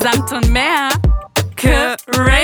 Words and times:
Samt 0.00 0.32
und 0.32 0.50
mehr. 0.50 0.88
Crazy. 1.56 2.35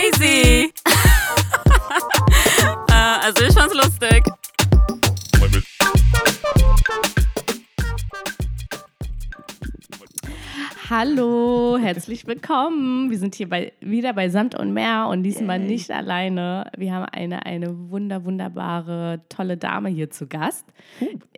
Hallo, 10.94 11.78
herzlich 11.80 12.26
willkommen. 12.26 13.10
Wir 13.10 13.16
sind 13.16 13.34
hier 13.34 13.48
bei, 13.48 13.72
wieder 13.80 14.12
bei 14.12 14.28
Samt 14.28 14.54
und 14.54 14.74
Meer 14.74 15.08
und 15.10 15.22
diesmal 15.22 15.58
Yay. 15.58 15.68
nicht 15.70 15.90
alleine. 15.90 16.70
Wir 16.76 16.92
haben 16.92 17.06
eine, 17.06 17.46
eine 17.46 17.90
wunder, 17.90 18.26
wunderbare, 18.26 19.22
tolle 19.30 19.56
Dame 19.56 19.88
hier 19.88 20.10
zu 20.10 20.26
Gast. 20.26 20.66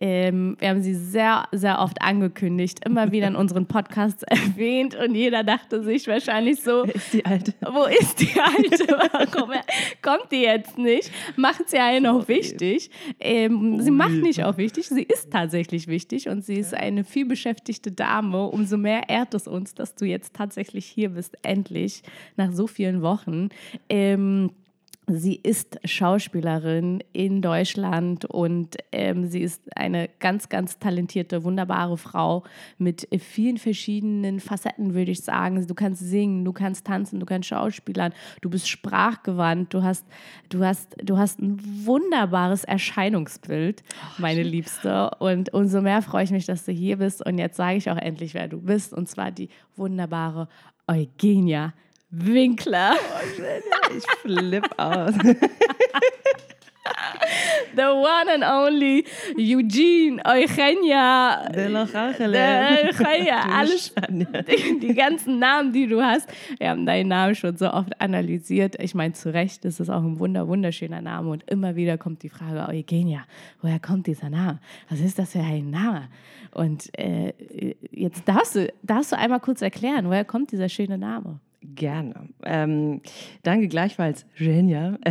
Ähm, 0.00 0.56
wir 0.58 0.70
haben 0.70 0.82
sie 0.82 0.94
sehr, 0.94 1.46
sehr 1.52 1.78
oft 1.78 2.02
angekündigt, 2.02 2.84
immer 2.84 3.12
wieder 3.12 3.28
in 3.28 3.36
unseren 3.36 3.66
Podcasts 3.66 4.22
erwähnt 4.26 4.96
und 4.96 5.14
jeder 5.14 5.44
dachte 5.44 5.84
sich 5.84 6.08
wahrscheinlich 6.08 6.60
so: 6.60 6.82
Wo 6.82 6.90
ist 6.90 7.12
die 7.12 7.24
Alte? 7.24 7.54
Wo 7.60 7.84
ist 7.84 8.20
die 8.20 8.40
Alte? 8.40 8.88
Warum 9.34 9.52
kommt 10.02 10.32
die 10.32 10.42
jetzt 10.42 10.78
nicht? 10.78 11.12
Macht 11.36 11.70
sie 11.70 11.78
einen 11.78 12.06
auch 12.06 12.26
wichtig. 12.26 12.90
Ähm, 13.20 13.80
sie 13.80 13.92
macht 13.92 14.14
nicht 14.14 14.42
auch 14.42 14.56
wichtig, 14.56 14.88
sie 14.88 15.04
ist 15.04 15.30
tatsächlich 15.30 15.86
wichtig 15.86 16.28
und 16.28 16.44
sie 16.44 16.54
ist 16.54 16.74
eine 16.74 17.04
vielbeschäftigte 17.04 17.92
Dame. 17.92 18.48
Umso 18.48 18.76
mehr 18.76 19.08
ehrt 19.08 19.32
es 19.34 19.43
es 19.44 19.48
uns, 19.48 19.74
dass 19.74 19.94
du 19.94 20.04
jetzt 20.04 20.34
tatsächlich 20.34 20.86
hier 20.86 21.10
bist, 21.10 21.36
endlich, 21.42 22.02
nach 22.36 22.52
so 22.52 22.66
vielen 22.66 23.02
Wochen. 23.02 23.50
Ähm, 23.88 24.50
Sie 25.06 25.34
ist 25.34 25.78
Schauspielerin 25.84 27.04
in 27.12 27.42
Deutschland 27.42 28.24
und 28.24 28.76
ähm, 28.90 29.26
sie 29.26 29.42
ist 29.42 29.60
eine 29.76 30.08
ganz, 30.18 30.48
ganz 30.48 30.78
talentierte, 30.78 31.44
wunderbare 31.44 31.98
Frau 31.98 32.42
mit 32.78 33.06
vielen 33.20 33.58
verschiedenen 33.58 34.40
Facetten, 34.40 34.94
würde 34.94 35.10
ich 35.10 35.20
sagen. 35.20 35.66
Du 35.66 35.74
kannst 35.74 36.02
singen, 36.02 36.44
du 36.46 36.54
kannst 36.54 36.86
tanzen, 36.86 37.20
du 37.20 37.26
kannst 37.26 37.50
schauspielern, 37.50 38.14
du 38.40 38.48
bist 38.48 38.66
sprachgewandt, 38.66 39.74
du 39.74 39.82
hast, 39.82 40.06
du 40.48 40.64
hast, 40.64 40.96
du 41.02 41.18
hast 41.18 41.38
ein 41.38 41.60
wunderbares 41.84 42.64
Erscheinungsbild, 42.64 43.82
meine 44.16 44.42
Liebste. 44.42 45.10
Und 45.18 45.52
umso 45.52 45.82
mehr 45.82 46.00
freue 46.00 46.24
ich 46.24 46.30
mich, 46.30 46.46
dass 46.46 46.64
du 46.64 46.72
hier 46.72 46.96
bist. 46.96 47.24
Und 47.24 47.36
jetzt 47.36 47.56
sage 47.56 47.76
ich 47.76 47.90
auch 47.90 47.98
endlich, 47.98 48.32
wer 48.32 48.48
du 48.48 48.58
bist. 48.58 48.94
Und 48.94 49.06
zwar 49.10 49.30
die 49.30 49.50
wunderbare 49.76 50.48
Eugenia 50.86 51.74
Winkler. 52.16 52.94
Oh, 52.94 53.94
ich 53.96 54.04
flipp 54.22 54.68
aus. 54.76 55.14
The 57.76 57.82
one 57.82 58.28
and 58.28 58.44
only 58.44 59.04
Eugene 59.36 60.20
Eugenia. 60.24 61.48
De 61.50 61.68
Los 61.68 61.94
Angeles. 61.94 63.00
Eugenia, 63.00 63.40
alles. 63.48 63.92
Die, 64.08 64.78
die, 64.78 64.94
ganzen 64.94 65.38
Namen, 65.38 65.72
die 65.72 65.86
du 65.86 66.02
hast. 66.02 66.28
Wir 66.58 66.70
haben 66.70 66.86
deinen 66.86 67.08
Namen 67.08 67.34
schon 67.34 67.56
so 67.56 67.72
oft 67.72 68.00
analysiert. 68.00 68.76
Ich 68.80 68.94
meine, 68.94 69.14
zu 69.14 69.32
Recht 69.32 69.64
ist 69.64 69.80
es 69.80 69.90
auch 69.90 70.02
ein 70.02 70.18
wunder, 70.18 70.46
wunderschöner 70.46 71.00
Name. 71.00 71.30
Und 71.30 71.50
immer 71.50 71.74
wieder 71.74 71.98
kommt 71.98 72.22
die 72.22 72.28
Frage, 72.28 72.68
Eugenia, 72.68 73.24
woher 73.60 73.80
kommt 73.80 74.06
dieser 74.06 74.30
Name? 74.30 74.60
Was 74.88 75.00
ist 75.00 75.18
das 75.18 75.32
für 75.32 75.40
ein 75.40 75.70
Name? 75.70 76.08
Und 76.52 76.96
äh, 76.98 77.32
jetzt 77.90 78.28
darfst 78.28 78.54
du, 78.54 78.72
darfst 78.82 79.12
du 79.12 79.18
einmal 79.18 79.40
kurz 79.40 79.62
erklären, 79.62 80.06
woher 80.06 80.24
kommt 80.24 80.52
dieser 80.52 80.68
schöne 80.68 80.98
Name? 80.98 81.40
Gerne. 81.66 82.28
Ähm, 82.44 83.00
danke 83.42 83.68
gleichfalls, 83.68 84.26
Genia. 84.36 84.98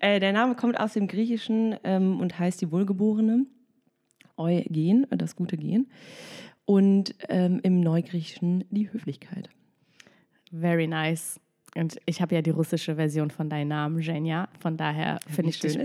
äh, 0.00 0.20
der 0.20 0.32
Name 0.32 0.54
kommt 0.54 0.78
aus 0.78 0.92
dem 0.92 1.08
Griechischen 1.08 1.74
ähm, 1.82 2.20
und 2.20 2.38
heißt 2.38 2.60
die 2.60 2.70
Wohlgeborene. 2.70 3.46
Eugen, 4.36 5.06
das 5.10 5.34
gute 5.34 5.56
Gen. 5.56 5.88
Und 6.66 7.16
ähm, 7.28 7.58
im 7.64 7.80
Neugriechischen 7.80 8.64
die 8.70 8.92
Höflichkeit. 8.92 9.50
Very 10.52 10.86
nice. 10.86 11.40
Und 11.74 11.98
ich 12.06 12.20
habe 12.22 12.34
ja 12.34 12.42
die 12.42 12.50
russische 12.50 12.94
Version 12.94 13.30
von 13.30 13.50
deinem 13.50 13.68
Namen, 13.68 14.00
Genia. 14.00 14.48
Von 14.60 14.76
daher 14.76 15.18
finde 15.28 15.50
ich 15.50 15.58
dich 15.58 15.78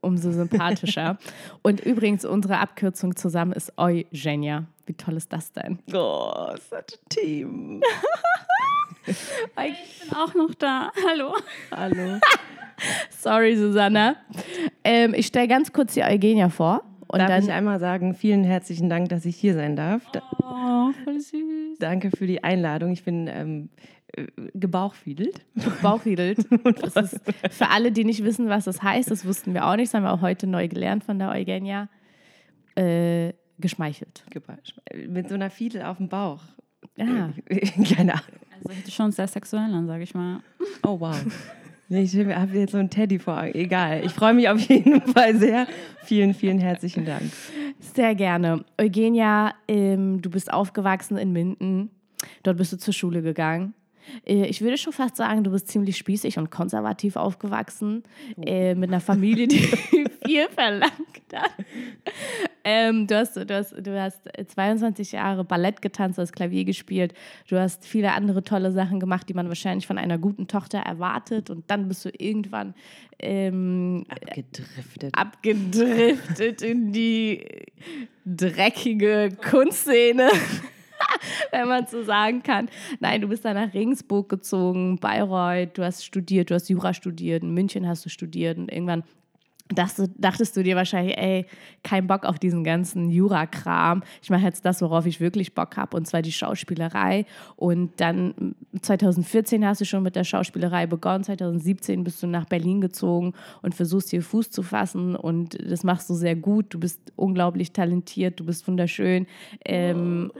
umso 0.00 0.32
sympathischer. 0.32 1.18
Und 1.62 1.80
übrigens, 1.80 2.24
unsere 2.24 2.58
Abkürzung 2.58 3.16
zusammen 3.16 3.52
ist 3.52 3.72
Eugenia. 3.78 4.66
Wie 4.90 4.94
toll 4.94 5.18
ist 5.18 5.32
das 5.32 5.52
denn? 5.52 5.78
Oh, 5.94 6.52
such 6.68 6.78
a 6.78 6.82
team. 7.08 7.80
ich 9.06 9.14
bin 10.00 10.16
auch 10.16 10.34
noch 10.34 10.52
da. 10.54 10.90
Hallo. 11.08 11.36
Hallo. 11.70 12.18
Sorry, 13.10 13.54
Susanna. 13.54 14.16
Ähm, 14.82 15.14
ich 15.14 15.28
stelle 15.28 15.46
ganz 15.46 15.72
kurz 15.72 15.94
die 15.94 16.02
Eugenia 16.02 16.48
vor. 16.48 16.82
Und 17.06 17.20
darf 17.20 17.28
dann 17.28 17.44
ich 17.44 17.52
einmal 17.52 17.78
sagen, 17.78 18.16
vielen 18.16 18.42
herzlichen 18.42 18.90
Dank, 18.90 19.10
dass 19.10 19.24
ich 19.26 19.36
hier 19.36 19.54
sein 19.54 19.76
darf. 19.76 20.02
Oh, 20.42 20.90
voll 21.04 21.20
süß. 21.20 21.78
Danke 21.78 22.10
für 22.10 22.26
die 22.26 22.42
Einladung. 22.42 22.90
Ich 22.90 23.04
bin 23.04 23.28
ähm, 23.28 23.68
äh, 24.16 24.26
gebauchfiedelt. 24.54 25.46
Gebauchfiedelt. 25.54 26.38
Das 26.82 26.96
ist 26.96 27.20
für 27.52 27.68
alle, 27.68 27.92
die 27.92 28.04
nicht 28.04 28.24
wissen, 28.24 28.48
was 28.48 28.64
das 28.64 28.82
heißt, 28.82 29.08
das 29.08 29.24
wussten 29.24 29.54
wir 29.54 29.68
auch 29.68 29.76
nicht, 29.76 29.90
das 29.90 29.94
haben 29.94 30.02
wir 30.02 30.12
auch 30.12 30.20
heute 30.20 30.48
neu 30.48 30.66
gelernt 30.66 31.04
von 31.04 31.20
der 31.20 31.30
Eugenia. 31.30 31.88
Äh, 32.74 33.34
geschmeichelt. 33.60 34.24
Mit 35.08 35.28
so 35.28 35.34
einer 35.34 35.50
Fiedel 35.50 35.82
auf 35.82 35.98
dem 35.98 36.08
Bauch. 36.08 36.42
Ja. 36.96 37.32
Keine 37.96 38.14
Ahnung. 38.14 38.40
Also 38.62 38.78
hätte 38.78 38.90
schon 38.90 39.12
sehr 39.12 39.26
sexuell 39.26 39.72
an, 39.72 39.86
sage 39.86 40.02
ich 40.02 40.14
mal. 40.14 40.40
Oh 40.82 41.00
wow. 41.00 41.16
Ich 41.88 42.16
habe 42.16 42.56
jetzt 42.56 42.70
so 42.72 42.78
einen 42.78 42.88
Teddy 42.90 43.18
vor. 43.18 43.42
Egal. 43.52 44.04
Ich 44.04 44.12
freue 44.12 44.32
mich 44.32 44.48
auf 44.48 44.60
jeden 44.60 45.00
Fall 45.00 45.36
sehr. 45.36 45.66
Vielen, 46.04 46.34
vielen 46.34 46.60
herzlichen 46.60 47.04
Dank. 47.04 47.32
Sehr 47.80 48.14
gerne. 48.14 48.64
Eugenia, 48.78 49.54
ähm, 49.66 50.22
du 50.22 50.30
bist 50.30 50.52
aufgewachsen 50.52 51.16
in 51.16 51.32
Minden. 51.32 51.90
Dort 52.44 52.58
bist 52.58 52.72
du 52.72 52.78
zur 52.78 52.94
Schule 52.94 53.22
gegangen. 53.22 53.74
Äh, 54.26 54.46
ich 54.46 54.60
würde 54.60 54.78
schon 54.78 54.92
fast 54.92 55.16
sagen, 55.16 55.44
du 55.44 55.50
bist 55.50 55.68
ziemlich 55.68 55.96
spießig 55.96 56.38
und 56.38 56.50
konservativ 56.50 57.16
aufgewachsen, 57.16 58.02
oh. 58.36 58.42
äh, 58.42 58.74
mit 58.74 58.90
einer 58.90 59.00
Familie, 59.00 59.48
die 59.48 59.58
viel 60.26 60.48
verlangt 60.48 60.92
hat. 61.34 61.50
Ähm, 62.64 63.06
du, 63.06 63.16
hast, 63.16 63.36
du, 63.36 63.54
hast, 63.54 63.72
du 63.72 64.00
hast 64.00 64.20
22 64.48 65.12
Jahre 65.12 65.44
Ballett 65.44 65.80
getanzt, 65.80 66.18
du 66.18 66.22
hast 66.22 66.32
Klavier 66.32 66.64
gespielt, 66.64 67.14
du 67.48 67.58
hast 67.58 67.86
viele 67.86 68.12
andere 68.12 68.42
tolle 68.42 68.72
Sachen 68.72 69.00
gemacht, 69.00 69.28
die 69.28 69.34
man 69.34 69.48
wahrscheinlich 69.48 69.86
von 69.86 69.98
einer 69.98 70.18
guten 70.18 70.46
Tochter 70.46 70.78
erwartet 70.78 71.50
und 71.50 71.70
dann 71.70 71.88
bist 71.88 72.04
du 72.04 72.10
irgendwann 72.16 72.74
ähm, 73.18 74.04
abgedriftet. 74.08 75.14
abgedriftet 75.14 76.62
in 76.62 76.92
die 76.92 77.46
dreckige 78.24 79.30
Kunstszene. 79.40 80.30
wenn 81.50 81.68
man 81.68 81.86
so 81.86 82.02
sagen 82.02 82.42
kann. 82.42 82.68
Nein, 83.00 83.20
du 83.20 83.28
bist 83.28 83.44
dann 83.44 83.56
nach 83.56 83.74
Regensburg 83.74 84.28
gezogen, 84.28 84.98
Bayreuth, 84.98 85.76
du 85.78 85.84
hast 85.84 86.04
studiert, 86.04 86.50
du 86.50 86.54
hast 86.54 86.68
Jura 86.68 86.94
studiert, 86.94 87.42
in 87.42 87.54
München 87.54 87.86
hast 87.86 88.04
du 88.04 88.08
studiert 88.08 88.58
und 88.58 88.70
irgendwann 88.70 89.04
dachtest, 89.74 90.10
dachtest 90.16 90.56
du 90.56 90.62
dir 90.62 90.76
wahrscheinlich, 90.76 91.16
ey, 91.18 91.46
kein 91.82 92.06
Bock 92.06 92.24
auf 92.24 92.38
diesen 92.38 92.64
ganzen 92.64 93.10
Jura-Kram. 93.10 94.02
Ich 94.22 94.30
mache 94.30 94.44
jetzt 94.44 94.64
das, 94.64 94.82
worauf 94.82 95.06
ich 95.06 95.20
wirklich 95.20 95.54
Bock 95.54 95.76
habe, 95.76 95.96
und 95.96 96.06
zwar 96.06 96.22
die 96.22 96.32
Schauspielerei. 96.32 97.26
Und 97.56 98.00
dann 98.00 98.54
2014 98.80 99.64
hast 99.66 99.80
du 99.80 99.84
schon 99.84 100.02
mit 100.02 100.16
der 100.16 100.24
Schauspielerei 100.24 100.86
begonnen, 100.86 101.24
2017 101.24 102.04
bist 102.04 102.22
du 102.22 102.26
nach 102.26 102.46
Berlin 102.46 102.80
gezogen 102.80 103.32
und 103.62 103.74
versuchst 103.74 104.10
hier 104.10 104.22
Fuß 104.22 104.50
zu 104.50 104.62
fassen 104.62 105.16
und 105.16 105.56
das 105.70 105.84
machst 105.84 106.10
du 106.10 106.14
sehr 106.14 106.36
gut. 106.36 106.66
Du 106.70 106.80
bist 106.80 107.00
unglaublich 107.16 107.72
talentiert, 107.72 108.40
du 108.40 108.44
bist 108.44 108.66
wunderschön. 108.66 109.26
Ähm, 109.64 110.32
oh 110.34 110.38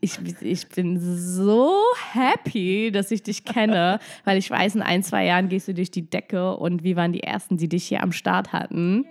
ich, 0.00 0.18
ich 0.40 0.68
bin 0.68 0.98
so 1.00 1.82
happy, 2.12 2.90
dass 2.92 3.10
ich 3.10 3.22
dich 3.22 3.44
kenne, 3.44 3.98
weil 4.24 4.38
ich 4.38 4.50
weiß, 4.50 4.74
in 4.74 4.82
ein, 4.82 5.02
zwei 5.02 5.24
Jahren 5.24 5.48
gehst 5.48 5.68
du 5.68 5.74
durch 5.74 5.90
die 5.90 6.08
Decke 6.08 6.56
und 6.56 6.82
wir 6.82 6.96
waren 6.96 7.12
die 7.12 7.22
Ersten, 7.22 7.56
die 7.56 7.68
dich 7.68 7.86
hier 7.86 8.02
am 8.02 8.12
Start 8.12 8.52
hatten. 8.52 9.06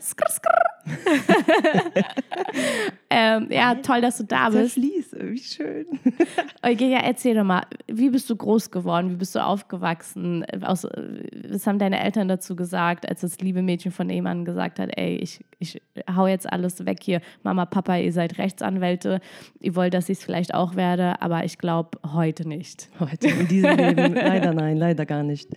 Skrr, 0.00 0.28
skrr. 0.28 0.63
ähm, 3.10 3.48
ja, 3.50 3.74
toll, 3.76 4.00
dass 4.00 4.18
du 4.18 4.24
da 4.24 4.50
bist. 4.50 4.74
Fließ, 4.74 5.16
wie 5.20 5.38
schön. 5.38 5.86
Eugenia, 6.62 6.98
erzähl 6.98 7.34
doch 7.34 7.44
mal, 7.44 7.62
wie 7.86 8.10
bist 8.10 8.28
du 8.28 8.36
groß 8.36 8.70
geworden? 8.70 9.10
Wie 9.10 9.16
bist 9.16 9.34
du 9.34 9.44
aufgewachsen? 9.44 10.44
Was 10.58 10.86
haben 11.66 11.78
deine 11.78 12.00
Eltern 12.00 12.28
dazu 12.28 12.54
gesagt, 12.54 13.08
als 13.08 13.22
das 13.22 13.38
liebe 13.40 13.62
Mädchen 13.62 13.92
von 13.92 14.10
Ehemann 14.10 14.44
gesagt 14.44 14.78
hat, 14.78 14.90
ey, 14.96 15.16
ich, 15.16 15.44
ich 15.58 15.80
hau 16.14 16.26
jetzt 16.26 16.50
alles 16.50 16.84
weg 16.84 16.98
hier. 17.02 17.20
Mama, 17.42 17.66
Papa, 17.66 17.96
ihr 17.96 18.12
seid 18.12 18.38
Rechtsanwälte. 18.38 19.20
Ihr 19.60 19.76
wollt, 19.76 19.94
dass 19.94 20.08
ich 20.08 20.18
es 20.18 20.24
vielleicht 20.24 20.54
auch 20.54 20.76
werde, 20.76 21.20
aber 21.22 21.44
ich 21.44 21.58
glaube 21.58 21.98
heute 22.12 22.46
nicht. 22.46 22.90
Heute, 23.00 23.28
in 23.28 23.48
diesem 23.48 23.76
Leben, 23.76 24.14
leider 24.14 24.52
nein, 24.52 24.76
leider 24.76 25.06
gar 25.06 25.22
nicht. 25.22 25.48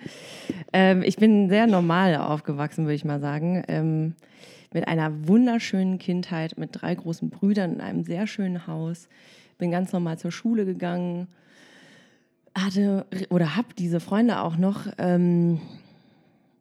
Ähm, 0.74 1.04
ich 1.04 1.18
bin 1.18 1.50
sehr 1.50 1.68
normal 1.68 2.16
aufgewachsen, 2.16 2.86
würde 2.86 2.96
ich 2.96 3.06
mal 3.06 3.20
sagen. 3.20 3.64
Ähm, 3.68 4.16
mit 4.74 4.88
einer 4.88 5.28
wunderschönen 5.28 6.00
Kindheit, 6.00 6.58
mit 6.58 6.70
drei 6.74 6.96
großen 6.96 7.30
Brüdern 7.30 7.74
in 7.74 7.82
einem 7.82 8.04
sehr 8.04 8.28
schönen 8.28 8.68
Haus. 8.68 9.08
Bin 9.58 9.72
ganz 9.72 9.94
normal 9.94 10.18
zur 10.20 10.32
Schule 10.32 10.66
gegangen, 10.66 11.28
hatte 12.56 13.06
oder 13.30 13.56
habe 13.56 13.70
diese 13.78 14.00
Freunde 14.00 14.42
auch 14.42 14.58
noch. 14.58 14.88
Ähm, 14.98 15.60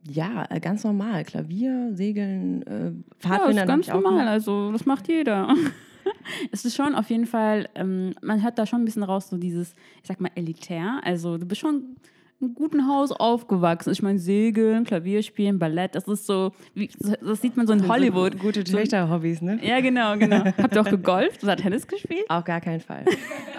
ja, 0.09 0.45
ganz 0.61 0.85
normal. 0.85 1.25
Klavier, 1.25 1.91
Segeln, 1.95 2.63
äh, 2.63 2.93
Pfadfindern. 3.19 3.57
Ja, 3.57 3.63
ist 3.63 3.69
ganz 3.69 3.89
normal. 3.89 4.29
Also, 4.29 4.71
das 4.71 4.87
macht 4.87 5.09
jeder. 5.09 5.53
es 6.53 6.65
ist 6.65 6.77
schon 6.77 6.95
auf 6.95 7.11
jeden 7.11 7.27
Fall, 7.27 7.69
ähm, 7.75 8.15
man 8.23 8.43
hört 8.43 8.59
da 8.59 8.67
schon 8.67 8.83
ein 8.83 8.85
bisschen 8.85 9.03
raus, 9.03 9.29
so 9.29 9.37
dieses, 9.37 9.75
ich 10.03 10.09
sag 10.09 10.21
mal, 10.21 10.31
elitär. 10.35 11.01
Also 11.05 11.39
du 11.39 11.47
bist 11.47 11.61
schon 11.61 11.97
einem 12.41 12.55
guten 12.55 12.87
Haus 12.87 13.13
aufgewachsen. 13.13 13.93
Ich 13.93 14.03
meine, 14.03 14.19
Segeln, 14.19 14.85
Klavier 14.85 15.23
spielen, 15.23 15.59
Ballett, 15.59 15.95
das 15.95 16.05
ist 16.09 16.27
so, 16.27 16.53
wie, 16.75 16.91
das 16.99 17.41
sieht 17.41 17.57
man 17.57 17.67
so 17.67 17.73
in 17.73 17.89
Hollywood. 17.89 18.35
So 18.35 18.39
gute 18.39 18.65
Töchter-Hobbys, 18.65 19.41
ne? 19.43 19.59
Ja, 19.63 19.81
genau, 19.81 20.17
genau. 20.19 20.45
Habt 20.59 20.75
ihr 20.75 20.81
auch 20.81 20.91
gegolft 20.91 21.43
oder 21.43 21.57
Tennis 21.57 21.87
gespielt? 21.87 22.25
Auf 22.29 22.45
gar 22.45 22.61
keinen 22.61 22.81
Fall. 22.81 23.05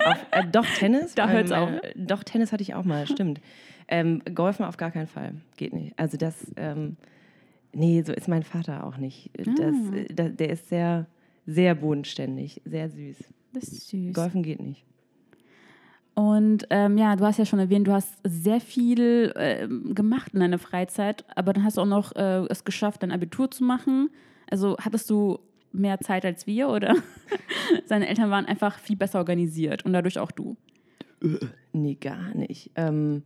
auf, 0.05 0.17
äh, 0.31 0.43
doch, 0.51 0.65
Tennis. 0.65 1.15
Da 1.15 1.27
hört's 1.29 1.51
ähm, 1.51 1.57
auf. 1.57 1.69
äh, 1.71 1.93
Doch, 1.95 2.23
Tennis 2.23 2.51
hatte 2.51 2.61
ich 2.61 2.75
auch 2.75 2.83
mal, 2.83 3.07
stimmt. 3.07 3.41
Ähm, 3.87 4.21
Golfen 4.35 4.65
auf 4.65 4.77
gar 4.77 4.91
keinen 4.91 5.07
Fall. 5.07 5.33
Geht 5.55 5.73
nicht. 5.73 5.93
Also 5.97 6.17
das, 6.17 6.35
ähm, 6.57 6.97
nee, 7.73 8.01
so 8.05 8.11
ist 8.13 8.27
mein 8.27 8.43
Vater 8.43 8.85
auch 8.85 8.97
nicht. 8.97 9.31
Das, 9.37 9.75
Ah. 9.75 9.95
äh, 9.95 10.13
da, 10.13 10.29
der 10.29 10.49
ist 10.49 10.69
sehr, 10.69 11.05
sehr 11.45 11.73
bodenständig, 11.73 12.61
sehr 12.65 12.89
süß. 12.89 13.15
Das 13.53 13.63
ist 13.63 13.87
süß. 13.89 14.13
Golfen 14.13 14.43
geht 14.43 14.61
nicht. 14.61 14.83
Und 16.17 16.65
ähm, 16.71 16.97
ja, 16.97 17.15
du 17.15 17.23
hast 17.25 17.37
ja 17.37 17.45
schon 17.45 17.59
erwähnt, 17.59 17.85
du 17.85 17.91
hast 17.91 18.17
sehr 18.23 18.59
viel 18.59 19.31
ähm, 19.35 19.93
gemacht 19.93 20.31
in 20.33 20.39
deiner 20.39 20.57
Freizeit, 20.57 21.23
aber 21.35 21.53
dann 21.53 21.63
hast 21.63 21.77
du 21.77 21.81
auch 21.81 21.85
noch 21.85 22.15
äh, 22.15 22.43
es 22.49 22.63
geschafft, 22.63 23.03
dein 23.03 23.11
Abitur 23.11 23.51
zu 23.51 23.63
machen. 23.63 24.09
Also 24.49 24.77
hattest 24.79 25.11
du 25.11 25.37
mehr 25.73 25.99
Zeit 25.99 26.25
als 26.25 26.47
wir 26.47 26.69
oder 26.69 26.95
seine 27.85 28.07
Eltern 28.07 28.31
waren 28.31 28.47
einfach 28.47 28.79
viel 28.79 28.95
besser 28.95 29.19
organisiert 29.19 29.85
und 29.85 29.93
dadurch 29.93 30.17
auch 30.17 30.31
du? 30.31 30.57
Nee, 31.71 31.93
gar 32.01 32.33
nicht. 32.33 32.71
Ähm, 32.73 33.21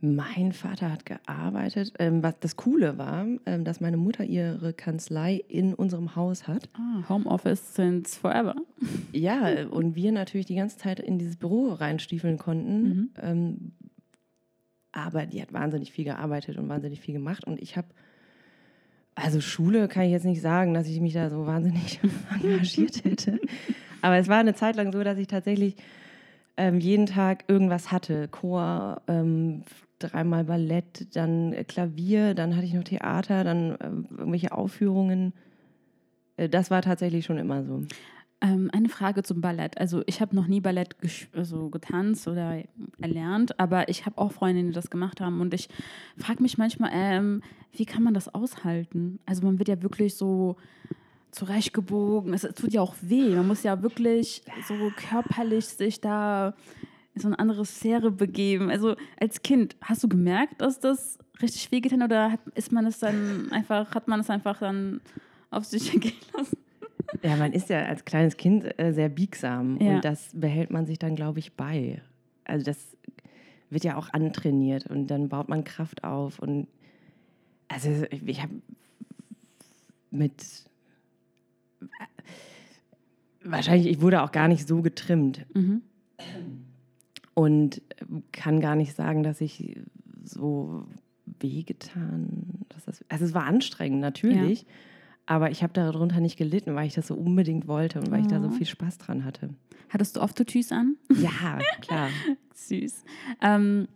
mein 0.00 0.52
Vater 0.52 0.90
hat 0.90 1.04
gearbeitet. 1.04 1.92
Ähm, 1.98 2.22
was 2.22 2.38
das 2.40 2.56
Coole 2.56 2.96
war, 2.96 3.26
ähm, 3.46 3.64
dass 3.64 3.80
meine 3.80 3.96
Mutter 3.96 4.24
ihre 4.24 4.72
Kanzlei 4.72 5.42
in 5.48 5.74
unserem 5.74 6.16
Haus 6.16 6.48
hat. 6.48 6.68
Ah, 6.74 7.08
Homeoffice 7.08 7.74
since 7.74 8.18
forever. 8.18 8.54
Ja, 9.12 9.66
und 9.68 9.96
wir 9.96 10.12
natürlich 10.12 10.46
die 10.46 10.54
ganze 10.54 10.78
Zeit 10.78 11.00
in 11.00 11.18
dieses 11.18 11.36
Büro 11.36 11.72
reinstiefeln 11.72 12.38
konnten. 12.38 13.12
Ähm, 13.20 13.72
aber 14.92 15.26
die 15.26 15.42
hat 15.42 15.52
wahnsinnig 15.52 15.92
viel 15.92 16.04
gearbeitet 16.04 16.56
und 16.56 16.68
wahnsinnig 16.68 17.00
viel 17.00 17.14
gemacht. 17.14 17.44
Und 17.44 17.60
ich 17.60 17.76
habe, 17.76 17.88
also 19.14 19.40
Schule 19.40 19.88
kann 19.88 20.04
ich 20.04 20.12
jetzt 20.12 20.24
nicht 20.24 20.40
sagen, 20.40 20.74
dass 20.74 20.86
ich 20.86 21.00
mich 21.00 21.12
da 21.12 21.28
so 21.28 21.46
wahnsinnig 21.46 22.00
engagiert 22.42 23.04
hätte. 23.04 23.38
Aber 24.02 24.16
es 24.16 24.28
war 24.28 24.38
eine 24.38 24.54
Zeit 24.54 24.76
lang 24.76 24.92
so, 24.92 25.02
dass 25.04 25.18
ich 25.18 25.26
tatsächlich 25.26 25.76
ähm, 26.56 26.80
jeden 26.80 27.06
Tag 27.06 27.44
irgendwas 27.48 27.92
hatte. 27.92 28.28
Chor, 28.28 29.02
ähm, 29.08 29.62
dreimal 30.00 30.44
Ballett, 30.44 31.14
dann 31.14 31.52
äh, 31.52 31.64
Klavier, 31.64 32.34
dann 32.34 32.56
hatte 32.56 32.66
ich 32.66 32.74
noch 32.74 32.84
Theater, 32.84 33.44
dann 33.44 33.76
ähm, 33.80 34.06
irgendwelche 34.10 34.52
Aufführungen. 34.52 35.32
Äh, 36.36 36.48
Das 36.48 36.70
war 36.70 36.82
tatsächlich 36.82 37.24
schon 37.24 37.38
immer 37.38 37.64
so. 37.64 37.82
Ähm, 38.42 38.70
eine 38.72 38.88
Frage 38.88 39.22
zum 39.22 39.42
Ballett. 39.42 39.78
Also 39.78 40.02
ich 40.06 40.22
habe 40.22 40.34
noch 40.34 40.46
nie 40.46 40.60
Ballett 40.60 40.96
also 41.34 41.68
getanzt 41.68 42.26
oder 42.26 42.62
erlernt, 43.00 43.60
aber 43.60 43.90
ich 43.90 44.06
habe 44.06 44.16
auch 44.16 44.32
Freundinnen, 44.32 44.68
die 44.68 44.74
das 44.74 44.88
gemacht 44.88 45.20
haben 45.20 45.42
und 45.42 45.52
ich 45.52 45.68
frage 46.16 46.42
mich 46.42 46.56
manchmal, 46.56 46.90
ähm, 46.94 47.42
wie 47.72 47.84
kann 47.84 48.02
man 48.02 48.14
das 48.14 48.34
aushalten? 48.34 49.18
Also 49.26 49.44
man 49.44 49.58
wird 49.58 49.68
ja 49.68 49.82
wirklich 49.82 50.14
so 50.16 50.56
zurechtgebogen, 51.32 52.32
es 52.32 52.42
tut 52.42 52.72
ja 52.72 52.80
auch 52.80 52.94
weh, 53.02 53.36
man 53.36 53.46
muss 53.46 53.62
ja 53.62 53.82
wirklich 53.82 54.42
so 54.66 54.74
körperlich 54.96 55.66
sich 55.66 56.00
da 56.00 56.54
in 57.14 57.20
so 57.20 57.28
eine 57.28 57.38
andere 57.38 57.64
Sphäre 57.64 58.10
begeben. 58.10 58.70
Also 58.70 58.94
als 59.18 59.42
Kind, 59.42 59.76
hast 59.82 60.02
du 60.04 60.08
gemerkt, 60.08 60.60
dass 60.60 60.78
das 60.80 61.18
richtig 61.42 61.70
wehgetan 61.72 62.02
oder 62.02 62.32
hat, 62.32 62.40
ist 62.54 62.70
man 62.72 62.86
es 62.86 62.98
dann 62.98 63.48
einfach, 63.52 63.94
hat 63.94 64.08
man 64.08 64.20
es 64.20 64.30
einfach 64.30 64.58
dann 64.60 65.00
auf 65.50 65.64
sich 65.64 65.90
gehen 66.00 66.12
lassen? 66.36 66.56
Ja, 67.22 67.36
man 67.36 67.52
ist 67.52 67.68
ja 67.68 67.84
als 67.86 68.04
kleines 68.04 68.36
Kind 68.36 68.78
äh, 68.78 68.92
sehr 68.92 69.08
biegsam 69.08 69.78
Ja. 69.80 69.96
und 69.96 70.04
das 70.04 70.30
behält 70.32 70.70
man 70.70 70.86
sich 70.86 70.98
dann, 70.98 71.16
glaube 71.16 71.40
ich, 71.40 71.54
bei. 71.54 72.00
Also 72.44 72.64
das 72.64 72.96
wird 73.70 73.84
ja 73.84 73.96
auch 73.96 74.12
antrainiert 74.12 74.86
und 74.86 75.08
dann 75.08 75.28
baut 75.28 75.48
man 75.48 75.64
Kraft 75.64 76.04
auf 76.04 76.38
und 76.38 76.66
also 77.68 78.04
ich 78.10 78.42
habe 78.42 78.54
mit 80.10 80.34
wahrscheinlich, 83.44 83.88
ich 83.88 84.00
wurde 84.00 84.22
auch 84.22 84.32
gar 84.32 84.48
nicht 84.48 84.66
so 84.68 84.82
getrimmt 84.82 85.46
Mhm. 85.54 85.82
und 87.34 87.82
kann 88.32 88.60
gar 88.60 88.74
nicht 88.76 88.94
sagen, 88.94 89.22
dass 89.22 89.40
ich 89.40 89.78
so 90.24 90.86
wehgetan, 91.40 92.64
dass 92.68 92.84
das, 92.84 93.04
also 93.08 93.24
es 93.24 93.34
war 93.34 93.44
anstrengend 93.44 94.00
natürlich, 94.00 94.66
aber 95.26 95.50
ich 95.50 95.62
habe 95.62 95.72
darunter 95.72 96.20
nicht 96.20 96.36
gelitten, 96.36 96.74
weil 96.74 96.86
ich 96.86 96.94
das 96.94 97.06
so 97.06 97.14
unbedingt 97.14 97.66
wollte 97.68 98.00
und 98.00 98.10
weil 98.10 98.20
ich 98.20 98.26
da 98.26 98.40
so 98.40 98.48
Oh. 98.48 98.50
viel 98.50 98.66
Spaß 98.66 98.98
dran 98.98 99.24
hatte. 99.24 99.50
Hattest 99.88 100.16
du 100.16 100.20
oft 100.20 100.36
Tutus 100.36 100.72
an? 100.72 100.96
Ja, 101.16 101.58
klar. 101.80 102.10
Süß. 102.54 103.04
Ähm, 103.42 103.88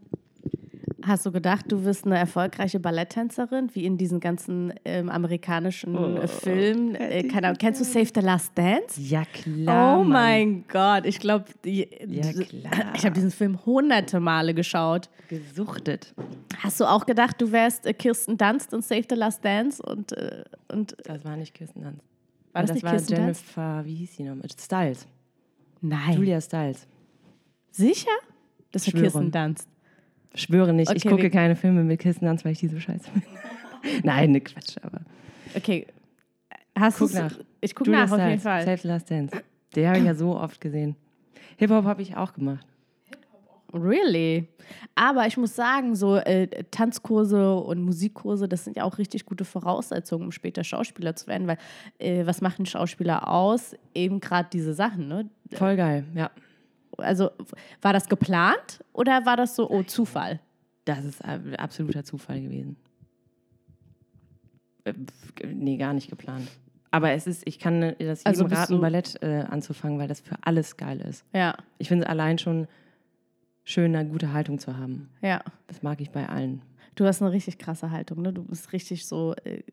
Hast 1.07 1.27
du 1.27 1.33
gedacht, 1.33 1.67
du 1.71 1.85
wirst 1.85 2.07
eine 2.07 2.17
erfolgreiche 2.19 2.81
Balletttänzerin, 2.81 3.69
wie 3.75 3.85
in 3.85 3.99
diesen 3.99 4.21
ganzen 4.21 4.73
ähm, 4.87 5.11
amerikanischen 5.11 5.97
Oh, 5.97 6.17
äh, 6.17 6.27
Filmen? 6.27 6.95
Äh, 6.95 7.25
keine 7.25 7.49
Ahnung, 7.49 7.59
kennst 7.59 7.81
du 7.81 7.85
Save 7.85 8.09
the 8.15 8.21
Last 8.21 8.53
Dance? 8.57 8.99
Ja, 9.01 9.25
klar. 9.27 9.99
oh 9.99 10.03
Mann. 10.05 10.09
mein 10.09 10.65
Gott, 10.69 11.05
ich 11.05 11.19
glaube, 11.21 11.45
Ja, 11.65 11.91
ich 12.95 13.05
habe 13.05 13.15
diesen 13.15 13.31
Film 13.31 13.59
hunderte 13.67 14.19
Male 14.19 14.55
geschaut. 14.55 15.11
Gesuchtet. 15.29 16.15
Hast 16.61 16.81
du 16.81 16.87
auch 16.87 17.05
gedacht, 17.05 17.41
du 17.41 17.53
wärst 17.53 17.85
äh, 17.87 17.93
Kirsten 17.93 18.39
Dunst 18.39 18.73
in 18.73 18.81
Save 18.81 19.05
the 19.11 19.15
Last 19.17 19.45
Dance? 19.45 19.83
Und, 19.83 20.13
äh, 20.13 20.45
und 20.73 20.97
Das 21.05 21.23
war 21.25 21.37
nicht 21.37 21.53
Kirsten 21.55 21.83
Dunst. 21.83 22.01
War 22.53 22.63
das 22.63 22.69
das 22.71 22.75
nicht 22.77 22.85
war 22.85 22.91
Kirsten 22.93 23.15
Dunst? 23.17 23.43
Jennifer, 23.57 23.85
wie 23.85 23.95
hieß 23.95 24.17
sie 24.17 24.23
nochmal? 24.23 24.49
Styles. 24.59 25.07
nein. 25.83 26.15
Julia 26.17 26.41
Styles. 26.41 26.87
Sicher? 27.73 28.11
Das 28.73 28.87
war. 28.93 29.01
Kirsten 29.01 29.31
Dunst. 29.31 29.69
Schwöre 30.35 30.73
nicht, 30.73 30.91
ich 30.91 30.99
Okay, 31.05 31.09
gucke 31.11 31.23
wir- 31.23 31.31
keine 31.31 31.57
Filme 31.57 31.85
mit 31.85 32.01
Kirsten 32.01 32.27
Dunst, 32.27 32.45
weil 32.45 32.53
ich 32.53 32.59
die 32.59 32.69
so 32.69 32.79
scheiße 32.81 33.11
finde. 33.11 33.27
Nein, 34.03 34.33
ne 34.33 34.41
Quatsch, 34.41 34.77
aber. 34.83 35.01
Okay. 35.55 35.87
Hast 36.77 36.99
Guck 36.99 37.13
nach. 37.15 37.39
Ich 37.61 37.75
gucke 37.75 37.91
nach 37.91 38.11
auf 38.11 38.19
jeden 38.19 38.41
Stiles, 38.41 38.65
Fall. 38.65 38.79
The 38.79 38.89
Last 38.89 39.11
Dance. 39.11 39.37
Den 39.77 39.87
habe 39.89 39.99
ich 39.99 40.05
ja 40.05 40.15
so 40.15 40.37
oft 40.37 40.61
gesehen. 40.61 40.97
Hip-Hop 41.59 41.85
habe 41.85 42.03
ich 42.03 42.17
auch 42.17 42.33
gemacht. 42.33 42.67
Really? 43.73 44.49
Aber 44.95 45.27
ich 45.27 45.37
muss 45.37 45.57
sagen, 45.57 45.97
so 45.97 46.17
äh, 46.17 46.47
Tanzkurse 46.71 47.55
und 47.57 47.83
Musikkurse, 47.83 48.49
das 48.49 48.65
sind 48.65 48.77
ja 48.77 48.85
auch 48.85 48.99
richtig 48.99 49.27
gute 49.27 49.45
Voraussetzungen, 49.45 50.25
um 50.27 50.33
später 50.33 50.63
Schauspieler 50.63 51.17
zu 51.17 51.27
werden, 51.27 51.49
weil 51.49 51.59
äh, 51.99 52.25
was 52.25 52.41
macht 52.41 52.61
ein 52.61 52.67
Schauspieler 52.67 53.29
aus? 53.29 53.75
Eben 53.93 54.21
gerade 54.21 54.49
diese 54.53 54.75
Sachen, 54.75 55.09
ne? 55.09 55.29
Voll 55.53 55.77
geil, 55.77 56.05
ja. 56.15 56.31
Also 56.99 57.31
war 57.83 57.93
das 57.93 58.09
geplant 58.09 58.85
oder 58.93 59.27
war 59.27 59.37
das 59.37 59.57
so, 59.57 59.69
oh, 59.71 59.83
Zufall? 59.83 60.41
Das 60.85 61.05
ist 61.05 61.23
absoluter 61.59 62.05
Zufall 62.05 62.41
gewesen. 62.41 62.77
Äh, 64.85 64.95
Nee, 65.47 65.77
gar 65.77 65.93
nicht 65.95 66.11
geplant. 66.11 66.49
Aber 66.91 67.11
es 67.11 67.27
ist, 67.27 67.43
ich 67.47 67.59
kann 67.59 67.81
das 67.81 67.99
jedem 67.99 68.21
Also 68.25 68.45
raten, 68.45 68.81
Ballett 68.81 69.21
äh, 69.23 69.45
anzufangen, 69.49 69.99
weil 69.99 70.07
das 70.07 70.21
für 70.21 70.37
alles 70.43 70.77
geil 70.77 71.01
ist. 71.01 71.25
Ja, 71.33 71.57
Ich 71.79 71.89
finde 71.89 72.05
es 72.05 72.11
allein 72.11 72.39
schon 72.39 72.69
schön, 73.65 73.97
eine 73.97 74.09
gute 74.09 74.33
Haltung 74.33 74.59
zu 74.59 74.77
haben. 74.77 75.11
ja. 75.23 75.43
Das 75.67 75.83
mag 75.83 76.01
ich 76.01 76.11
bei 76.11 76.29
allen. 76.29 76.63
Du 76.95 77.05
hast 77.07 77.21
eine 77.21 77.33
richtig 77.33 77.59
krasse 77.59 77.91
Haltung, 77.91 78.23
ne? 78.23 78.33
Du 78.33 78.45
bist 78.45 78.73
richtig 78.73 79.07
so 79.07 79.35
äh, 79.45 79.65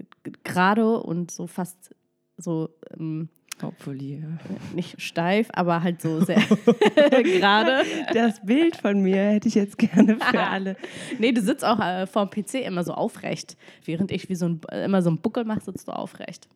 gerade 0.44 0.98
und 1.00 1.30
so 1.30 1.46
fast 1.46 1.94
so 2.38 2.70
ähm, 2.98 3.30
Hopefully. 3.62 4.22
Ja. 4.22 4.55
nicht 4.75 5.00
steif, 5.01 5.48
aber 5.53 5.84
halt 5.84 6.01
so 6.01 6.20
sehr 6.24 6.39
gerade. 7.24 7.84
Das 8.13 8.41
Bild 8.43 8.75
von 8.75 9.01
mir 9.01 9.22
hätte 9.22 9.48
ich 9.48 9.55
jetzt 9.55 9.77
gerne 9.77 10.17
für 10.17 10.39
alle. 10.50 10.75
Nee, 11.20 11.31
du 11.31 11.41
sitzt 11.41 11.63
auch 11.63 11.79
äh, 11.79 12.08
vorm 12.08 12.29
PC 12.29 12.55
immer 12.65 12.84
so 12.84 12.93
aufrecht. 12.93 13.58
Während 13.86 14.12
ich 14.12 14.29
wie 14.29 14.36
so 14.36 14.48
ein, 14.48 14.62
äh, 14.72 14.86
immer 14.86 15.01
so 15.01 15.10
einen 15.10 15.20
Buckel 15.20 15.46
mache, 15.46 15.62
sitzt 15.62 15.88
du 15.88 15.91
aufrecht. 15.91 16.48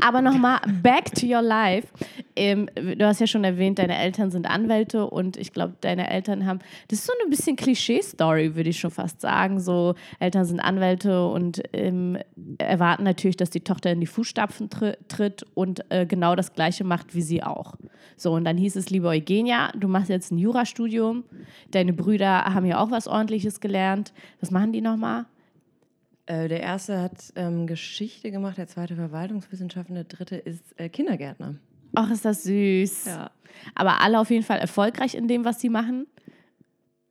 Aber 0.00 0.22
nochmal 0.22 0.60
back 0.82 1.14
to 1.14 1.26
your 1.26 1.42
life. 1.42 1.88
Ähm, 2.34 2.68
du 2.74 3.06
hast 3.06 3.20
ja 3.20 3.26
schon 3.26 3.44
erwähnt, 3.44 3.78
deine 3.78 3.98
Eltern 3.98 4.30
sind 4.30 4.46
Anwälte 4.46 5.06
und 5.06 5.36
ich 5.36 5.52
glaube, 5.52 5.74
deine 5.80 6.10
Eltern 6.10 6.46
haben, 6.46 6.60
das 6.88 7.00
ist 7.00 7.06
so 7.06 7.12
eine 7.20 7.28
bisschen 7.28 7.56
Klischee-Story, 7.56 8.54
würde 8.54 8.70
ich 8.70 8.80
schon 8.80 8.90
fast 8.90 9.20
sagen. 9.20 9.60
So, 9.60 9.94
Eltern 10.18 10.44
sind 10.44 10.60
Anwälte 10.60 11.26
und 11.26 11.62
ähm, 11.72 12.18
erwarten 12.58 13.04
natürlich, 13.04 13.36
dass 13.36 13.50
die 13.50 13.60
Tochter 13.60 13.92
in 13.92 14.00
die 14.00 14.06
Fußstapfen 14.06 14.70
tr 14.70 14.96
tritt 15.08 15.44
und 15.54 15.84
äh, 15.90 16.06
genau 16.06 16.34
das 16.36 16.52
Gleiche 16.54 16.84
macht 16.84 17.14
wie 17.14 17.22
sie 17.22 17.42
auch. 17.42 17.74
So, 18.16 18.32
und 18.32 18.44
dann 18.44 18.56
hieß 18.56 18.76
es, 18.76 18.90
liebe 18.90 19.08
Eugenia, 19.08 19.72
du 19.76 19.88
machst 19.88 20.08
jetzt 20.08 20.32
ein 20.32 20.38
Jurastudium. 20.38 21.24
Deine 21.70 21.92
Brüder 21.92 22.44
haben 22.44 22.66
ja 22.66 22.78
auch 22.78 22.90
was 22.90 23.08
Ordentliches 23.08 23.60
gelernt. 23.60 24.12
Was 24.40 24.50
machen 24.50 24.72
die 24.72 24.80
nochmal? 24.80 25.26
Äh, 26.26 26.48
der 26.48 26.60
erste 26.60 27.00
hat 27.00 27.32
ähm, 27.36 27.66
Geschichte 27.66 28.30
gemacht, 28.30 28.56
der 28.58 28.68
zweite 28.68 28.94
Verwaltungswissenschaften, 28.94 29.94
der 29.94 30.04
dritte 30.04 30.36
ist 30.36 30.78
äh, 30.78 30.88
Kindergärtner. 30.88 31.56
Ach, 31.94 32.10
ist 32.10 32.24
das 32.24 32.44
süß. 32.44 33.08
Aber 33.74 34.00
alle 34.00 34.18
auf 34.20 34.30
jeden 34.30 34.44
Fall 34.44 34.58
erfolgreich 34.58 35.14
in 35.14 35.28
dem, 35.28 35.44
was 35.44 35.60
sie 35.60 35.68
machen. 35.68 36.06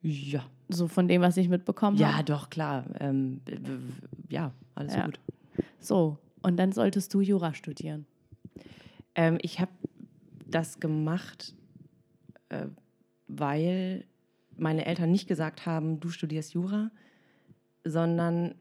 Ja. 0.01 0.43
So 0.69 0.87
von 0.87 1.07
dem, 1.07 1.21
was 1.21 1.37
ich 1.37 1.49
mitbekommen 1.49 1.97
Ja, 1.97 2.13
habe. 2.13 2.23
doch, 2.23 2.49
klar. 2.49 2.85
Ähm, 2.99 3.41
ja, 4.29 4.53
alles 4.75 4.95
Ja. 4.95 5.05
gut. 5.05 5.19
So. 5.79 6.17
Und 6.41 6.57
dann 6.57 6.71
solltest 6.71 7.13
du 7.13 7.21
Jura 7.21 7.53
studieren. 7.53 8.07
Ähm, 9.13 9.37
ich 9.41 9.59
habe 9.59 9.71
das 10.47 10.79
gemacht, 10.79 11.53
äh, 12.49 12.65
weil 13.27 14.05
meine 14.57 14.85
Eltern 14.85 15.11
nicht 15.11 15.27
gesagt 15.27 15.65
haben, 15.67 15.99
du 15.99 16.09
studierst 16.09 16.53
Jura, 16.53 16.89
sondern 17.83 18.55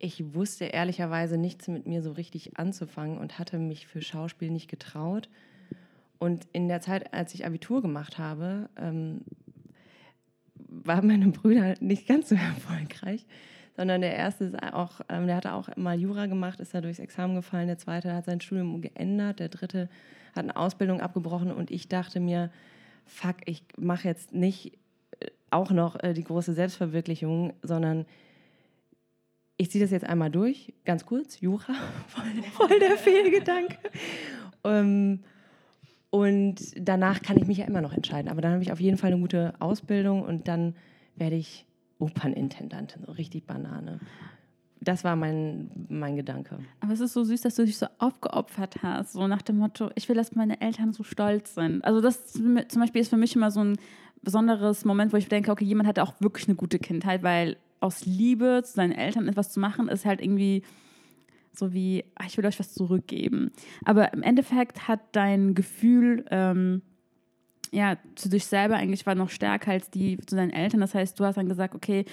ich 0.00 0.34
wusste 0.34 0.64
ehrlicherweise 0.64 1.36
nichts 1.36 1.68
mit 1.68 1.86
mir 1.86 2.02
so 2.02 2.12
richtig 2.12 2.58
anzufangen 2.58 3.18
und 3.18 3.38
hatte 3.38 3.58
mich 3.58 3.86
für 3.86 4.00
Schauspiel 4.00 4.50
nicht 4.50 4.68
getraut. 4.68 5.28
Und 6.18 6.48
in 6.52 6.68
der 6.68 6.80
Zeit, 6.80 7.12
als 7.12 7.34
ich 7.34 7.46
Abitur 7.46 7.82
gemacht 7.82 8.18
habe, 8.18 8.68
ähm, 8.76 9.22
waren 10.54 11.06
meine 11.06 11.28
Brüder 11.28 11.74
nicht 11.80 12.08
ganz 12.08 12.30
so 12.30 12.34
erfolgreich, 12.34 13.26
sondern 13.76 14.00
der 14.00 14.16
erste 14.16 14.44
ist 14.44 14.62
auch, 14.72 15.00
ähm, 15.08 15.26
der 15.26 15.36
hatte 15.36 15.52
auch 15.52 15.68
mal 15.76 16.00
Jura 16.00 16.26
gemacht, 16.26 16.60
ist 16.60 16.74
da 16.74 16.80
durchs 16.80 16.98
Examen 16.98 17.34
gefallen, 17.34 17.68
der 17.68 17.78
zweite 17.78 18.14
hat 18.14 18.24
sein 18.24 18.40
Studium 18.40 18.80
geändert, 18.80 19.38
der 19.38 19.48
dritte 19.48 19.88
hat 20.34 20.44
eine 20.44 20.56
Ausbildung 20.56 21.00
abgebrochen 21.00 21.52
und 21.52 21.70
ich 21.70 21.88
dachte 21.88 22.20
mir, 22.20 22.50
fuck, 23.04 23.36
ich 23.44 23.64
mache 23.76 24.08
jetzt 24.08 24.32
nicht 24.32 24.78
äh, 25.20 25.26
auch 25.50 25.70
noch 25.70 26.02
äh, 26.02 26.14
die 26.14 26.24
große 26.24 26.54
Selbstverwirklichung, 26.54 27.52
sondern 27.62 28.06
ich 29.60 29.70
ziehe 29.70 29.84
das 29.84 29.90
jetzt 29.90 30.06
einmal 30.06 30.30
durch, 30.30 30.72
ganz 30.86 31.04
kurz, 31.04 31.38
Jura, 31.40 31.74
voll, 32.08 32.24
voll 32.52 32.78
der 32.78 32.96
Fehlgedanke. 32.96 33.76
ähm, 34.64 35.20
und 36.08 36.56
danach 36.76 37.20
kann 37.20 37.36
ich 37.36 37.46
mich 37.46 37.58
ja 37.58 37.66
immer 37.66 37.82
noch 37.82 37.92
entscheiden. 37.92 38.30
Aber 38.30 38.40
dann 38.40 38.52
habe 38.52 38.62
ich 38.62 38.72
auf 38.72 38.80
jeden 38.80 38.96
Fall 38.96 39.12
eine 39.12 39.20
gute 39.20 39.52
Ausbildung 39.60 40.22
und 40.22 40.48
dann 40.48 40.74
werde 41.14 41.36
ich 41.36 41.66
Opernintendantin, 41.98 43.04
so 43.04 43.12
richtig 43.12 43.46
Banane. 43.46 44.00
Das 44.80 45.04
war 45.04 45.14
mein, 45.14 45.70
mein 45.90 46.16
Gedanke. 46.16 46.58
Aber 46.80 46.94
es 46.94 47.00
ist 47.00 47.12
so 47.12 47.22
süß, 47.22 47.42
dass 47.42 47.54
du 47.54 47.66
dich 47.66 47.76
so 47.76 47.86
aufgeopfert 47.98 48.76
hast, 48.82 49.12
so 49.12 49.28
nach 49.28 49.42
dem 49.42 49.58
Motto, 49.58 49.90
ich 49.94 50.08
will, 50.08 50.16
dass 50.16 50.34
meine 50.34 50.62
Eltern 50.62 50.94
so 50.94 51.02
stolz 51.02 51.54
sind. 51.54 51.84
Also 51.84 52.00
das 52.00 52.32
zum 52.32 52.80
Beispiel 52.80 53.02
ist 53.02 53.10
für 53.10 53.18
mich 53.18 53.36
immer 53.36 53.50
so 53.50 53.62
ein 53.62 53.76
besonderes 54.22 54.86
Moment, 54.86 55.12
wo 55.12 55.18
ich 55.18 55.28
denke, 55.28 55.52
okay, 55.52 55.66
jemand 55.66 55.86
hatte 55.86 56.02
auch 56.02 56.14
wirklich 56.18 56.48
eine 56.48 56.56
gute 56.56 56.78
Kindheit, 56.78 57.22
weil 57.22 57.58
aus 57.80 58.04
Liebe 58.04 58.62
zu 58.64 58.74
seinen 58.74 58.92
Eltern 58.92 59.28
etwas 59.28 59.50
zu 59.50 59.60
machen, 59.60 59.88
ist 59.88 60.04
halt 60.04 60.20
irgendwie 60.20 60.62
so 61.52 61.72
wie, 61.72 62.04
ach, 62.14 62.26
ich 62.26 62.36
will 62.36 62.46
euch 62.46 62.60
was 62.60 62.74
zurückgeben. 62.74 63.50
Aber 63.84 64.12
im 64.12 64.22
Endeffekt 64.22 64.86
hat 64.88 65.00
dein 65.12 65.54
Gefühl, 65.54 66.24
ähm, 66.30 66.82
ja, 67.72 67.96
zu 68.14 68.28
dich 68.28 68.46
selber 68.46 68.76
eigentlich 68.76 69.06
war 69.06 69.14
noch 69.14 69.30
stärker 69.30 69.72
als 69.72 69.90
die 69.90 70.18
zu 70.26 70.36
deinen 70.36 70.50
Eltern. 70.50 70.80
Das 70.80 70.94
heißt, 70.94 71.18
du 71.18 71.24
hast 71.24 71.36
dann 71.36 71.48
gesagt, 71.48 71.74
okay, 71.74 72.04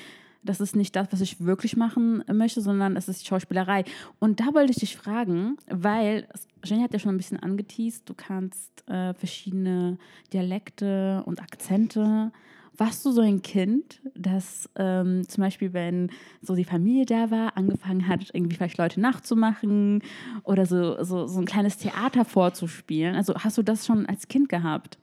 das 0.43 0.61
ist 0.61 0.75
nicht 0.75 0.95
das, 0.95 1.07
was 1.11 1.21
ich 1.21 1.43
wirklich 1.43 1.75
machen 1.75 2.23
möchte, 2.31 2.61
sondern 2.61 2.95
es 2.95 3.09
ist 3.09 3.27
Schauspielerei. 3.27 3.83
Und 4.19 4.39
da 4.39 4.53
wollte 4.53 4.71
ich 4.71 4.79
dich 4.79 4.95
fragen, 4.95 5.57
weil 5.67 6.27
Jenny 6.63 6.83
hat 6.83 6.93
ja 6.93 6.99
schon 6.99 7.15
ein 7.15 7.17
bisschen 7.17 7.39
angeteased, 7.39 8.07
du 8.07 8.13
kannst 8.13 8.87
äh, 8.87 9.13
verschiedene 9.13 9.97
Dialekte 10.31 11.23
und 11.25 11.41
Akzente. 11.41 12.31
Warst 12.77 13.03
du 13.05 13.11
so 13.11 13.21
ein 13.21 13.41
Kind, 13.41 14.01
das 14.13 14.69
ähm, 14.75 15.27
zum 15.27 15.41
Beispiel, 15.43 15.73
wenn 15.73 16.11
so 16.41 16.53
die 16.53 16.63
Familie 16.63 17.05
da 17.07 17.31
war, 17.31 17.57
angefangen 17.57 18.07
hat, 18.07 18.29
irgendwie 18.33 18.55
vielleicht 18.55 18.77
Leute 18.77 19.01
nachzumachen 19.01 20.03
oder 20.43 20.67
so, 20.67 21.03
so, 21.03 21.25
so 21.25 21.39
ein 21.39 21.45
kleines 21.45 21.77
Theater 21.77 22.23
vorzuspielen? 22.23 23.15
Also 23.15 23.33
hast 23.35 23.57
du 23.57 23.63
das 23.63 23.85
schon 23.85 24.05
als 24.05 24.27
Kind 24.27 24.47
gehabt? 24.49 24.99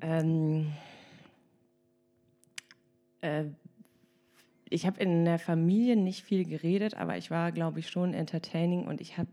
Ähm, 0.00 0.68
äh, 3.20 3.44
ich 4.70 4.86
habe 4.86 5.00
in 5.00 5.24
der 5.26 5.38
Familie 5.38 5.96
nicht 5.96 6.22
viel 6.22 6.44
geredet, 6.44 6.94
aber 6.94 7.18
ich 7.18 7.30
war, 7.30 7.52
glaube 7.52 7.80
ich, 7.80 7.90
schon 7.90 8.14
entertaining 8.14 8.86
und 8.86 9.00
ich 9.00 9.18
habe 9.18 9.28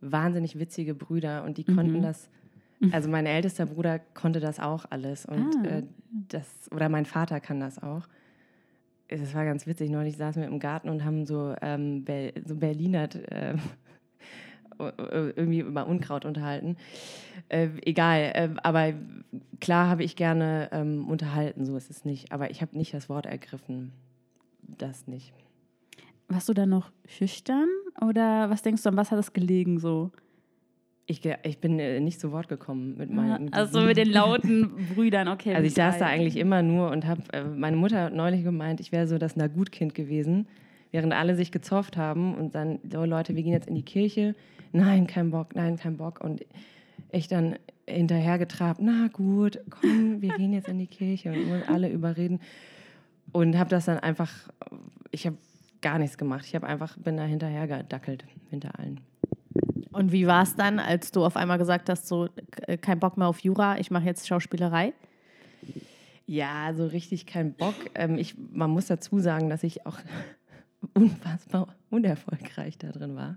wahnsinnig 0.00 0.58
witzige 0.58 0.94
Brüder 0.94 1.44
und 1.44 1.58
die 1.58 1.64
konnten 1.64 1.98
Mhm. 1.98 2.02
das. 2.02 2.28
Also 2.92 3.08
mein 3.10 3.26
ältester 3.26 3.66
Bruder 3.66 3.98
konnte 3.98 4.40
das 4.40 4.58
auch 4.58 4.86
alles 4.88 5.26
und 5.26 5.54
Ah. 5.56 5.64
äh, 5.66 5.82
das 6.28 6.46
oder 6.72 6.88
mein 6.88 7.04
Vater 7.04 7.38
kann 7.40 7.60
das 7.60 7.82
auch. 7.82 8.06
Es 9.08 9.34
war 9.34 9.44
ganz 9.44 9.66
witzig. 9.66 9.90
Neulich 9.90 10.16
saßen 10.16 10.40
wir 10.40 10.48
im 10.48 10.60
Garten 10.60 10.88
und 10.88 11.04
haben 11.04 11.26
so, 11.26 11.54
ähm, 11.60 12.04
Ber 12.04 12.30
so 12.46 12.56
Berliner 12.56 13.08
äh, 13.30 13.54
irgendwie 14.78 15.60
über 15.60 15.86
Unkraut 15.86 16.24
unterhalten. 16.24 16.76
Äh, 17.48 17.68
egal, 17.84 18.20
äh, 18.34 18.48
aber 18.62 18.94
klar 19.60 19.88
habe 19.90 20.02
ich 20.04 20.16
gerne 20.16 20.70
ähm, 20.72 21.06
unterhalten, 21.08 21.66
so 21.66 21.76
ist 21.76 21.90
es 21.90 22.04
nicht. 22.04 22.32
Aber 22.32 22.50
ich 22.50 22.62
habe 22.62 22.76
nicht 22.78 22.94
das 22.94 23.08
Wort 23.08 23.26
ergriffen. 23.26 23.92
Das 24.62 25.06
nicht. 25.06 25.34
Warst 26.28 26.48
du 26.48 26.54
dann 26.54 26.68
noch 26.70 26.92
schüchtern 27.06 27.68
oder 28.00 28.48
was 28.48 28.62
denkst 28.62 28.82
du, 28.84 28.88
an 28.88 28.96
was 28.96 29.10
hat 29.10 29.18
das 29.18 29.32
gelegen 29.32 29.78
so? 29.80 30.12
Ich, 31.10 31.22
ich 31.42 31.58
bin 31.58 31.80
äh, 31.80 31.98
nicht 31.98 32.20
zu 32.20 32.30
Wort 32.30 32.48
gekommen 32.48 32.96
mit 32.96 33.10
meinen. 33.10 33.46
mit 33.46 33.54
Also 33.54 33.80
mit 33.80 33.96
den 33.96 34.08
lauten 34.12 34.70
Brüdern, 34.94 35.26
okay. 35.26 35.54
Also 35.54 35.66
ich 35.66 35.74
saß 35.74 35.98
da 35.98 36.06
eigentlich 36.06 36.36
immer 36.36 36.62
nur 36.62 36.92
und 36.92 37.04
habe, 37.04 37.22
äh, 37.32 37.42
meine 37.42 37.76
Mutter 37.76 38.04
hat 38.04 38.14
neulich 38.14 38.44
gemeint, 38.44 38.78
ich 38.78 38.92
wäre 38.92 39.08
so 39.08 39.18
das 39.18 39.34
Na-Gut-Kind 39.34 39.96
gewesen, 39.96 40.46
während 40.92 41.12
alle 41.12 41.34
sich 41.34 41.50
gezofft 41.50 41.96
haben 41.96 42.36
und 42.36 42.54
dann, 42.54 42.78
so 42.88 43.04
Leute, 43.04 43.34
wir 43.34 43.42
gehen 43.42 43.52
jetzt 43.52 43.66
in 43.66 43.74
die 43.74 43.82
Kirche. 43.82 44.36
Nein, 44.70 45.08
kein 45.08 45.32
Bock, 45.32 45.56
nein, 45.56 45.76
kein 45.78 45.96
Bock. 45.96 46.20
Und 46.22 46.46
ich 47.10 47.26
dann 47.26 47.56
hinterhergetrabt, 47.88 48.80
na 48.80 49.08
gut, 49.08 49.58
komm, 49.68 50.22
wir 50.22 50.36
gehen 50.36 50.52
jetzt 50.52 50.68
in 50.68 50.78
die 50.78 50.86
Kirche 50.86 51.32
und 51.32 51.68
alle 51.68 51.90
überreden. 51.90 52.38
Und 53.32 53.58
habe 53.58 53.68
das 53.68 53.86
dann 53.86 53.98
einfach, 53.98 54.30
ich 55.10 55.26
habe 55.26 55.36
gar 55.80 55.98
nichts 55.98 56.18
gemacht. 56.18 56.44
Ich 56.46 56.54
habe 56.54 56.68
einfach, 56.68 56.96
bin 56.98 57.16
da 57.16 57.24
hinterher 57.24 57.66
gedackelt, 57.66 58.24
hinter 58.48 58.78
allen. 58.78 59.00
Und 59.92 60.12
wie 60.12 60.26
war 60.26 60.42
es 60.42 60.54
dann, 60.54 60.78
als 60.78 61.10
du 61.10 61.24
auf 61.24 61.36
einmal 61.36 61.58
gesagt 61.58 61.88
hast, 61.88 62.06
so 62.06 62.28
äh, 62.66 62.76
kein 62.76 63.00
Bock 63.00 63.16
mehr 63.16 63.26
auf 63.26 63.40
Jura, 63.40 63.78
ich 63.78 63.90
mache 63.90 64.04
jetzt 64.04 64.28
Schauspielerei? 64.28 64.92
Ja, 66.26 66.72
so 66.74 66.86
richtig 66.86 67.26
kein 67.26 67.54
Bock. 67.54 67.74
Ähm, 67.94 68.16
ich, 68.16 68.36
man 68.52 68.70
muss 68.70 68.86
dazu 68.86 69.18
sagen, 69.18 69.50
dass 69.50 69.64
ich 69.64 69.86
auch 69.86 69.98
unfassbar 70.94 71.74
unerfolgreich 71.90 72.78
da 72.78 72.92
drin 72.92 73.16
war. 73.16 73.36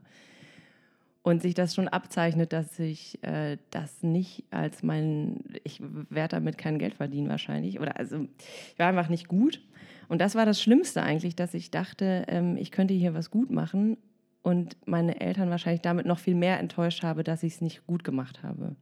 Und 1.23 1.41
sich 1.41 1.53
das 1.53 1.73
schon 1.73 1.87
abzeichnet, 1.87 2.53
dass 2.53 2.77
ich 2.77 3.23
äh, 3.23 3.57
das 3.71 4.03
nicht 4.03 4.43
als 4.51 4.83
mein, 4.83 5.39
ich 5.63 5.81
werde 5.81 6.35
damit 6.35 6.57
kein 6.57 6.77
Geld 6.77 6.95
verdienen 6.95 7.29
wahrscheinlich. 7.29 7.79
Oder 7.79 7.97
also, 7.97 8.27
ich 8.73 8.77
war 8.77 8.89
einfach 8.89 9.09
nicht 9.09 9.27
gut. 9.27 9.61
Und 10.09 10.19
das 10.19 10.35
war 10.35 10.45
das 10.45 10.61
Schlimmste 10.61 11.01
eigentlich, 11.01 11.35
dass 11.35 11.53
ich 11.53 11.71
dachte, 11.71 12.25
ähm, 12.27 12.57
ich 12.57 12.71
könnte 12.71 12.93
hier 12.93 13.13
was 13.13 13.31
gut 13.31 13.49
machen 13.49 13.97
und 14.43 14.75
meine 14.85 15.21
Eltern 15.21 15.49
wahrscheinlich 15.49 15.81
damit 15.81 16.05
noch 16.05 16.19
viel 16.19 16.35
mehr 16.35 16.59
enttäuscht 16.59 17.01
habe, 17.01 17.23
dass 17.23 17.43
ich 17.43 17.55
es 17.55 17.61
nicht 17.61 17.87
gut 17.87 18.03
gemacht 18.03 18.43
habe. 18.43 18.75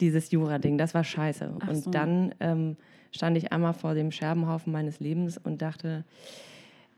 Dieses 0.00 0.32
Jura-Ding, 0.32 0.76
das 0.76 0.92
war 0.92 1.04
scheiße. 1.04 1.56
Ach 1.60 1.68
und 1.68 1.76
so. 1.76 1.90
dann 1.90 2.34
ähm, 2.40 2.76
stand 3.12 3.36
ich 3.36 3.52
einmal 3.52 3.74
vor 3.74 3.94
dem 3.94 4.10
Scherbenhaufen 4.10 4.72
meines 4.72 4.98
Lebens 4.98 5.38
und 5.38 5.62
dachte, 5.62 6.04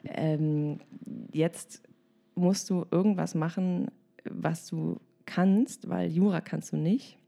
ähm, 0.05 0.81
jetzt 1.33 1.83
musst 2.35 2.71
du 2.71 2.87
irgendwas 2.91 3.35
machen, 3.35 3.91
was 4.25 4.67
du 4.67 4.99
kannst, 5.27 5.89
weil 5.91 6.11
Jura 6.11 6.41
kannst 6.41 6.73
du 6.73 6.77
nicht. 6.79 7.19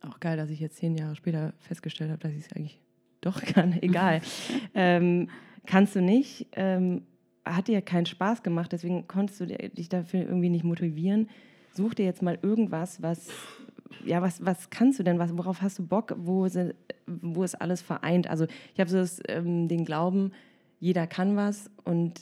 Auch 0.00 0.18
geil, 0.18 0.38
dass 0.38 0.50
ich 0.50 0.60
jetzt 0.60 0.76
zehn 0.76 0.96
Jahre 0.96 1.14
später 1.14 1.52
festgestellt 1.58 2.10
habe, 2.10 2.20
dass 2.20 2.32
ich 2.32 2.46
es 2.46 2.52
eigentlich 2.52 2.80
doch 3.20 3.42
kann. 3.42 3.72
Egal. 3.82 4.22
ähm, 4.74 5.28
kannst 5.66 5.94
du 5.94 6.00
nicht. 6.00 6.46
Ähm, 6.52 7.02
hat 7.46 7.68
dir 7.68 7.80
keinen 7.80 8.06
Spaß 8.06 8.42
gemacht, 8.42 8.72
deswegen 8.72 9.06
konntest 9.06 9.40
du 9.40 9.46
dich 9.46 9.88
dafür 9.88 10.20
irgendwie 10.20 10.50
nicht 10.50 10.64
motivieren. 10.64 11.28
Such 11.72 11.94
dir 11.94 12.04
jetzt 12.04 12.22
mal 12.22 12.38
irgendwas, 12.42 13.02
was, 13.02 13.28
ja, 14.04 14.20
was, 14.20 14.44
was 14.44 14.70
kannst 14.70 14.98
du 14.98 15.02
denn? 15.02 15.18
Was, 15.18 15.36
worauf 15.36 15.62
hast 15.62 15.78
du 15.78 15.86
Bock? 15.86 16.14
Wo, 16.18 16.46
wo 17.06 17.44
ist 17.44 17.54
alles 17.54 17.82
vereint? 17.82 18.28
Also 18.28 18.46
ich 18.74 18.80
habe 18.80 18.90
so 18.90 18.98
das, 18.98 19.20
ähm, 19.28 19.68
den 19.68 19.84
Glauben, 19.84 20.32
jeder 20.80 21.06
kann 21.06 21.36
was 21.36 21.70
und 21.84 22.20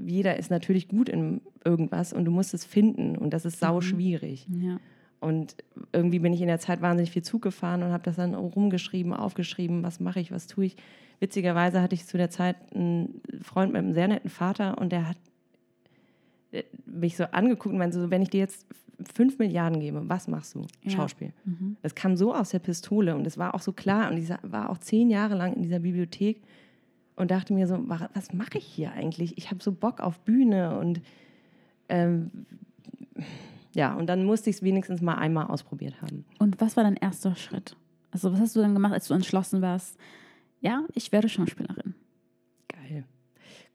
jeder 0.00 0.36
ist 0.38 0.50
natürlich 0.50 0.88
gut 0.88 1.08
in 1.08 1.40
irgendwas 1.64 2.12
und 2.12 2.24
du 2.24 2.30
musst 2.30 2.54
es 2.54 2.64
finden 2.64 3.16
und 3.16 3.32
das 3.32 3.44
ist 3.44 3.60
sau 3.60 3.80
schwierig. 3.80 4.46
Ja. 4.48 4.78
Und 5.22 5.54
irgendwie 5.92 6.18
bin 6.18 6.32
ich 6.32 6.40
in 6.40 6.48
der 6.48 6.58
Zeit 6.58 6.80
wahnsinnig 6.82 7.12
viel 7.12 7.22
Zug 7.22 7.42
gefahren 7.42 7.82
und 7.84 7.92
habe 7.92 8.02
das 8.02 8.16
dann 8.16 8.34
rumgeschrieben, 8.34 9.14
aufgeschrieben, 9.14 9.82
was 9.84 10.00
mache 10.00 10.18
ich, 10.18 10.32
was 10.32 10.48
tue 10.48 10.64
ich. 10.64 10.76
Witzigerweise 11.20 11.80
hatte 11.80 11.94
ich 11.94 12.06
zu 12.06 12.16
der 12.16 12.28
Zeit 12.28 12.56
einen 12.74 13.20
Freund 13.40 13.72
mit 13.72 13.78
einem 13.82 13.92
sehr 13.92 14.08
netten 14.08 14.28
Vater 14.30 14.78
und 14.78 14.90
der 14.90 15.08
hat 15.08 15.16
äh, 16.50 16.64
mich 16.86 17.16
so 17.16 17.22
angeguckt 17.24 17.72
und 17.72 17.78
meinte 17.78 18.00
so, 18.00 18.10
wenn 18.10 18.20
ich 18.22 18.30
dir 18.30 18.40
jetzt 18.40 18.66
fünf 19.14 19.38
Milliarden 19.38 19.78
gebe, 19.78 20.08
was 20.08 20.26
machst 20.26 20.56
du? 20.56 20.66
Ja. 20.82 20.90
Schauspiel. 20.90 21.32
Das 21.82 21.94
kam 21.94 22.16
so 22.16 22.34
aus 22.34 22.50
der 22.50 22.58
Pistole 22.58 23.14
und 23.14 23.24
es 23.24 23.38
war 23.38 23.54
auch 23.54 23.60
so 23.62 23.72
klar 23.72 24.10
und 24.10 24.16
ich 24.16 24.28
war 24.42 24.70
auch 24.70 24.78
zehn 24.78 25.08
Jahre 25.08 25.36
lang 25.36 25.54
in 25.54 25.62
dieser 25.62 25.78
Bibliothek 25.78 26.40
und 27.14 27.30
dachte 27.30 27.52
mir 27.54 27.68
so, 27.68 27.88
wa- 27.88 28.10
was 28.14 28.32
mache 28.32 28.58
ich 28.58 28.64
hier 28.66 28.90
eigentlich? 28.92 29.38
Ich 29.38 29.50
habe 29.52 29.62
so 29.62 29.70
Bock 29.70 30.00
auf 30.00 30.18
Bühne 30.20 30.76
und 30.78 31.00
ähm, 31.88 32.30
ja, 33.74 33.94
und 33.94 34.06
dann 34.06 34.24
musste 34.24 34.50
ich 34.50 34.56
es 34.56 34.62
wenigstens 34.62 35.00
mal 35.00 35.14
einmal 35.14 35.46
ausprobiert 35.46 36.00
haben. 36.02 36.24
Und 36.38 36.60
was 36.60 36.76
war 36.76 36.84
dein 36.84 36.96
erster 36.96 37.34
Schritt? 37.36 37.76
Also 38.10 38.32
was 38.32 38.40
hast 38.40 38.56
du 38.56 38.60
dann 38.60 38.74
gemacht, 38.74 38.92
als 38.92 39.08
du 39.08 39.14
entschlossen 39.14 39.62
warst, 39.62 39.98
ja, 40.60 40.84
ich 40.94 41.10
werde 41.12 41.28
Schauspielerin? 41.28 41.94
Geil. 42.68 43.04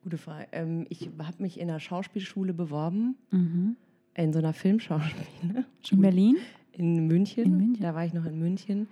Gute 0.03 0.17
Frage. 0.17 0.47
Ähm, 0.51 0.85
ich 0.89 1.09
habe 1.19 1.41
mich 1.41 1.59
in 1.59 1.69
einer 1.69 1.79
Schauspielschule 1.79 2.53
beworben, 2.53 3.15
Mhm. 3.31 3.75
in 4.15 4.33
so 4.33 4.39
einer 4.39 4.53
Filmschauspiele. 4.53 5.65
In 5.91 6.01
Berlin? 6.01 6.37
in 6.73 7.07
München. 7.07 7.43
In 7.45 7.57
München. 7.57 7.81
Da 7.83 7.95
war 7.95 8.05
ich 8.05 8.13
noch 8.13 8.25
in 8.25 8.37
München. 8.37 8.87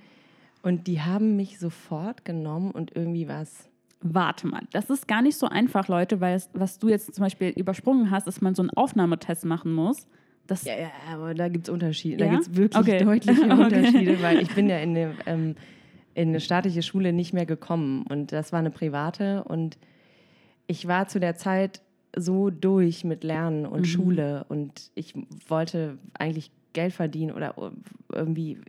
Und 0.63 0.87
die 0.87 1.01
haben 1.01 1.35
mich 1.35 1.59
sofort 1.59 2.25
genommen 2.25 2.71
und 2.71 2.95
irgendwie 2.95 3.27
was. 3.27 3.69
Warte 4.01 4.47
mal, 4.47 4.63
das 4.71 4.89
ist 4.89 5.07
gar 5.07 5.21
nicht 5.21 5.37
so 5.37 5.47
einfach, 5.47 5.87
Leute, 5.87 6.19
weil 6.19 6.35
es, 6.35 6.49
was 6.53 6.79
du 6.79 6.89
jetzt 6.89 7.13
zum 7.13 7.23
Beispiel 7.23 7.49
übersprungen 7.49 8.09
hast, 8.09 8.27
ist, 8.27 8.41
man 8.41 8.55
so 8.55 8.63
einen 8.63 8.71
Aufnahmetest 8.71 9.45
machen 9.45 9.71
muss. 9.71 10.07
Das, 10.47 10.63
Ja, 10.63 10.73
ja, 10.77 10.91
aber 11.11 11.33
da 11.33 11.47
gibt 11.49 11.67
es 11.67 11.73
Unterschiede. 11.73 12.23
Ja? 12.23 12.29
Da 12.29 12.35
gibt 12.37 12.47
es 12.47 12.55
wirklich 12.55 12.79
Okay. 12.81 13.03
deutliche 13.03 13.41
Okay. 13.51 13.63
Unterschiede, 13.63 14.21
weil 14.21 14.41
ich 14.41 14.53
bin 14.53 14.69
ja 14.69 14.77
in 14.79 14.91
eine, 14.91 15.15
ähm, 15.25 15.55
in 16.13 16.29
eine 16.29 16.39
staatliche 16.39 16.81
Schule 16.81 17.13
nicht 17.13 17.33
mehr 17.33 17.45
gekommen. 17.45 18.05
Und 18.07 18.31
das 18.31 18.51
war 18.51 18.59
eine 18.59 18.71
private. 18.71 19.43
Und 19.43 19.77
ich 20.67 20.87
war 20.87 21.07
zu 21.07 21.19
der 21.19 21.35
Zeit 21.35 21.81
so 22.15 22.49
durch 22.49 23.03
mit 23.03 23.23
Lernen 23.23 23.65
und 23.65 23.85
Schule. 23.85 24.45
Und 24.47 24.91
ich 24.95 25.13
wollte 25.47 25.97
eigentlich 26.13 26.51
Geld 26.73 26.93
verdienen 26.93 27.35
oder 27.35 27.55
irgendwie. 28.11 28.59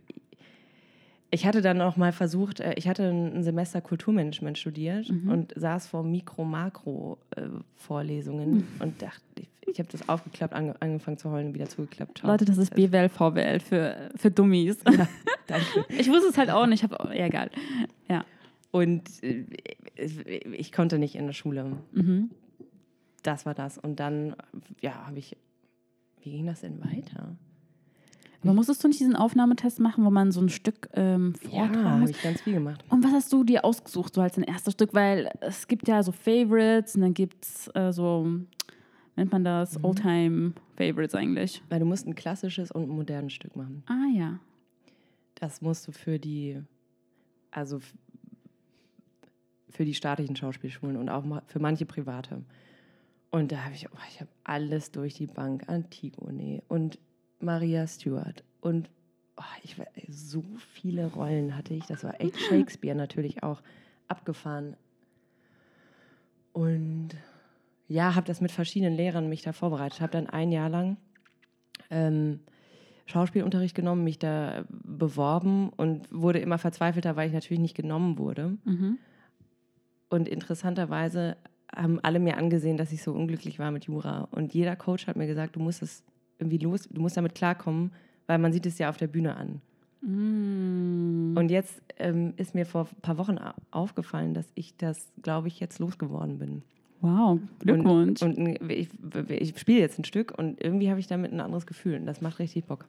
Ich 1.29 1.45
hatte 1.45 1.61
dann 1.61 1.81
auch 1.81 1.97
mal 1.97 2.13
versucht, 2.13 2.61
äh, 2.61 2.73
ich 2.75 2.87
hatte 2.87 3.03
ein 3.03 3.43
Semester 3.43 3.81
Kulturmanagement 3.81 4.57
studiert 4.57 5.09
und 5.09 5.53
saß 5.55 5.87
vor 5.87 6.03
Mikro-Makro-Vorlesungen 6.03 8.65
und 8.79 9.01
dachte, 9.01 9.19
ich, 9.35 9.49
ich 9.67 9.79
habe 9.79 9.89
das 9.91 10.07
aufgeklappt, 10.07 10.53
ange, 10.53 10.75
angefangen 10.79 11.17
zu 11.17 11.29
heulen 11.29 11.47
und 11.47 11.53
wieder 11.53 11.67
zugeklappt. 11.67 12.23
Leute, 12.23 12.45
das 12.45 12.57
ist 12.57 12.73
BWL, 12.73 13.09
VWL 13.09 13.59
für, 13.59 14.09
für 14.15 14.31
Dummies. 14.31 14.77
Danke. 15.47 15.85
Ich 15.89 16.09
wusste 16.09 16.29
es 16.29 16.37
halt 16.37 16.49
auch 16.49 16.65
nicht, 16.65 16.83
hab, 16.83 17.13
ja, 17.13 17.25
egal. 17.25 17.49
Ja. 18.07 18.23
Und 18.71 19.21
äh, 19.23 19.45
ich 19.95 20.71
konnte 20.71 20.99
nicht 20.99 21.15
in 21.15 21.25
der 21.25 21.33
Schule. 21.33 21.77
Mhm. 21.91 22.29
Das 23.23 23.45
war 23.45 23.53
das. 23.53 23.77
Und 23.77 23.99
dann, 23.99 24.35
ja, 24.81 25.07
habe 25.07 25.19
ich. 25.19 25.35
Wie 26.21 26.31
ging 26.31 26.45
das 26.45 26.61
denn 26.61 26.81
weiter? 26.83 27.35
Aber 28.43 28.53
musstest 28.53 28.83
du 28.83 28.87
nicht 28.87 28.99
diesen 28.99 29.15
Aufnahmetest 29.15 29.79
machen, 29.79 30.05
wo 30.05 30.09
man 30.09 30.31
so 30.31 30.41
ein 30.41 30.49
Stück 30.49 30.89
ähm, 30.93 31.33
Ja, 31.43 31.65
vortragen 31.65 32.01
habe 32.01 32.09
ich 32.09 32.21
ganz 32.21 32.41
viel 32.41 32.53
gemacht. 32.53 32.83
Und 32.89 33.03
was 33.03 33.11
hast 33.11 33.33
du 33.33 33.43
dir 33.43 33.65
ausgesucht, 33.65 34.13
so 34.13 34.21
als 34.21 34.37
ein 34.37 34.43
erstes 34.43 34.73
Stück? 34.73 34.93
Weil 34.93 35.31
es 35.41 35.67
gibt 35.67 35.87
ja 35.87 36.03
so 36.03 36.11
Favorites 36.11 36.95
und 36.95 37.01
dann 37.01 37.13
gibt 37.13 37.43
es 37.43 37.69
äh, 37.73 37.91
so, 37.91 38.27
nennt 39.15 39.31
man 39.31 39.43
das, 39.43 39.83
Oldtime 39.83 40.53
Favorites 40.75 41.15
eigentlich. 41.15 41.63
Weil 41.69 41.79
du 41.79 41.85
musst 41.85 42.07
ein 42.07 42.15
klassisches 42.15 42.71
und 42.71 42.83
ein 42.83 42.89
modernes 42.89 43.33
Stück 43.33 43.55
machen. 43.55 43.83
Ah 43.87 44.15
ja. 44.15 44.39
Das 45.35 45.61
musst 45.61 45.87
du 45.87 45.91
für 45.91 46.19
die, 46.19 46.61
also 47.51 47.79
für 49.69 49.85
die 49.85 49.93
staatlichen 49.93 50.35
Schauspielschulen 50.35 50.97
und 50.97 51.09
auch 51.09 51.23
für 51.47 51.59
manche 51.59 51.85
private. 51.85 52.43
Und 53.29 53.51
da 53.51 53.65
habe 53.65 53.75
ich, 53.75 53.87
oh, 53.91 53.97
ich 54.09 54.21
habe 54.21 54.29
alles 54.43 54.91
durch 54.91 55.15
die 55.15 55.27
Bank, 55.27 55.67
Antigone 55.67 56.63
und 56.67 56.97
Maria 57.39 57.87
Stuart 57.87 58.43
und 58.61 58.89
oh, 59.37 59.43
ich, 59.63 59.75
so 60.09 60.43
viele 60.73 61.07
Rollen 61.07 61.55
hatte 61.55 61.73
ich. 61.73 61.85
Das 61.85 62.03
war 62.03 62.19
echt 62.19 62.39
Shakespeare 62.39 62.95
natürlich 62.95 63.43
auch 63.43 63.61
abgefahren. 64.07 64.75
Und 66.53 67.09
ja, 67.87 68.15
habe 68.15 68.27
das 68.27 68.41
mit 68.41 68.51
verschiedenen 68.51 68.95
Lehrern 68.95 69.29
mich 69.29 69.41
da 69.41 69.53
vorbereitet. 69.53 70.01
Habe 70.01 70.11
dann 70.11 70.27
ein 70.27 70.51
Jahr 70.51 70.69
lang 70.69 70.97
ähm, 71.89 72.39
Schauspielunterricht 73.05 73.75
genommen, 73.75 74.03
mich 74.03 74.19
da 74.19 74.65
beworben 74.69 75.69
und 75.69 76.11
wurde 76.11 76.39
immer 76.39 76.57
verzweifelter, 76.57 77.15
weil 77.15 77.27
ich 77.27 77.33
natürlich 77.33 77.61
nicht 77.61 77.75
genommen 77.75 78.17
wurde. 78.17 78.57
Mhm. 78.65 78.97
Und 80.09 80.27
interessanterweise 80.27 81.37
haben 81.73 81.99
alle 82.01 82.19
mir 82.19 82.37
angesehen, 82.37 82.77
dass 82.77 82.91
ich 82.91 83.03
so 83.03 83.13
unglücklich 83.13 83.59
war 83.59 83.71
mit 83.71 83.85
Jura. 83.85 84.27
Und 84.31 84.53
jeder 84.53 84.75
Coach 84.75 85.07
hat 85.07 85.15
mir 85.15 85.27
gesagt, 85.27 85.55
du 85.55 85.59
musst 85.59 85.81
es 85.81 86.03
irgendwie 86.39 86.57
los, 86.59 86.87
du 86.89 87.01
musst 87.01 87.17
damit 87.17 87.35
klarkommen, 87.35 87.91
weil 88.27 88.37
man 88.37 88.51
sieht 88.53 88.65
es 88.65 88.77
ja 88.77 88.89
auf 88.89 88.97
der 88.97 89.07
Bühne 89.07 89.35
an. 89.35 89.61
Mm. 90.01 91.35
Und 91.37 91.49
jetzt 91.49 91.81
ähm, 91.97 92.33
ist 92.37 92.53
mir 92.55 92.65
vor 92.65 92.87
ein 92.91 93.01
paar 93.01 93.17
Wochen 93.17 93.37
au- 93.37 93.53
aufgefallen, 93.71 94.33
dass 94.33 94.47
ich 94.55 94.75
das, 94.77 95.11
glaube 95.21 95.47
ich, 95.47 95.59
jetzt 95.59 95.79
losgeworden 95.79 96.37
bin. 96.39 96.61
Wow, 97.01 97.39
Glückwunsch. 97.59 98.21
Und, 98.23 98.37
und 98.37 98.71
ich, 98.71 98.89
ich 99.29 99.59
spiele 99.59 99.79
jetzt 99.79 99.99
ein 99.99 100.03
Stück 100.05 100.37
und 100.37 100.61
irgendwie 100.63 100.89
habe 100.89 100.99
ich 100.99 101.07
damit 101.07 101.31
ein 101.31 101.39
anderes 101.39 101.67
Gefühl 101.67 101.95
und 101.95 102.05
das 102.05 102.21
macht 102.21 102.39
richtig 102.39 102.65
Bock. 102.65 102.85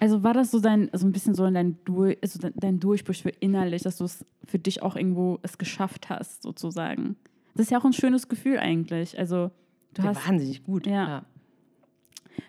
also 0.00 0.22
war 0.24 0.34
das 0.34 0.50
so 0.50 0.60
dein, 0.60 0.90
so 0.92 1.06
ein 1.06 1.12
bisschen 1.12 1.34
so 1.34 1.48
dein, 1.48 1.76
Dur 1.84 2.14
also 2.20 2.38
dein, 2.54 2.80
Durchbruch 2.80 3.14
für 3.14 3.28
innerlich, 3.30 3.82
dass 3.82 3.98
du 3.98 4.04
es 4.04 4.24
für 4.44 4.58
dich 4.58 4.82
auch 4.82 4.96
irgendwo 4.96 5.38
es 5.42 5.56
geschafft 5.58 6.08
hast, 6.10 6.42
sozusagen. 6.42 7.16
Das 7.54 7.66
ist 7.66 7.70
ja 7.70 7.78
auch 7.78 7.84
ein 7.84 7.92
schönes 7.92 8.28
Gefühl 8.28 8.58
eigentlich. 8.58 9.18
Also 9.18 9.50
du 9.94 10.02
Ja, 10.02 10.08
hast, 10.08 10.28
wahnsinnig 10.28 10.64
gut. 10.64 10.86
Ja. 10.86 11.24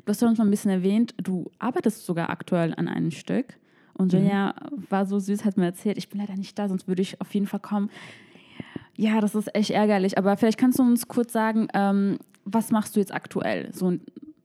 Du 0.05 0.09
hast 0.09 0.21
ja 0.21 0.27
uns 0.27 0.37
mal 0.37 0.45
ein 0.45 0.51
bisschen 0.51 0.71
erwähnt, 0.71 1.13
du 1.17 1.51
arbeitest 1.59 2.05
sogar 2.05 2.29
aktuell 2.29 2.73
an 2.75 2.87
einem 2.87 3.11
Stück. 3.11 3.57
Und 3.93 4.13
Julia 4.13 4.53
war 4.89 5.05
so 5.05 5.17
süß, 5.17 5.43
hat 5.43 5.57
mir 5.57 5.65
erzählt, 5.65 5.97
ich 5.97 6.09
bin 6.09 6.19
leider 6.19 6.35
nicht 6.35 6.57
da, 6.59 6.69
sonst 6.69 6.87
würde 6.87 7.01
ich 7.01 7.19
auf 7.19 7.33
jeden 7.33 7.47
Fall 7.47 7.59
kommen. 7.59 7.89
Ja, 8.95 9.21
das 9.21 9.35
ist 9.35 9.53
echt 9.55 9.71
ärgerlich. 9.71 10.17
Aber 10.17 10.37
vielleicht 10.37 10.59
kannst 10.59 10.79
du 10.79 10.83
uns 10.83 11.07
kurz 11.07 11.33
sagen, 11.33 11.67
ähm, 11.73 12.17
was 12.45 12.71
machst 12.71 12.95
du 12.95 12.99
jetzt 12.99 13.13
aktuell? 13.13 13.73
So, 13.73 13.93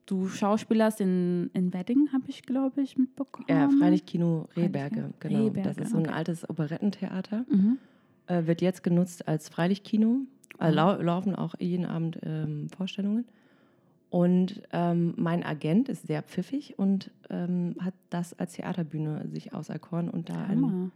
du 0.07 0.29
schauspielerst 0.29 1.01
in, 1.01 1.51
in 1.55 1.73
Wedding, 1.73 2.09
habe 2.13 2.25
ich, 2.29 2.43
glaube 2.43 2.83
ich, 2.83 2.97
mitbekommen. 2.97 3.47
Ja, 3.49 3.69
Freilichtkino 3.69 4.49
Rehberge, 4.57 4.97
Freilichtkino. 4.97 5.15
genau. 5.21 5.45
Rehberge, 5.45 5.69
das 5.69 5.79
ist 5.79 5.91
so 5.91 5.99
ein 5.99 6.07
okay. 6.07 6.15
altes 6.15 6.49
Operettentheater. 6.49 7.45
Mhm. 7.51 7.79
Äh, 8.27 8.47
wird 8.47 8.61
jetzt 8.61 8.83
genutzt 8.83 9.27
als 9.29 9.49
Freilichtkino. 9.49 10.21
Äh, 10.59 10.71
lau 10.71 11.01
laufen 11.01 11.35
auch 11.35 11.55
jeden 11.59 11.87
Abend 11.87 12.19
ähm, 12.23 12.69
Vorstellungen. 12.77 13.25
Und 14.13 14.61
ähm, 14.75 15.15
mein 15.17 15.43
Agent 15.43 15.89
ist 15.89 16.07
sehr 16.07 16.21
pfiffig 16.23 16.79
und 16.79 17.11
ähm, 17.31 17.77
hat 17.81 17.95
das 18.11 18.39
als 18.39 18.53
Theaterbühne 18.53 19.27
sich 19.29 19.55
auserkoren 19.55 20.11
und 20.11 20.29
da 20.29 20.35
ein 20.35 20.49
Hammer. 20.49 20.91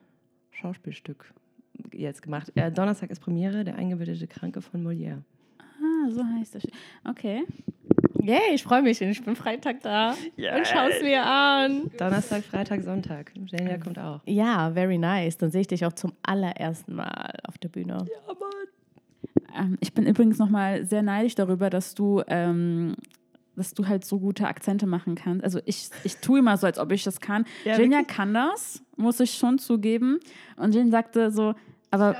Schauspielstück 0.50 1.33
jetzt 1.92 2.20
gemacht. 2.20 2.52
Äh, 2.57 2.70
Donnerstag 2.70 3.09
ist 3.09 3.20
Premiere, 3.20 3.64
der 3.64 3.76
eingebildete 3.76 4.26
Kranke 4.26 4.61
von 4.61 4.87
Molière. 4.87 5.22
Ah, 5.59 6.11
so 6.11 6.22
heißt 6.22 6.57
das. 6.57 6.66
Okay. 7.09 7.44
Yay, 8.20 8.52
ich 8.52 8.62
freue 8.62 8.83
mich. 8.83 9.00
Ich 9.00 9.24
bin 9.24 9.35
Freitag 9.35 9.81
da 9.81 10.11
und 10.11 10.66
schau's 10.66 11.00
mir 11.02 11.24
an. 11.24 11.90
Donnerstag, 11.96 12.42
Freitag, 12.42 12.83
Sonntag. 12.83 13.33
Jenja 13.46 13.79
kommt 13.79 13.98
auch. 13.98 14.20
Ja, 14.26 14.72
very 14.72 14.98
nice. 14.98 15.38
Dann 15.38 15.50
sehe 15.50 15.62
ich 15.62 15.68
dich 15.68 15.87
auch 15.87 15.94
zum 15.94 16.12
allerersten 16.22 16.96
Mal 16.96 17.33
auf 17.48 17.57
der 17.57 17.68
Bühne. 17.68 18.05
Ähm, 18.29 18.36
ich 19.81 19.92
bin 19.92 20.07
übrigens 20.07 20.38
nochmal 20.38 20.85
sehr 20.85 21.03
neidisch 21.03 21.35
darüber, 21.35 21.71
dass 21.71 21.95
du, 21.95 22.23
ähm, 22.29 22.97
dass 23.55 23.75
du 23.75 23.87
halt 23.87 24.05
so 24.05 24.19
gute 24.19 24.47
Akzente 24.47 24.87
machen 24.87 25.14
kannst. 25.14 25.45
Also 25.45 25.61
ich, 25.64 25.90
ich 26.05 26.19
tue 26.19 26.40
immer 26.40 26.57
so, 26.57 26.66
als 26.66 26.79
ob 26.79 26.92
ich 26.92 27.05
das 27.05 27.21
kann. 27.21 27.45
Ja, 27.64 27.79
Jenja 27.79 28.03
kann 28.03 28.35
das, 28.35 28.83
muss 28.97 29.21
ich 29.21 29.35
schon 29.35 29.59
zugeben. 29.59 30.19
Und 30.57 30.75
Jen 30.75 30.90
sagte 30.90 31.31
so, 31.31 31.55
aber 31.90 32.16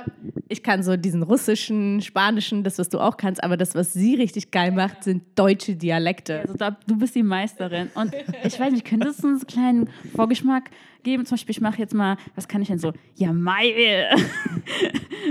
Ich 0.47 0.63
kann 0.63 0.81
so 0.81 0.95
diesen 0.97 1.23
russischen, 1.23 2.01
spanischen, 2.01 2.63
das, 2.63 2.79
was 2.79 2.89
du 2.89 2.99
auch 2.99 3.17
kannst, 3.17 3.43
aber 3.43 3.57
das, 3.57 3.75
was 3.75 3.93
sie 3.93 4.15
richtig 4.15 4.51
geil 4.51 4.71
macht, 4.71 5.03
sind 5.03 5.23
deutsche 5.35 5.75
Dialekte. 5.75 6.39
also 6.41 6.53
da, 6.53 6.77
du 6.87 6.97
bist 6.97 7.15
die 7.15 7.23
Meisterin. 7.23 7.89
Und 7.95 8.13
ich 8.43 8.59
weiß 8.59 8.71
nicht, 8.71 8.85
könntest 8.85 9.23
du 9.23 9.27
uns 9.27 9.41
einen 9.41 9.47
kleinen 9.47 9.89
Vorgeschmack 10.15 10.69
geben? 11.03 11.25
Zum 11.25 11.35
Beispiel, 11.35 11.51
ich 11.51 11.61
mache 11.61 11.79
jetzt 11.79 11.93
mal, 11.93 12.17
was 12.35 12.47
kann 12.47 12.61
ich 12.61 12.69
denn 12.69 12.79
so? 12.79 12.93
Ja, 13.15 13.33
Mai, 13.33 14.07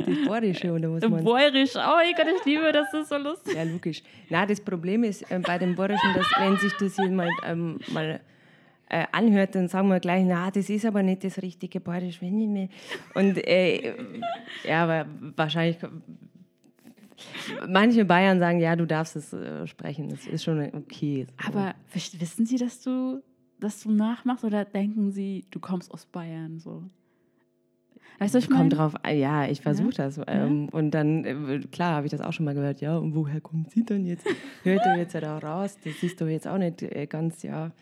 Die 0.06 0.26
Bordische, 0.26 0.72
oder 0.72 0.88
muss 0.88 1.02
man 1.02 1.24
Bäuerisch. 1.24 1.74
Oh 1.76 1.96
mein 1.96 2.12
Gott, 2.16 2.26
ich 2.38 2.44
liebe 2.44 2.70
das, 2.72 2.86
das 2.92 3.02
ist 3.02 3.08
so 3.08 3.16
lustig. 3.18 3.54
Ja, 3.54 3.62
logisch. 3.64 4.02
Na, 4.28 4.46
das 4.46 4.60
Problem 4.60 5.04
ist 5.04 5.30
äh, 5.30 5.38
bei 5.38 5.58
den 5.58 5.74
Borischen, 5.74 6.14
dass 6.14 6.26
wenn 6.38 6.56
sich 6.58 6.72
das 6.78 6.96
jemand 6.98 7.32
ähm, 7.44 7.78
mal 7.92 8.20
äh, 8.88 9.04
anhört, 9.12 9.54
dann 9.54 9.68
sagen 9.68 9.88
wir 9.88 9.98
gleich, 10.00 10.24
na, 10.24 10.50
das 10.50 10.70
ist 10.70 10.84
aber 10.86 11.02
nicht 11.02 11.24
das 11.24 11.40
richtige 11.42 11.80
Borisch. 11.80 12.20
wenn 12.22 12.40
ich 12.40 12.48
mir- 12.48 12.68
Und 13.14 13.36
äh, 13.46 13.94
ja, 14.64 14.84
aber 14.84 15.06
wahrscheinlich 15.36 15.76
manche 17.68 18.04
Bayern 18.04 18.38
sagen, 18.38 18.60
ja, 18.60 18.76
du 18.76 18.86
darfst 18.86 19.16
es 19.16 19.32
äh, 19.32 19.66
sprechen. 19.66 20.08
Das 20.10 20.26
ist 20.26 20.44
schon 20.44 20.60
okay. 20.74 21.26
Aber 21.46 21.74
wiss- 21.92 22.20
wissen 22.20 22.46
Sie, 22.46 22.56
dass 22.56 22.82
du, 22.82 23.22
dass 23.58 23.82
du 23.82 23.90
nachmachst 23.90 24.44
oder 24.44 24.64
denken 24.64 25.10
Sie, 25.10 25.44
du 25.50 25.58
kommst 25.60 25.92
aus 25.92 26.06
Bayern 26.06 26.58
so? 26.58 26.82
Weißt 28.18 28.34
du, 28.34 28.38
ich 28.38 28.48
meine? 28.48 28.60
Kommt 28.62 28.76
drauf, 28.78 28.94
an. 29.04 29.18
ja, 29.18 29.46
ich 29.46 29.60
versuche 29.60 29.90
das. 29.90 30.18
Ähm, 30.26 30.68
Und 30.70 30.92
dann, 30.92 31.24
äh, 31.24 31.58
klar, 31.70 31.96
habe 31.96 32.06
ich 32.06 32.10
das 32.12 32.22
auch 32.22 32.32
schon 32.32 32.46
mal 32.46 32.54
gehört. 32.54 32.80
Ja, 32.80 32.96
und 32.96 33.14
woher 33.14 33.40
kommt 33.42 33.70
sie 33.72 33.84
denn 33.84 34.06
jetzt? 34.06 34.26
Hört 34.62 34.86
ihr 34.86 34.96
jetzt 34.96 35.14
da 35.14 35.36
raus? 35.38 35.76
Das 35.84 36.02
ist 36.02 36.18
doch 36.20 36.26
jetzt 36.26 36.46
auch 36.48 36.56
nicht 36.56 36.80
äh, 36.82 37.06
ganz, 37.06 37.42
ja. 37.42 37.72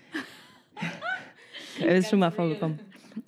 Das 1.80 1.98
ist 2.00 2.10
schon 2.10 2.18
mal 2.20 2.30
vorgekommen. 2.30 2.78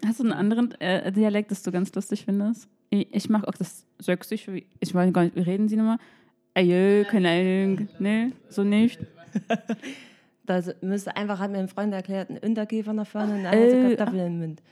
Hast 0.05 0.21
du 0.21 0.25
einen 0.25 0.33
anderen 0.33 0.73
äh, 0.81 1.11
Dialekt, 1.13 1.51
das 1.51 1.63
du 1.63 1.71
ganz 1.73 1.95
lustig 1.95 2.25
findest? 2.25 2.69
Ich, 2.91 3.13
ich 3.15 3.29
mag 3.29 3.47
auch 3.47 3.55
das 3.55 3.85
Sächsische. 3.99 4.55
wie- 4.55 4.67
Ich 4.81 4.95
weiß 4.95 5.13
gar 5.13 5.25
nicht, 5.25 5.37
wie 5.37 5.41
reden 5.41 5.69
Sie 5.69 5.77
nochmal? 5.77 5.99
Ey, 6.55 7.05
keine 7.11 7.29
Ahnung. 7.31 7.89
Nee, 7.99 8.33
so 8.49 8.63
nicht. 8.65 9.01
Das 10.47 10.73
müsste 10.81 11.17
einfach, 11.17 11.41
hat 11.41 11.51
mir 11.51 11.59
ein 11.59 11.67
Freund 11.67 11.93
erklärt, 11.93 12.31
ein 12.31 12.39
Unterkäfer 12.39 12.93
nach 12.93 13.07
vorne 13.09 13.35
und 13.35 13.45
Äh. 13.47 13.49
eine 13.49 13.97
Kartoffel 13.97 14.21
im 14.27 14.39
Mund. 14.39 14.63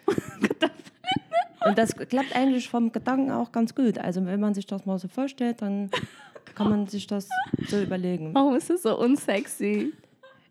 Und 1.66 1.76
das 1.78 1.96
klappt 1.96 2.36
eigentlich 2.36 2.68
vom 2.68 2.92
Gedanken 2.92 3.32
auch 3.32 3.50
ganz 3.50 3.74
gut. 3.74 3.98
Also 3.98 4.24
wenn 4.24 4.38
man 4.38 4.54
sich 4.54 4.66
das 4.66 4.86
mal 4.86 5.00
so 5.00 5.08
vorstellt, 5.08 5.62
dann 5.62 5.90
kann 6.54 6.70
man 6.70 6.86
sich 6.86 7.08
das 7.08 7.28
so 7.66 7.82
überlegen. 7.82 8.32
Warum 8.34 8.54
ist 8.54 8.70
das 8.70 8.82
so 8.82 8.96
unsexy? 8.96 9.92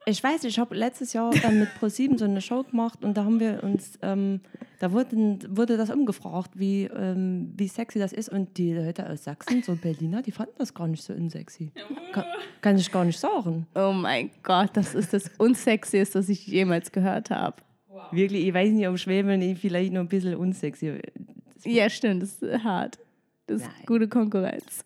Ich 0.06 0.22
weiß, 0.22 0.44
ich 0.44 0.60
habe 0.60 0.76
letztes 0.76 1.14
Jahr 1.14 1.32
dann 1.42 1.60
mit 1.60 1.74
ProSieben 1.76 2.18
so 2.18 2.26
eine 2.26 2.42
Show 2.42 2.64
gemacht 2.64 3.04
und 3.06 3.16
da 3.16 3.24
haben 3.24 3.40
wir 3.40 3.64
uns, 3.64 3.98
ähm, 4.02 4.42
da 4.80 4.92
wurde, 4.92 5.40
wurde 5.50 5.78
das 5.78 5.90
umgefragt, 5.90 6.52
wie, 6.56 6.84
ähm, 6.94 7.54
wie 7.56 7.70
sexy 7.70 8.00
das 8.00 8.12
ist. 8.12 8.28
Und 8.28 8.58
die 8.58 8.74
Leute 8.74 9.10
aus 9.10 9.24
Sachsen, 9.24 9.64
so 9.64 9.76
Berliner, 9.76 10.22
die 10.22 10.32
fanden 10.32 10.56
das 10.58 10.74
gar 10.74 10.88
nicht 10.88 11.04
so 11.04 11.14
unsexy. 11.14 11.72
Kann, 12.12 12.26
kann 12.60 12.78
ich 12.78 12.92
gar 12.92 13.06
nicht 13.06 13.18
sagen. 13.18 13.66
Oh 13.76 13.94
mein 13.94 14.30
Gott, 14.44 14.72
das 14.74 14.94
ist 14.94 15.14
das 15.14 15.32
Unsexieste, 15.38 16.20
das 16.20 16.28
ich 16.28 16.46
jemals 16.48 16.92
gehört 16.92 17.30
habe. 17.30 17.58
Wirklich, 18.12 18.46
ich 18.46 18.54
weiß 18.54 18.72
nicht, 18.72 18.88
ob 18.90 19.00
Schwäbeln 19.00 19.56
vielleicht 19.56 19.94
noch 19.94 20.02
ein 20.02 20.10
bisschen 20.10 20.36
unsexy. 20.36 21.00
Ja, 21.64 21.90
stimmt, 21.90 22.24
das 22.24 22.42
ist 22.42 22.64
hart. 22.66 23.00
Das 23.48 23.62
ist 23.62 23.68
Nein. 23.68 23.86
gute 23.86 24.08
Konkurrenz. 24.10 24.84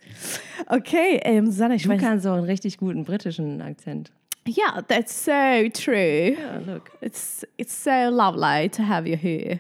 Okay, 0.68 1.20
ähm, 1.24 1.48
Susanne, 1.48 1.76
ich 1.76 1.84
Du 1.84 1.90
weiß. 1.90 2.02
kannst 2.02 2.28
auch 2.28 2.34
einen 2.36 2.46
richtig 2.46 2.78
guten 2.78 3.04
britischen 3.04 3.62
Akzent. 3.62 4.12
Ja, 4.48 4.82
that's 4.88 5.14
so 5.14 5.70
true. 5.74 6.36
Ja, 6.38 6.58
look. 6.66 6.92
It's 7.02 7.46
it's 7.58 7.74
so 7.74 8.10
lovely 8.10 8.70
to 8.70 8.84
have 8.84 9.08
you 9.08 9.18
here. 9.18 9.60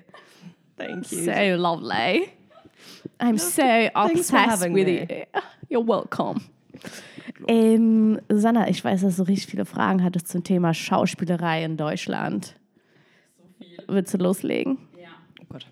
Thank 0.77 1.11
you. 1.11 1.25
So 1.25 1.55
lovely. 1.57 2.33
I'm 3.19 3.37
so 3.37 3.61
thanks 3.63 3.91
for 3.93 4.37
obsessed 4.37 4.49
having 4.49 4.73
with 4.73 4.87
me. 4.87 5.07
you. 5.09 5.41
You're 5.69 5.87
welcome. 5.87 6.41
Ähm, 7.47 8.19
Sanna, 8.29 8.67
ich 8.69 8.83
weiß, 8.83 9.01
dass 9.01 9.17
du 9.17 9.23
richtig 9.23 9.47
viele 9.47 9.65
Fragen 9.65 10.03
hattest 10.03 10.27
zum 10.29 10.43
Thema 10.43 10.73
Schauspielerei 10.73 11.63
in 11.63 11.77
Deutschland. 11.77 12.55
Willst 13.87 14.13
du 14.13 14.17
loslegen? 14.17 14.77
Oh 15.41 15.45
Gott. 15.49 15.65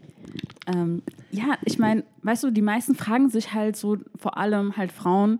Ähm, 0.68 1.02
ja, 1.32 1.58
ich 1.66 1.78
meine, 1.80 2.04
weißt 2.24 2.44
du, 2.44 2.52
die 2.52 2.62
meisten 2.62 2.96
fragen 2.96 3.30
sich 3.30 3.54
halt 3.54 3.76
so, 3.76 3.98
vor 4.18 4.38
allem 4.38 4.78
halt 4.78 4.92
Frauen, 4.92 5.40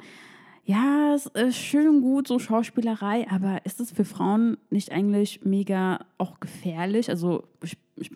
ja, 0.66 1.14
es 1.14 1.28
ist 1.28 1.58
schön 1.58 1.88
und 1.88 2.02
gut, 2.02 2.28
so 2.28 2.40
Schauspielerei, 2.40 3.28
aber 3.30 3.66
ist 3.66 3.80
es 3.80 3.92
für 3.92 4.04
Frauen 4.06 4.58
nicht 4.72 4.92
eigentlich 4.92 5.46
mega 5.46 6.00
auch 6.18 6.40
gefährlich? 6.40 7.10
Also, 7.10 7.44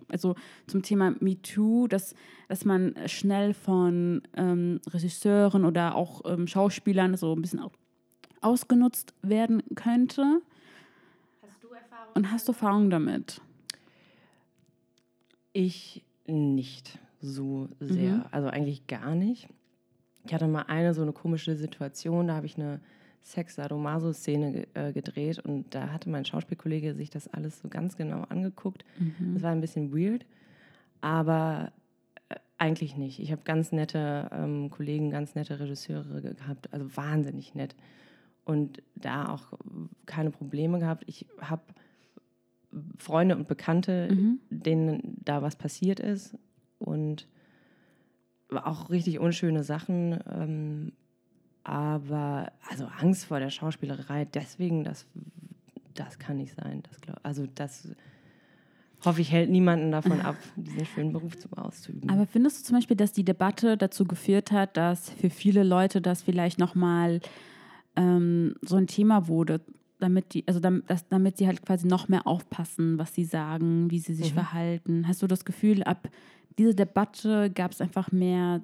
also 0.09 0.35
zum 0.65 0.81
Thema 0.81 1.12
MeToo, 1.19 1.88
dass, 1.88 2.15
dass 2.47 2.65
man 2.65 2.95
schnell 3.05 3.53
von 3.53 4.23
ähm, 4.35 4.81
Regisseuren 4.89 5.63
oder 5.63 5.93
auch 5.95 6.21
ähm, 6.25 6.47
Schauspielern 6.47 7.15
so 7.17 7.35
ein 7.35 7.41
bisschen 7.41 7.59
au- 7.59 7.71
ausgenutzt 8.41 9.13
werden 9.21 9.62
könnte. 9.75 10.41
Hast 11.43 11.63
du 11.63 11.67
Erfahrung? 11.67 12.13
Und 12.15 12.31
hast 12.31 12.47
du 12.47 12.51
Erfahrung 12.53 12.89
damit? 12.89 13.41
Ich 15.53 16.03
nicht 16.25 16.97
so 17.21 17.69
sehr. 17.79 18.25
Also 18.31 18.47
eigentlich 18.49 18.88
gar 18.88 19.13
nicht. 19.13 19.49
Ich 20.29 20.33
hatte 20.35 20.47
mal 20.47 20.65
eine 20.67 20.93
so 20.93 21.01
eine 21.01 21.11
komische 21.11 21.55
Situation, 21.55 22.27
da 22.27 22.35
habe 22.35 22.45
ich 22.45 22.55
eine 22.55 22.79
Sex-Sadomaso-Szene 23.23 24.67
äh, 24.75 24.93
gedreht 24.93 25.39
und 25.39 25.73
da 25.73 25.91
hatte 25.91 26.07
mein 26.07 26.23
Schauspielkollege 26.23 26.93
sich 26.93 27.09
das 27.09 27.27
alles 27.27 27.59
so 27.59 27.67
ganz 27.67 27.97
genau 27.97 28.21
angeguckt. 28.29 28.85
Das 29.33 29.41
war 29.41 29.49
ein 29.51 29.59
bisschen 29.59 29.91
weird, 29.91 30.27
aber 31.01 31.71
äh, 32.29 32.35
eigentlich 32.59 32.95
nicht. 32.95 33.19
Ich 33.19 33.31
habe 33.31 33.41
ganz 33.43 33.71
nette 33.71 34.29
ähm, 34.31 34.69
Kollegen, 34.69 35.09
ganz 35.09 35.33
nette 35.33 35.59
Regisseure 35.59 36.21
ge- 36.21 36.35
gehabt, 36.35 36.71
also 36.71 36.95
wahnsinnig 36.95 37.55
nett. 37.55 37.75
Und 38.45 38.83
da 38.95 39.29
auch 39.33 39.53
keine 40.05 40.29
Probleme 40.29 40.77
gehabt. 40.77 41.05
Ich 41.07 41.25
habe 41.41 41.63
Freunde 42.99 43.35
und 43.35 43.47
Bekannte, 43.47 44.09
denen 44.51 45.17
da 45.25 45.41
was 45.41 45.55
passiert 45.55 45.99
ist 45.99 46.37
und 46.77 47.27
auch 48.51 48.89
richtig 48.89 49.19
unschöne 49.19 49.63
Sachen. 49.63 50.19
Ähm, 50.31 50.91
aber 51.63 52.51
also 52.69 52.85
Angst 52.99 53.25
vor 53.25 53.39
der 53.39 53.49
Schauspielerei, 53.49 54.25
deswegen, 54.25 54.83
das, 54.83 55.05
das 55.93 56.17
kann 56.17 56.38
nicht 56.38 56.55
sein. 56.55 56.81
Das 56.89 56.99
glaub, 57.01 57.19
also 57.23 57.45
das 57.53 57.89
hoffe 59.05 59.21
ich, 59.21 59.31
hält 59.31 59.49
niemanden 59.49 59.91
davon 59.91 60.21
ab, 60.21 60.35
diesen 60.55 60.85
schönen 60.85 61.13
Beruf 61.13 61.38
zu, 61.38 61.49
auszuüben. 61.55 62.09
Aber 62.09 62.25
findest 62.25 62.59
du 62.59 62.63
zum 62.65 62.77
Beispiel, 62.77 62.97
dass 62.97 63.13
die 63.13 63.23
Debatte 63.23 63.77
dazu 63.77 64.05
geführt 64.05 64.51
hat, 64.51 64.77
dass 64.77 65.09
für 65.09 65.29
viele 65.29 65.63
Leute 65.63 66.01
das 66.01 66.21
vielleicht 66.21 66.59
nochmal 66.59 67.21
ähm, 67.95 68.55
so 68.62 68.75
ein 68.75 68.88
Thema 68.88 69.27
wurde, 69.27 69.62
damit 69.99 70.33
die, 70.33 70.47
also 70.47 70.59
damit, 70.59 70.89
dass, 70.89 71.07
damit 71.07 71.38
sie 71.38 71.47
halt 71.47 71.65
quasi 71.65 71.88
noch 71.88 72.07
mehr 72.07 72.25
aufpassen, 72.25 72.97
was 72.97 73.13
sie 73.13 73.25
sagen, 73.25 73.91
wie 73.91 73.99
sie 73.99 74.13
sich 74.13 74.33
verhalten? 74.33 75.07
Hast 75.07 75.21
du 75.21 75.27
das 75.27 75.45
Gefühl, 75.45 75.83
ab 75.83 76.09
dieser 76.57 76.73
Debatte 76.73 77.49
gab 77.49 77.71
es 77.71 77.81
einfach 77.81 78.12
mehr 78.12 78.62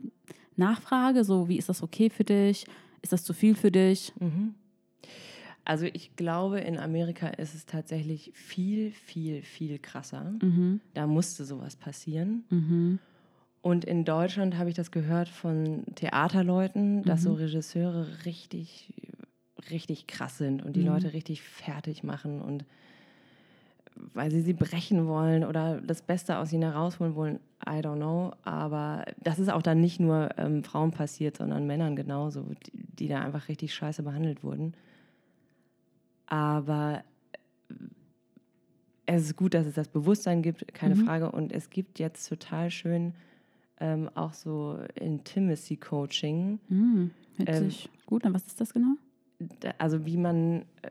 Nachfrage, 0.55 1.23
so 1.23 1.47
wie 1.49 1.57
ist 1.57 1.69
das 1.69 1.83
okay 1.83 2.09
für 2.09 2.23
dich? 2.23 2.65
Ist 3.01 3.13
das 3.13 3.23
zu 3.23 3.33
viel 3.33 3.55
für 3.55 3.71
dich? 3.71 4.13
Also 5.65 5.85
ich 5.85 6.15
glaube, 6.15 6.59
in 6.59 6.77
Amerika 6.77 7.27
ist 7.27 7.55
es 7.55 7.65
tatsächlich 7.65 8.31
viel, 8.33 8.91
viel, 8.91 9.41
viel 9.41 9.79
krasser. 9.79 10.33
Da 10.93 11.07
musste 11.07 11.43
sowas 11.43 11.75
passieren. 11.75 12.43
Und 13.61 13.83
in 13.83 14.05
Deutschland 14.05 14.57
habe 14.57 14.69
ich 14.69 14.75
das 14.75 14.91
gehört 14.91 15.27
von 15.27 15.83
Theaterleuten, 15.95 17.01
dass 17.03 17.23
so 17.23 17.33
Regisseure 17.33 18.07
richtig, 18.25 18.93
richtig 19.71 20.07
krass 20.07 20.37
sind 20.37 20.63
und 20.63 20.75
die 20.75 20.81
Leute 20.81 21.13
richtig 21.13 21.41
fertig 21.41 22.03
machen 22.03 22.41
und 22.41 22.65
weil 24.13 24.31
sie 24.31 24.41
sie 24.41 24.53
brechen 24.53 25.07
wollen 25.07 25.43
oder 25.43 25.81
das 25.81 26.01
Beste 26.01 26.37
aus 26.37 26.51
ihnen 26.51 26.63
herausholen 26.63 27.15
wollen, 27.15 27.39
I 27.65 27.79
don't 27.79 27.95
know. 27.95 28.33
Aber 28.43 29.05
das 29.21 29.39
ist 29.39 29.49
auch 29.49 29.61
dann 29.61 29.79
nicht 29.79 29.99
nur 29.99 30.29
ähm, 30.37 30.63
Frauen 30.63 30.91
passiert, 30.91 31.37
sondern 31.37 31.65
Männern 31.65 31.95
genauso, 31.95 32.43
die, 32.65 32.71
die 32.73 33.07
da 33.07 33.21
einfach 33.21 33.47
richtig 33.47 33.73
scheiße 33.73 34.03
behandelt 34.03 34.43
wurden. 34.43 34.73
Aber 36.27 37.03
äh, 37.69 37.73
es 39.05 39.23
ist 39.23 39.37
gut, 39.37 39.53
dass 39.53 39.65
es 39.65 39.75
das 39.75 39.87
Bewusstsein 39.87 40.41
gibt, 40.41 40.73
keine 40.73 40.95
Frage. 40.95 41.31
Und 41.31 41.51
es 41.51 41.69
gibt 41.69 41.99
jetzt 41.99 42.27
total 42.27 42.71
schön 42.71 43.13
ähm, 43.79 44.09
auch 44.15 44.33
so 44.33 44.79
Intimacy-Coaching. 44.95 46.59
Hm, 46.67 47.11
hört 47.37 47.49
Ähm, 47.49 47.69
gut 48.05 48.25
an. 48.25 48.33
Was 48.33 48.47
ist 48.47 48.59
das 48.59 48.73
genau? 48.73 48.95
Also 49.77 50.05
wie 50.05 50.17
man, 50.17 50.61
äh, 50.81 50.89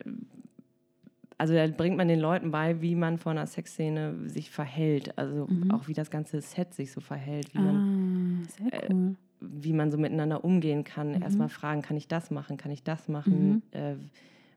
also 1.39 1.55
da 1.55 1.67
bringt 1.67 1.97
man 1.97 2.09
den 2.09 2.21
Leuten 2.21 2.51
bei, 2.51 2.81
wie 2.81 2.95
man 2.95 3.19
vor 3.19 3.33
einer 3.33 3.47
Sexszene 3.47 4.29
sich 4.29 4.51
verhält. 4.51 5.17
Also 5.19 5.49
auch 5.73 5.89
wie 5.89 5.93
das 5.95 6.11
ganze 6.11 6.41
Set 6.41 6.75
sich 6.75 6.93
so 6.93 7.01
verhält, 7.01 7.55
wie 7.55 7.59
man 7.59 8.45
Ah, 8.47 8.49
sehr 8.71 8.91
cool. 8.91 9.17
wie 9.41 9.73
man 9.73 9.91
so 9.91 9.99
miteinander 9.99 10.45
umgehen 10.45 10.85
kann. 10.85 11.21
Erstmal 11.23 11.49
fragen, 11.49 11.83
kann 11.83 11.97
ich 11.97 12.09
das 12.09 12.31
machen, 12.31 12.57
kann 12.57 12.71
ich 12.71 12.83
das 12.83 13.09
machen? 13.09 13.63
Äh, 13.73 13.97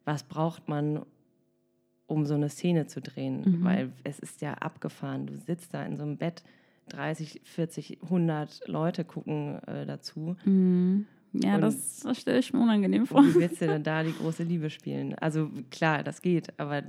was 0.05 0.23
braucht 0.23 0.69
man, 0.69 1.01
um 2.05 2.25
so 2.25 2.35
eine 2.35 2.47
Szene 2.49 2.85
zu 2.87 3.01
drehen? 3.01 3.43
Weil 3.63 3.91
es 4.03 4.19
ist 4.19 4.41
ja 4.41 4.53
abgefahren. 4.53 5.25
Du 5.27 5.35
sitzt 5.35 5.73
da 5.73 5.83
in 5.83 5.97
so 5.97 6.03
einem 6.03 6.15
Bett, 6.17 6.43
30, 6.89 7.41
40, 7.43 7.99
100 8.03 8.61
Leute 8.67 9.03
gucken 9.03 9.61
äh, 9.67 9.85
dazu. 9.85 10.37
Ja, 11.43 11.55
und- 11.55 11.61
das, 11.61 11.99
das 12.01 12.19
stelle 12.19 12.39
ich 12.39 12.53
mir 12.53 12.59
unangenehm 12.61 13.05
vor. 13.05 13.23
Wie 13.23 13.35
willst 13.35 13.61
du 13.61 13.67
denn 13.67 13.83
da 13.83 14.03
die 14.03 14.13
große 14.13 14.43
Liebe 14.43 14.69
spielen? 14.69 15.15
Also 15.15 15.49
klar, 15.71 16.03
das 16.03 16.21
geht, 16.21 16.57
aber 16.59 16.83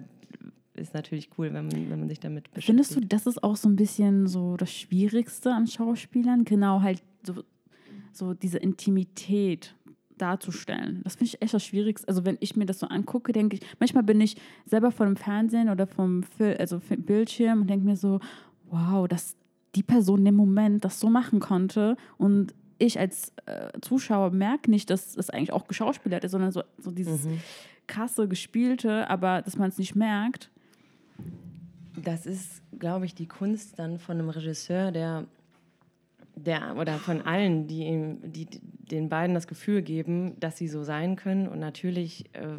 ist 0.74 0.94
natürlich 0.94 1.28
cool, 1.36 1.52
wenn 1.52 1.66
man, 1.66 1.90
wenn 1.90 1.98
man 2.00 2.08
sich 2.08 2.20
damit 2.20 2.44
beschäftigt. 2.52 2.66
Findest 2.66 2.96
du, 2.96 3.00
das 3.00 3.26
ist 3.26 3.42
auch 3.42 3.56
so 3.56 3.68
ein 3.68 3.76
bisschen 3.76 4.26
so 4.28 4.56
das 4.56 4.72
Schwierigste 4.72 5.52
an 5.52 5.66
Schauspielern? 5.66 6.44
Genau, 6.44 6.82
halt 6.82 7.02
so, 7.24 7.42
so 8.12 8.32
diese 8.34 8.58
Intimität 8.58 9.74
darzustellen. 10.16 11.00
Das 11.04 11.14
finde 11.14 11.26
ich 11.26 11.42
echt 11.42 11.54
das 11.54 11.64
Schwierigste. 11.64 12.08
Also 12.08 12.24
wenn 12.24 12.36
ich 12.40 12.56
mir 12.56 12.66
das 12.66 12.78
so 12.80 12.86
angucke, 12.88 13.32
denke 13.32 13.56
ich, 13.56 13.62
manchmal 13.78 14.02
bin 14.02 14.20
ich 14.20 14.36
selber 14.66 14.90
vor 14.90 15.06
dem 15.06 15.16
Fernsehen 15.16 15.68
oder 15.68 15.86
vom 15.86 16.22
Fil 16.22 16.56
also 16.58 16.80
Bildschirm 16.96 17.62
und 17.62 17.70
denke 17.70 17.84
mir 17.86 17.96
so, 17.96 18.20
wow, 18.70 19.06
dass 19.08 19.36
die 19.74 19.82
Person 19.82 20.24
im 20.26 20.34
Moment 20.34 20.84
das 20.84 20.98
so 20.98 21.08
machen 21.08 21.40
konnte 21.40 21.96
und 22.16 22.54
ich 22.78 22.98
als 22.98 23.32
äh, 23.46 23.70
Zuschauer 23.80 24.30
merke 24.30 24.70
nicht, 24.70 24.90
dass 24.90 25.16
es 25.16 25.30
eigentlich 25.30 25.52
auch 25.52 25.66
geschauspielert 25.66 26.24
ist, 26.24 26.32
sondern 26.32 26.52
so, 26.52 26.62
so 26.78 26.90
dieses 26.90 27.26
krasse, 27.86 28.28
gespielte, 28.28 29.08
aber 29.10 29.42
dass 29.42 29.56
man 29.56 29.68
es 29.68 29.78
nicht 29.78 29.96
merkt. 29.96 30.50
Das 31.96 32.26
ist, 32.26 32.62
glaube 32.78 33.06
ich, 33.06 33.14
die 33.14 33.26
Kunst 33.26 33.78
dann 33.78 33.98
von 33.98 34.18
einem 34.18 34.28
Regisseur, 34.28 34.92
der, 34.92 35.26
der 36.36 36.76
oder 36.76 36.98
von 36.98 37.22
allen, 37.22 37.66
die, 37.66 37.84
ihm, 37.84 38.18
die 38.22 38.46
den 38.46 39.08
beiden 39.08 39.34
das 39.34 39.48
Gefühl 39.48 39.82
geben, 39.82 40.38
dass 40.38 40.56
sie 40.56 40.68
so 40.68 40.84
sein 40.84 41.16
können. 41.16 41.48
Und 41.48 41.58
natürlich, 41.58 42.26
äh, 42.34 42.58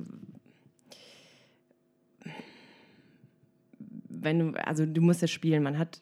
wenn 4.10 4.40
du, 4.40 4.66
also 4.66 4.86
du 4.86 5.02
musst 5.02 5.24
es 5.24 5.32
spielen, 5.32 5.64
man 5.64 5.78
hat, 5.78 6.02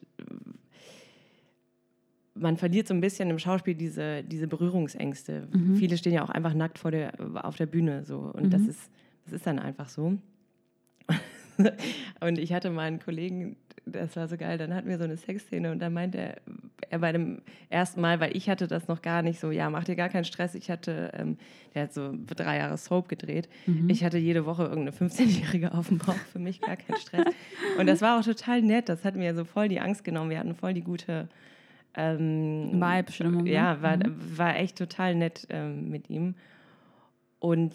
man 2.40 2.58
verliert 2.58 2.88
so 2.88 2.94
ein 2.94 3.02
bisschen 3.02 3.30
im 3.30 3.40
Schauspiel 3.40 3.76
diese, 3.76 4.24
diese 4.24 4.48
Berührungsängste. 4.48 5.48
Viele 5.76 5.98
stehen 5.98 6.14
ja 6.14 6.24
auch 6.24 6.30
einfach 6.30 6.54
nackt 6.54 6.80
vor 6.80 6.92
der, 6.92 7.14
auf 7.44 7.56
der 7.56 7.66
Bühne 7.66 8.04
so. 8.04 8.32
Und 8.34 8.52
das, 8.52 8.62
ist, 8.62 8.90
das 9.26 9.34
ist 9.34 9.48
dann 9.48 9.60
einfach 9.60 9.90
so. 9.90 10.18
Und 12.22 12.38
ich 12.38 12.54
hatte 12.54 12.70
mal 12.70 12.84
einen 12.84 13.00
Kollegen, 13.00 13.56
das 13.86 14.16
war 14.16 14.28
so 14.28 14.38
geil, 14.38 14.58
dann 14.58 14.74
hatten 14.74 14.90
wir 14.90 14.98
so 14.98 15.06
eine 15.06 15.18
Sexszene 15.18 15.72
und 15.72 15.80
dann 15.80 15.94
meinte 15.94 16.18
er, 16.18 16.38
er 16.90 17.00
bei 17.00 17.12
dem 17.12 17.42
ersten 17.70 18.02
Mal, 18.02 18.20
weil 18.20 18.36
ich 18.36 18.50
hatte 18.50 18.68
das 18.68 18.88
noch 18.88 19.02
gar 19.02 19.22
nicht 19.22 19.40
so, 19.40 19.52
ja, 19.52 19.70
mach 19.70 19.86
dir 19.86 19.96
gar 19.96 20.10
keinen 20.10 20.26
Stress. 20.26 20.56
Ich 20.56 20.70
hatte, 20.70 21.12
ähm, 21.18 21.38
der 21.74 21.84
hat 21.84 21.94
so 21.94 22.14
drei 22.28 22.58
Jahre 22.58 22.78
Soap 22.78 23.08
gedreht. 23.08 23.50
Mhm. 23.66 23.90
Ich 23.90 24.04
hatte 24.04 24.18
jede 24.18 24.46
Woche 24.46 24.64
irgendeine 24.64 24.92
15-Jährige 24.92 25.74
auf 25.74 25.88
dem 25.88 26.00
Bauch, 26.00 26.16
für 26.32 26.40
mich 26.40 26.62
gar 26.62 26.76
kein 26.76 26.98
Stress. 26.98 27.26
Und 27.80 27.88
das 27.88 28.02
war 28.02 28.20
auch 28.20 28.24
total 28.24 28.62
nett. 28.62 28.90
Das 28.90 29.06
hat 29.06 29.16
mir 29.16 29.34
so 29.36 29.46
voll 29.46 29.70
die 29.70 29.80
Angst 29.80 30.04
genommen. 30.04 30.30
Wir 30.30 30.40
hatten 30.40 30.56
voll 30.56 30.74
die 30.74 30.84
gute 30.84 31.30
ähm, 31.98 32.72
Vibe-Stimmung. 32.74 33.44
ne? 33.44 33.52
Ja, 33.52 33.82
war, 33.82 33.98
Mhm. 33.98 34.38
war 34.38 34.56
echt 34.56 34.78
total 34.78 35.16
nett 35.16 35.46
ähm, 35.50 35.90
mit 35.90 36.10
ihm. 36.10 36.36
Und 37.40 37.74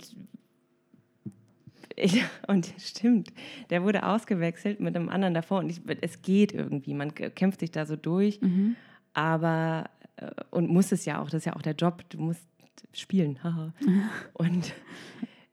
ich, 1.97 2.23
und 2.49 2.73
stimmt, 2.79 3.33
der 3.71 3.83
wurde 3.83 4.07
ausgewechselt 4.07 4.81
mit 4.81 4.97
einem 4.97 5.09
anderen 5.09 5.35
davor 5.35 5.59
und 5.61 5.71
ich, 5.71 5.81
es 6.01 6.23
geht 6.23 6.53
irgendwie, 6.53 6.95
man 6.95 7.15
kämpft 7.15 7.61
sich 7.61 7.71
da 7.71 7.85
so 7.87 7.97
durch, 7.97 8.41
Mhm. 8.41 8.77
aber 9.13 9.91
äh, 10.17 10.31
und 10.51 10.71
muss 10.71 10.93
es 10.93 11.05
ja 11.05 11.21
auch, 11.21 11.27
das 11.31 11.41
ist 11.41 11.45
ja 11.47 11.55
auch 11.57 11.63
der 11.63 11.75
Job, 11.75 12.03
du 12.11 12.19
musst 12.19 12.47
spielen, 12.93 13.43
haha. 13.43 13.73
und 14.35 14.73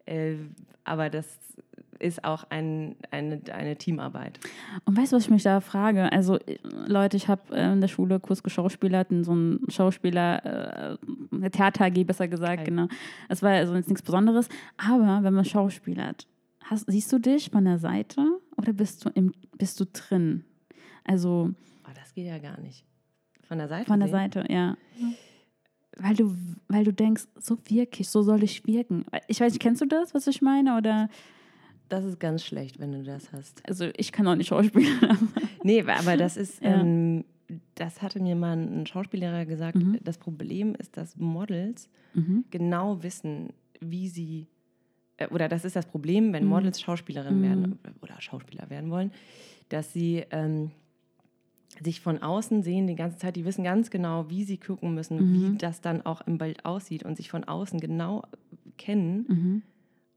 äh, 0.06 0.36
aber 0.84 1.10
das 1.10 1.38
ist 2.00 2.24
auch 2.24 2.46
ein, 2.50 2.96
eine, 3.12 3.42
eine 3.54 3.76
Teamarbeit. 3.76 4.40
Und 4.86 4.98
weißt 4.98 5.12
du, 5.12 5.18
was 5.18 5.24
ich 5.26 5.30
mich 5.30 5.44
da 5.44 5.60
frage? 5.62 6.12
Also, 6.12 6.38
äh, 6.40 6.58
Leute, 6.88 7.18
ich 7.18 7.28
habe 7.28 7.56
äh, 7.56 7.72
in 7.74 7.82
der 7.82 7.88
Schule 7.88 8.20
Kurs 8.20 8.42
geschauspielert, 8.44 9.12
in 9.12 9.24
so 9.24 9.32
einem 9.34 9.60
Schauspieler, 9.68 10.98
äh, 11.42 11.50
Theater 11.50 11.86
AG 11.86 12.04
besser 12.06 12.28
gesagt, 12.28 12.58
Geil. 12.58 12.66
genau. 12.66 12.88
Es 13.28 13.44
war 13.44 13.52
also 13.52 13.76
jetzt 13.76 13.88
nichts 13.88 14.02
Besonderes. 14.02 14.50
Aber 14.78 15.20
wenn 15.24 15.34
man 15.34 15.46
schauspielert, 15.46 16.28
hast, 16.64 16.90
siehst 16.90 17.12
du 17.12 17.20
dich 17.20 17.50
von 17.52 17.66
der 17.66 17.78
Seite 17.80 18.26
oder 18.58 18.74
bist 18.74 19.06
du, 19.06 19.10
im, 19.10 19.34
bist 19.58 19.80
du 19.80 19.86
drin? 19.86 20.44
Also 21.04 21.52
Oh, 21.86 21.92
das 21.96 22.14
geht 22.14 22.28
ja 22.28 22.38
gar 22.38 22.60
nicht. 22.60 22.86
Von 23.48 23.58
der 23.58 23.68
Seite? 23.68 23.86
von 23.86 24.00
der 24.00 24.10
sehen? 24.10 24.32
Seite, 24.32 24.46
ja. 24.48 24.78
Weil 25.98 26.16
du, 26.16 26.36
weil 26.68 26.84
du 26.84 26.94
denkst, 26.94 27.24
so 27.40 27.58
wirke 27.66 28.02
ich, 28.02 28.10
so 28.10 28.22
soll 28.22 28.44
ich 28.44 28.66
wirken. 28.68 29.06
Ich 29.28 29.42
weiß 29.42 29.52
nicht, 29.54 29.62
kennst 29.62 29.82
du 29.82 29.86
das, 29.86 30.14
was 30.14 30.28
ich 30.28 30.42
meine? 30.42 30.78
Oder, 30.78 31.10
Das 31.90 32.06
ist 32.06 32.20
ganz 32.20 32.44
schlecht, 32.46 32.80
wenn 32.80 32.92
du 32.92 33.04
das 33.04 33.32
hast. 33.34 33.62
also 33.68 33.90
ich 33.98 34.12
kann 34.12 34.28
auch 34.28 34.36
nicht 34.36 34.48
schauspielern. 34.48 35.18
Nee, 35.64 35.82
aber 35.82 36.16
das 36.16 36.38
ist, 36.38 36.62
Ja. 36.62 36.80
ähm, 36.82 37.26
das 37.76 38.02
hatte 38.02 38.22
mir 38.22 38.36
mal 38.36 38.56
ein 38.56 38.86
Schauspiellehrer 38.86 39.46
gesagt. 39.46 39.76
Mhm. 39.78 39.98
Das 40.04 40.18
Problem 40.18 40.74
ist, 40.76 40.96
dass 40.96 41.18
Models 41.18 41.90
mhm. 42.14 42.46
genau 42.52 43.04
wissen, 43.04 43.50
wie 43.82 44.08
sie, 44.08 44.48
äh, 45.18 45.28
oder 45.28 45.50
das 45.50 45.66
ist 45.66 45.76
das 45.76 45.86
Problem, 45.88 46.32
wenn 46.32 46.44
Mhm. 46.44 46.50
Models 46.50 46.80
Schauspielerin 46.80 47.40
Mhm. 47.40 47.44
werden 47.44 47.80
oder 48.02 48.22
Schauspieler 48.22 48.70
werden 48.70 48.90
wollen, 48.92 49.12
dass 49.70 49.92
sie 49.92 50.24
ähm, 50.32 50.72
sich 51.84 52.00
von 52.02 52.22
außen 52.22 52.64
sehen 52.64 52.88
die 52.88 52.96
ganze 52.96 53.18
Zeit, 53.18 53.36
die 53.36 53.46
wissen 53.46 53.64
ganz 53.64 53.90
genau, 53.90 54.30
wie 54.30 54.44
sie 54.44 54.58
gucken 54.58 54.94
müssen, 54.94 55.34
wie 55.34 55.50
Mhm. 55.50 55.58
das 55.58 55.82
dann 55.82 56.06
auch 56.06 56.22
im 56.28 56.38
Bild 56.38 56.64
aussieht 56.66 57.04
und 57.04 57.16
sich 57.18 57.30
von 57.30 57.44
außen 57.44 57.80
genau 57.80 58.24
kennen. 58.78 59.26
Mhm. 59.28 59.62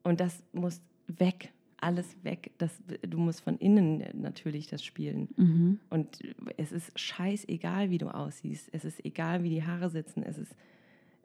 Und 0.05 0.21
das 0.21 0.43
muss 0.53 0.81
weg, 1.09 1.53
alles 1.83 2.17
weg. 2.23 2.53
Das, 2.59 2.71
du 3.03 3.19
musst 3.19 3.41
von 3.41 3.57
innen 3.59 4.03
natürlich 4.15 4.67
das 4.69 4.85
spielen. 4.85 5.29
Mhm. 5.37 5.81
Und 5.91 6.19
es 6.57 6.73
ist 6.73 6.99
scheißegal, 6.99 7.91
wie 7.91 7.99
du 7.99 8.09
aussiehst. 8.09 8.69
Es 8.73 8.85
ist 8.85 9.05
egal, 9.05 9.43
wie 9.43 9.51
die 9.51 9.65
Haare 9.65 9.91
sitzen. 9.91 10.23
Es 10.23 10.39
ist, 10.39 10.55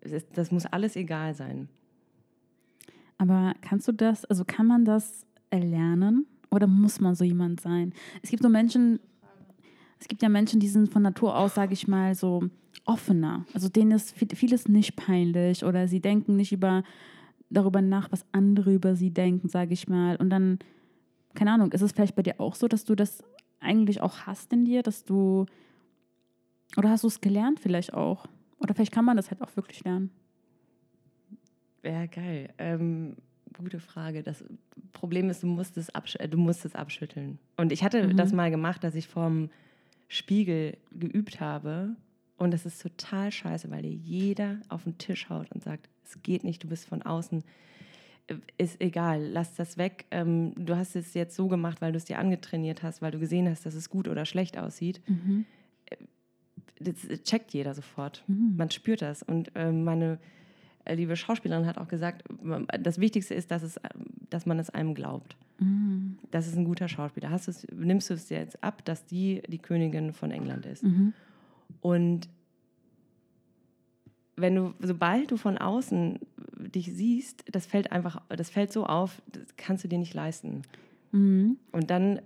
es 0.02 0.12
ist, 0.12 0.28
das 0.36 0.52
muss 0.52 0.66
alles 0.66 0.96
egal 0.96 1.34
sein. 1.34 1.70
Aber 3.18 3.54
kannst 3.62 3.88
du 3.88 3.92
das, 3.92 4.26
also 4.26 4.46
kann 4.46 4.68
man 4.68 4.86
das 4.86 5.26
erlernen 5.50 6.26
oder 6.52 6.68
muss 6.68 7.00
man 7.00 7.16
so 7.16 7.24
jemand 7.24 7.62
sein? 7.62 7.94
Es 8.22 8.30
gibt 8.30 8.44
so 8.44 8.50
Menschen, 8.50 9.00
es 10.00 10.08
gibt 10.08 10.22
ja 10.22 10.30
Menschen, 10.30 10.60
die 10.60 10.68
sind 10.68 10.92
von 10.92 11.02
Natur 11.02 11.36
aus, 11.36 11.56
sage 11.56 11.74
ich 11.74 11.88
mal, 11.88 12.14
so 12.14 12.44
offener. 12.86 13.46
Also 13.54 13.70
denen 13.70 13.92
ist 13.92 14.12
viel- 14.16 14.28
vieles 14.36 14.68
nicht 14.68 14.96
peinlich 14.96 15.64
oder 15.66 15.88
sie 15.88 16.00
denken 16.00 16.36
nicht 16.36 16.52
über, 16.52 16.84
darüber 17.50 17.82
nach, 17.82 18.12
was 18.12 18.26
andere 18.32 18.74
über 18.74 18.96
sie 18.96 19.12
denken, 19.12 19.48
sage 19.50 19.74
ich 19.74 19.88
mal. 19.88 20.16
Und 20.18 20.30
dann, 20.30 20.60
keine 21.34 21.52
Ahnung, 21.52 21.72
ist 21.72 21.82
es 21.82 21.92
vielleicht 21.92 22.16
bei 22.16 22.24
dir 22.24 22.40
auch 22.40 22.56
so, 22.56 22.68
dass 22.68 22.86
du 22.86 22.96
das 22.96 23.24
eigentlich 23.60 24.02
auch 24.02 24.22
hast 24.22 24.52
in 24.54 24.66
dir, 24.66 24.84
dass 24.84 25.06
du, 25.06 25.46
oder 26.76 26.90
hast 26.90 27.04
du 27.04 27.08
es 27.08 27.22
gelernt 27.22 27.60
vielleicht 27.60 27.94
auch? 27.94 28.26
Oder 28.60 28.74
vielleicht 28.74 28.92
kann 28.92 29.06
man 29.06 29.18
das 29.18 29.32
halt 29.32 29.42
auch 29.42 29.56
wirklich 29.56 29.84
lernen. 29.84 30.12
Ja, 31.84 32.06
geil. 32.08 32.50
Ähm, 32.58 33.16
gute 33.56 33.80
Frage. 33.80 34.24
Das 34.24 34.44
Problem 34.92 35.30
ist, 35.30 35.44
du 35.44 35.48
musst 35.48 35.78
es, 35.78 35.90
absch 35.94 36.18
du 36.30 36.38
musst 36.38 36.66
es 36.66 36.76
abschütteln. 36.76 37.40
Und 37.56 37.72
ich 37.72 37.84
hatte 37.84 38.08
Mhm. 38.08 38.18
das 38.18 38.34
mal 38.34 38.52
gemacht, 38.52 38.84
dass 38.84 38.96
ich 38.96 39.08
vorm 39.08 39.50
Spiegel 40.08 40.78
geübt 40.92 41.40
habe. 41.40 41.96
Und 42.38 42.52
das 42.52 42.66
ist 42.66 42.82
total 42.82 43.32
scheiße, 43.32 43.70
weil 43.72 43.84
dir 43.84 43.92
jeder 43.94 44.60
auf 44.70 44.84
den 44.84 44.98
Tisch 44.98 45.30
haut 45.30 45.52
und 45.52 45.64
sagt, 45.64 45.90
es 46.08 46.22
geht 46.24 46.44
nicht, 46.44 46.64
du 46.64 46.68
bist 46.68 46.86
von 46.88 47.02
außen. 47.02 47.44
Ist 48.58 48.82
egal, 48.82 49.24
lass 49.24 49.56
das 49.56 49.78
weg. 49.78 50.06
Ähm, 50.12 50.54
du 50.56 50.76
hast 50.76 50.96
es 50.96 51.14
jetzt 51.14 51.36
so 51.36 51.48
gemacht, 51.48 51.82
weil 51.82 51.92
du 51.92 51.98
es 51.98 52.06
dir 52.06 52.20
angetrainiert 52.20 52.84
hast, 52.84 53.02
weil 53.02 53.12
du 53.12 53.20
gesehen 53.20 53.48
hast, 53.50 53.66
dass 53.66 53.74
es 53.74 53.90
gut 53.90 54.08
oder 54.08 54.26
schlecht 54.26 54.58
aussieht. 54.58 55.02
Mhm. 55.08 55.46
Das 56.80 56.96
checkt 57.24 57.54
jeder 57.54 57.74
sofort. 57.74 58.24
Mhm. 58.28 58.56
Man 58.58 58.70
spürt 58.70 59.02
das. 59.02 59.24
Und 59.24 59.52
ähm, 59.56 59.84
meine 59.84 60.20
äh, 60.84 60.96
liebe 60.96 61.16
Schauspielerin 61.16 61.66
hat 61.66 61.78
auch 61.78 61.88
gesagt, 61.88 62.24
ähm, 62.44 62.68
das 62.80 63.00
Wichtigste 63.00 63.34
ist, 63.34 63.52
dass, 63.52 63.64
es, 63.64 63.80
dass 64.30 64.46
man 64.46 64.60
es 64.60 64.70
einem 64.70 64.94
glaubt. 64.94 65.38
Mhm. 65.60 66.18
Das 66.32 66.48
ist 66.48 66.58
ein 66.58 66.66
guter 66.66 66.88
Schauspieler. 66.88 67.30
Hast 67.30 67.48
du's, 67.48 67.66
nimmst 67.74 68.10
du 68.10 68.14
es 68.14 68.28
dir 68.28 68.40
jetzt 68.40 68.64
ab, 68.64 68.84
dass 68.86 69.06
die 69.06 69.42
die 69.48 69.58
Königin 69.58 70.14
von 70.14 70.32
England 70.32 70.66
ist? 70.66 70.84
Mhm. 70.84 71.14
Und 71.82 72.30
wenn 74.38 74.56
du, 74.56 74.74
sobald 74.80 75.32
du 75.32 75.38
von 75.38 75.58
außen 75.58 76.20
dich 76.58 76.94
siehst, 76.94 77.44
das 77.52 77.66
fällt 77.66 77.92
einfach, 77.92 78.22
das 78.30 78.50
fällt 78.50 78.72
so 78.72 78.86
auf, 78.86 79.22
das 79.28 79.56
kannst 79.58 79.84
du 79.84 79.88
dir 79.88 79.98
nicht 79.98 80.14
leisten. 80.14 80.62
Mhm. 81.12 81.58
Und 81.72 81.90
dann, 81.90 82.22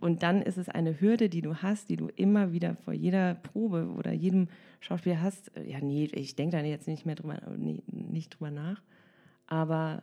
und 0.00 0.22
dann 0.22 0.42
ist 0.42 0.58
es 0.58 0.68
eine 0.68 1.00
Hürde, 1.00 1.28
die 1.28 1.42
du 1.42 1.56
hast, 1.56 1.88
die 1.88 1.96
du 1.96 2.08
immer 2.16 2.52
wieder 2.52 2.76
vor 2.84 2.92
jeder 2.92 3.34
Probe 3.34 3.88
oder 3.96 4.12
jedem 4.12 4.48
Schauspieler 4.80 5.22
hast. 5.22 5.50
Ja, 5.66 5.78
nee, 5.80 6.10
ich 6.12 6.36
denke 6.36 6.56
da 6.56 6.62
jetzt 6.62 6.88
nicht 6.88 7.06
mehr 7.06 7.14
drüber, 7.14 7.40
nee, 7.56 7.82
nicht 7.86 8.30
drüber 8.30 8.50
nach. 8.50 8.82
Aber 9.46 10.02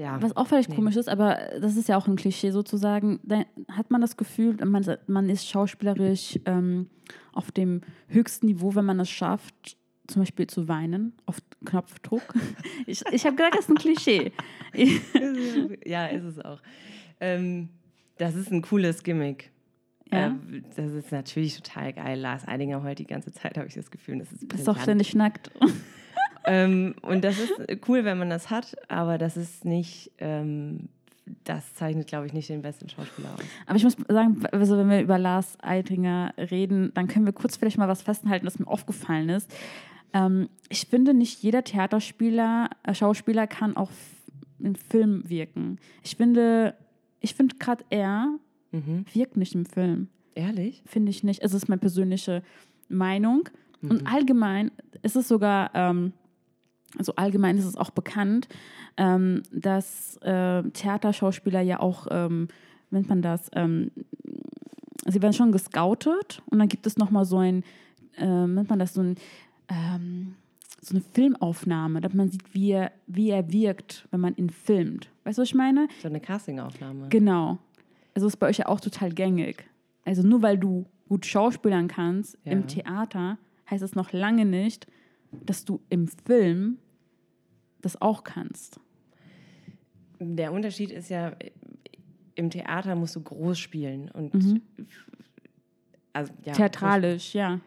ja, 0.00 0.20
Was 0.22 0.34
auch 0.36 0.46
vielleicht 0.46 0.70
Nee. 0.70 0.76
komisch 0.76 0.96
ist, 0.96 1.08
aber 1.08 1.38
das 1.60 1.76
ist 1.76 1.88
ja 1.88 1.96
auch 1.98 2.06
ein 2.08 2.16
Klischee 2.16 2.50
sozusagen, 2.52 3.20
da 3.22 3.44
hat 3.70 3.90
man 3.90 4.00
das 4.00 4.16
Gefühl, 4.16 4.56
man, 4.64 4.84
man 5.06 5.28
ist 5.28 5.46
schauspielerisch 5.46 6.38
ähm, 6.46 6.88
auf 7.32 7.52
dem 7.52 7.82
höchsten 8.08 8.46
Niveau, 8.46 8.74
wenn 8.74 8.86
man 8.86 8.98
es 9.00 9.10
schafft, 9.10 9.76
zum 10.06 10.22
Beispiel 10.22 10.46
zu 10.46 10.68
weinen, 10.68 11.12
auf 11.26 11.38
Knopfdruck. 11.64 12.22
Ich, 12.86 13.02
ich 13.12 13.24
habe 13.26 13.36
gesagt, 13.36 13.54
das 13.54 13.60
ist 13.66 13.70
ein 13.70 13.76
Klischee. 13.76 14.32
ja, 15.84 16.06
ist 16.06 16.24
es 16.24 16.38
auch. 16.40 16.60
Ähm, 17.20 17.68
das 18.16 18.34
ist 18.34 18.50
ein 18.50 18.62
cooles 18.62 19.02
Gimmick. 19.02 19.50
Ja. 20.10 20.28
Äh, 20.28 20.62
das 20.74 20.90
ist 20.92 21.12
natürlich 21.12 21.56
total 21.60 21.92
geil. 21.92 22.18
Lars 22.18 22.48
Eidinger 22.48 22.82
heult 22.82 22.98
die 22.98 23.06
ganze 23.06 23.32
Zeit, 23.32 23.56
habe 23.58 23.68
ich 23.68 23.74
das 23.74 23.90
Gefühl. 23.90 24.18
Das 24.18 24.32
ist 24.32 24.48
Bist 24.48 24.62
auch 24.68 24.72
brillant. 24.74 24.82
ständig 24.82 25.14
nackt. 25.14 25.50
Ähm, 26.44 26.94
und 27.02 27.22
das 27.24 27.38
ist 27.38 27.52
cool, 27.88 28.04
wenn 28.04 28.18
man 28.18 28.30
das 28.30 28.50
hat, 28.50 28.76
aber 28.88 29.18
das 29.18 29.36
ist 29.36 29.64
nicht, 29.64 30.10
ähm, 30.18 30.88
das 31.44 31.74
zeichnet, 31.74 32.06
glaube 32.08 32.26
ich, 32.26 32.32
nicht 32.32 32.48
den 32.48 32.62
besten 32.62 32.88
Schauspieler 32.88 33.28
aus. 33.34 33.40
Aber 33.66 33.76
ich 33.76 33.84
muss 33.84 33.96
sagen, 34.08 34.42
also 34.52 34.76
wenn 34.76 34.88
wir 34.90 35.00
über 35.00 35.18
Lars 35.18 35.56
Eitringer 35.62 36.34
reden, 36.36 36.92
dann 36.94 37.06
können 37.08 37.26
wir 37.26 37.32
kurz 37.32 37.56
vielleicht 37.56 37.78
mal 37.78 37.88
was 37.88 38.02
festhalten, 38.02 38.44
das 38.46 38.58
mir 38.58 38.66
aufgefallen 38.66 39.28
ist. 39.28 39.52
Ähm, 40.12 40.48
ich 40.68 40.86
finde, 40.86 41.14
nicht 41.14 41.42
jeder 41.42 41.62
Theaterspieler, 41.62 42.70
äh, 42.82 42.94
Schauspieler 42.94 43.46
kann 43.46 43.76
auch 43.76 43.90
in 44.58 44.74
Film 44.76 45.22
wirken. 45.28 45.78
Ich 46.02 46.16
finde, 46.16 46.74
ich 47.20 47.34
finde 47.34 47.56
gerade 47.56 47.84
er 47.90 48.34
Mhm. 48.72 49.04
wirkt 49.12 49.36
nicht 49.36 49.54
im 49.56 49.66
Film. 49.66 50.06
Ehrlich? 50.36 50.82
Finde 50.86 51.10
ich 51.10 51.24
nicht. 51.24 51.42
Es 51.42 51.54
ist 51.54 51.68
meine 51.68 51.80
persönliche 51.80 52.42
Meinung. 52.88 53.48
Und 53.82 54.06
allgemein 54.06 54.70
ist 55.02 55.16
es 55.16 55.26
sogar, 55.26 55.70
ähm, 55.74 56.12
also 56.98 57.14
allgemein 57.16 57.56
ist 57.58 57.64
es 57.64 57.76
auch 57.76 57.90
bekannt, 57.90 58.48
ähm, 58.96 59.42
dass 59.52 60.16
äh, 60.22 60.62
Theaterschauspieler 60.70 61.60
ja 61.60 61.80
auch, 61.80 62.06
ähm, 62.10 62.48
nennt 62.90 63.08
man 63.08 63.22
das, 63.22 63.50
ähm, 63.54 63.90
sie 65.06 65.22
werden 65.22 65.32
schon 65.32 65.52
gescoutet 65.52 66.42
und 66.50 66.58
dann 66.58 66.68
gibt 66.68 66.86
es 66.86 66.96
nochmal 66.96 67.24
so 67.24 67.38
ein, 67.38 67.62
äh, 68.16 68.26
nennt 68.26 68.68
man 68.70 68.78
das 68.78 68.94
so 68.94 69.02
ein, 69.02 69.14
ähm, 69.68 70.34
so 70.82 70.94
eine 70.94 71.04
Filmaufnahme, 71.12 72.00
dass 72.00 72.14
man 72.14 72.30
sieht, 72.30 72.54
wie 72.54 72.70
er, 72.70 72.92
wie 73.06 73.30
er 73.30 73.52
wirkt, 73.52 74.08
wenn 74.10 74.20
man 74.20 74.34
ihn 74.36 74.50
filmt. 74.50 75.10
Weißt 75.24 75.38
du, 75.38 75.42
was 75.42 75.48
ich 75.48 75.54
meine? 75.54 75.88
So 76.02 76.08
eine 76.08 76.20
Castingaufnahme. 76.20 77.08
Genau. 77.10 77.58
Also 78.14 78.26
ist 78.26 78.38
bei 78.38 78.48
euch 78.48 78.58
ja 78.58 78.66
auch 78.66 78.80
total 78.80 79.10
gängig. 79.12 79.64
Also 80.04 80.22
nur 80.26 80.42
weil 80.42 80.58
du 80.58 80.86
gut 81.08 81.26
schauspielern 81.26 81.86
kannst 81.88 82.38
Ja. 82.44 82.52
im 82.52 82.66
Theater, 82.66 83.38
heißt 83.70 83.82
es 83.84 83.94
noch 83.94 84.12
lange 84.12 84.44
nicht, 84.46 84.86
dass 85.32 85.64
du 85.64 85.80
im 85.88 86.08
Film 86.08 86.78
das 87.80 88.00
auch 88.00 88.24
kannst. 88.24 88.80
Der 90.18 90.52
Unterschied 90.52 90.90
ist 90.90 91.08
ja, 91.08 91.32
im 92.34 92.50
Theater 92.50 92.94
musst 92.94 93.16
du 93.16 93.22
groß 93.22 93.58
spielen 93.58 94.10
und 94.10 94.34
Mhm. 94.34 94.62
Also, 96.12 96.32
ja, 96.44 96.52
Theatralisch, 96.54 97.34
ja. 97.34 97.60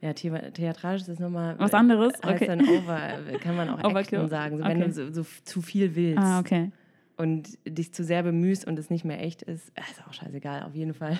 Ja, 0.00 0.10
thea- 0.12 0.50
theatralisch 0.52 1.08
ist 1.08 1.18
nochmal. 1.18 1.58
Was 1.58 1.74
anderes? 1.74 2.12
Heißt 2.22 2.42
Okay. 2.42 2.46
dann 2.46 2.68
over, 2.68 2.98
kann 3.40 3.56
man 3.56 3.68
auch 3.68 3.82
Overkill. 3.84 4.28
Sagen. 4.28 4.58
So, 4.58 4.64
wenn 4.64 4.76
Okay. 4.82 4.86
du 4.88 4.92
so, 4.92 5.22
so 5.22 5.26
zu 5.44 5.60
viel 5.62 5.94
willst 5.96 6.18
Ah, 6.22 6.38
okay. 6.40 6.70
und 7.16 7.58
dich 7.66 7.92
zu 7.92 8.04
sehr 8.04 8.22
bemühst 8.22 8.66
und 8.66 8.78
es 8.78 8.90
nicht 8.90 9.04
mehr 9.04 9.20
echt 9.22 9.42
ist, 9.42 9.72
ist 9.90 10.06
auch 10.06 10.12
scheißegal, 10.12 10.62
auf 10.62 10.74
jeden 10.74 10.94
Fall. 10.94 11.18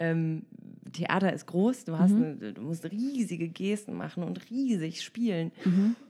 Ähm, 0.00 0.42
Theater 0.92 1.32
ist 1.32 1.46
groß, 1.46 1.84
du, 1.84 1.98
hast 1.98 2.12
eine, 2.14 2.52
du 2.52 2.62
musst 2.62 2.84
riesige 2.90 3.48
Gesten 3.48 3.94
machen 3.94 4.24
und 4.24 4.50
riesig 4.50 5.02
spielen. 5.02 5.52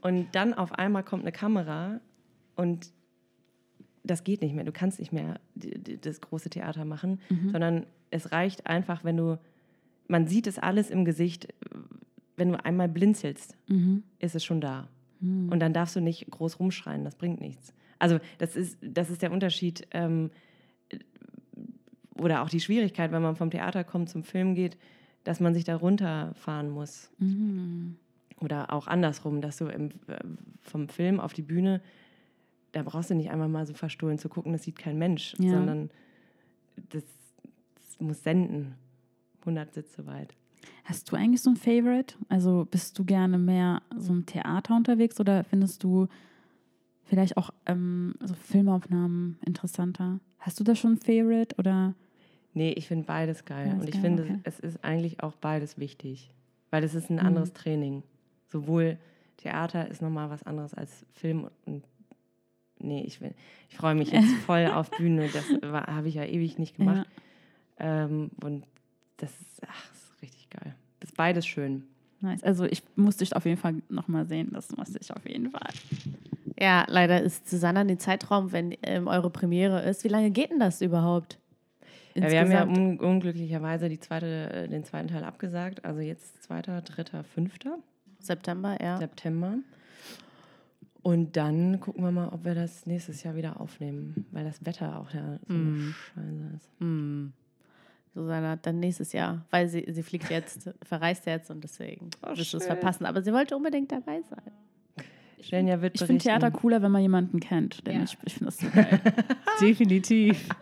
Und 0.00 0.28
dann 0.32 0.54
auf 0.54 0.72
einmal 0.72 1.02
kommt 1.02 1.24
eine 1.24 1.32
Kamera 1.32 2.00
und 2.56 2.90
das 4.04 4.24
geht 4.24 4.40
nicht 4.40 4.54
mehr. 4.54 4.64
Du 4.64 4.72
kannst 4.72 4.98
nicht 4.98 5.12
mehr 5.12 5.38
das 5.54 6.20
große 6.22 6.48
Theater 6.48 6.86
machen, 6.86 7.20
sondern 7.52 7.84
es 8.10 8.32
reicht 8.32 8.66
einfach, 8.66 9.04
wenn 9.04 9.16
du, 9.18 9.38
man 10.08 10.26
sieht 10.26 10.46
es 10.46 10.58
alles 10.58 10.88
im 10.90 11.04
Gesicht, 11.04 11.48
wenn 12.36 12.52
du 12.52 12.64
einmal 12.64 12.88
blinzelst, 12.88 13.56
ist 14.18 14.34
es 14.34 14.42
schon 14.44 14.62
da. 14.62 14.88
Und 15.50 15.60
dann 15.60 15.74
darfst 15.74 15.94
du 15.96 16.00
nicht 16.00 16.30
groß 16.30 16.58
rumschreien, 16.58 17.04
das 17.04 17.14
bringt 17.16 17.40
nichts. 17.42 17.74
Also 17.98 18.18
das 18.38 18.56
ist, 18.56 18.78
das 18.80 19.10
ist 19.10 19.20
der 19.20 19.30
Unterschied 19.32 19.86
ähm, 19.90 20.30
oder 22.20 22.42
auch 22.42 22.48
die 22.48 22.60
Schwierigkeit, 22.60 23.12
wenn 23.12 23.22
man 23.22 23.36
vom 23.36 23.50
Theater 23.50 23.84
kommt 23.84 24.08
zum 24.08 24.22
Film 24.24 24.54
geht, 24.54 24.76
dass 25.24 25.40
man 25.40 25.54
sich 25.54 25.64
da 25.64 25.76
runterfahren 25.76 26.70
muss. 26.70 27.10
Oder 28.40 28.72
auch 28.72 28.86
andersrum, 28.86 29.40
dass 29.40 29.58
du 29.58 29.66
im, 29.66 29.90
äh, 30.06 30.18
vom 30.62 30.88
Film 30.88 31.20
auf 31.20 31.32
die 31.34 31.42
Bühne, 31.42 31.80
da 32.72 32.82
brauchst 32.82 33.10
du 33.10 33.14
nicht 33.14 33.30
einmal 33.30 33.48
mal 33.48 33.66
so 33.66 33.74
verstohlen 33.74 34.18
zu 34.18 34.28
gucken, 34.28 34.52
das 34.52 34.62
sieht 34.62 34.78
kein 34.78 34.96
Mensch, 34.98 35.34
Ja. 35.38 35.50
sondern 35.50 35.90
das, 36.90 37.04
das 37.74 38.00
muss 38.00 38.22
senden. 38.22 38.74
100 39.40 39.72
Sitze 39.74 40.06
weit. 40.06 40.34
Hast 40.84 41.10
du 41.10 41.16
eigentlich 41.16 41.40
so 41.42 41.50
ein 41.50 41.56
Favorite? 41.56 42.14
Also 42.28 42.66
bist 42.70 42.98
du 42.98 43.04
gerne 43.04 43.38
mehr 43.38 43.80
so 43.96 44.12
im 44.12 44.26
Theater 44.26 44.76
unterwegs 44.76 45.18
oder 45.18 45.44
findest 45.44 45.82
du 45.82 46.08
vielleicht 47.04 47.36
auch 47.38 47.50
ähm, 47.66 48.14
so 48.20 48.34
Filmaufnahmen 48.34 49.38
interessanter? 49.44 50.20
Hast 50.38 50.60
du 50.60 50.64
da 50.64 50.74
schon 50.74 50.92
ein 50.92 50.98
Favorite 50.98 51.56
oder? 51.58 51.94
Nee, 52.52 52.70
ich 52.72 52.88
finde 52.88 53.04
beides 53.06 53.44
geil. 53.44 53.66
Beides 53.68 53.80
und 53.80 53.88
ich 53.88 53.94
geil, 53.94 54.02
finde, 54.02 54.22
okay. 54.24 54.38
es 54.44 54.58
ist 54.60 54.82
eigentlich 54.84 55.22
auch 55.22 55.34
beides 55.36 55.78
wichtig. 55.78 56.30
Weil 56.70 56.84
es 56.84 56.94
ist 56.94 57.10
ein 57.10 57.14
Mhm. 57.16 57.26
anderes 57.26 57.52
Training. 57.52 58.02
Sowohl 58.48 58.98
Theater 59.36 59.88
ist 59.88 60.02
nochmal 60.02 60.30
was 60.30 60.42
anderes 60.42 60.74
als 60.74 61.04
Film 61.14 61.48
und 61.66 61.84
nee, 62.78 63.02
ich, 63.02 63.20
will- 63.20 63.34
ich 63.68 63.76
freue 63.76 63.94
mich 63.94 64.10
jetzt 64.10 64.32
voll 64.46 64.66
auf 64.66 64.90
Bühne. 64.90 65.28
Das 65.32 65.44
habe 65.72 66.08
ich 66.08 66.14
ja 66.16 66.24
ewig 66.24 66.58
nicht 66.58 66.76
gemacht. 66.76 67.06
Ähm, 67.78 68.30
und 68.42 68.64
das 69.18 69.30
ist, 69.40 69.62
ach, 69.66 69.88
das 69.90 69.98
ist 70.02 70.22
richtig 70.22 70.50
geil. 70.50 70.74
Das 71.00 71.10
ist 71.10 71.16
beides 71.16 71.46
schön. 71.46 71.84
Nice. 72.20 72.42
Also 72.42 72.64
ich 72.66 72.82
muss 72.96 73.16
dich 73.16 73.34
auf 73.34 73.46
jeden 73.46 73.56
Fall 73.56 73.76
nochmal 73.88 74.26
sehen. 74.26 74.50
Das 74.52 74.76
muss 74.76 74.94
ich 75.00 75.10
auf 75.14 75.26
jeden 75.26 75.50
Fall. 75.50 75.70
Ja, 76.58 76.84
leider 76.88 77.22
ist 77.22 77.48
Susanna 77.48 77.80
in 77.82 77.88
den 77.88 77.98
Zeitraum, 77.98 78.52
wenn 78.52 78.76
ähm, 78.82 79.06
eure 79.08 79.30
Premiere 79.30 79.80
ist. 79.88 80.04
Wie 80.04 80.08
lange 80.08 80.30
geht 80.30 80.50
denn 80.50 80.60
das 80.60 80.82
überhaupt? 80.82 81.38
Ja, 82.14 82.28
wir 82.30 82.40
haben 82.40 82.50
ja 82.50 82.64
un 82.64 82.98
unglücklicherweise 82.98 83.88
die 83.88 84.00
zweite, 84.00 84.52
äh, 84.52 84.68
den 84.68 84.84
zweiten 84.84 85.08
Teil 85.08 85.24
abgesagt. 85.24 85.84
Also 85.84 86.00
jetzt 86.00 86.42
zweiter, 86.42 86.80
dritter, 86.82 87.22
fünfter 87.24 87.78
September, 88.18 88.76
ja. 88.82 88.98
September. 88.98 89.54
Und 91.02 91.36
dann 91.36 91.80
gucken 91.80 92.04
wir 92.04 92.10
mal, 92.10 92.28
ob 92.28 92.44
wir 92.44 92.54
das 92.54 92.84
nächstes 92.84 93.22
Jahr 93.22 93.34
wieder 93.34 93.60
aufnehmen, 93.60 94.26
weil 94.32 94.44
das 94.44 94.64
Wetter 94.66 94.98
auch 94.98 95.10
ja 95.14 95.38
so 95.48 95.54
Mhm. 95.54 95.94
scheiße 96.14 96.50
ist. 96.56 96.68
Hm. 96.78 97.32
Susanna, 98.12 98.56
dann 98.56 98.80
nächstes 98.80 99.12
Jahr, 99.12 99.46
weil 99.50 99.68
sie, 99.68 99.86
sie 99.88 100.02
fliegt 100.02 100.28
jetzt, 100.30 100.68
verreist 100.82 101.26
jetzt 101.26 101.50
und 101.50 101.62
deswegen 101.64 102.10
Oh, 102.26 102.36
wirst 102.36 102.52
du 102.52 102.56
es 102.58 102.66
verpassen. 102.66 103.06
Aber 103.06 103.22
sie 103.22 103.32
wollte 103.32 103.56
unbedingt 103.56 103.92
dabei 103.92 104.20
sein. 104.28 104.42
Wird 105.80 105.94
Ich 105.94 106.04
finde. 106.06 106.22
Theater 106.22 106.50
cooler, 106.50 106.82
wenn 106.82 106.90
man 106.92 107.00
jemanden 107.00 107.40
kennt. 107.40 107.86
Denn 107.86 107.96
Ja. 107.98 108.02
ich, 108.02 108.18
ich 108.24 108.34
finde 108.34 108.46
das 108.46 108.58
so 108.58 108.68
geil. 108.68 109.00
Definitiv. 109.62 110.48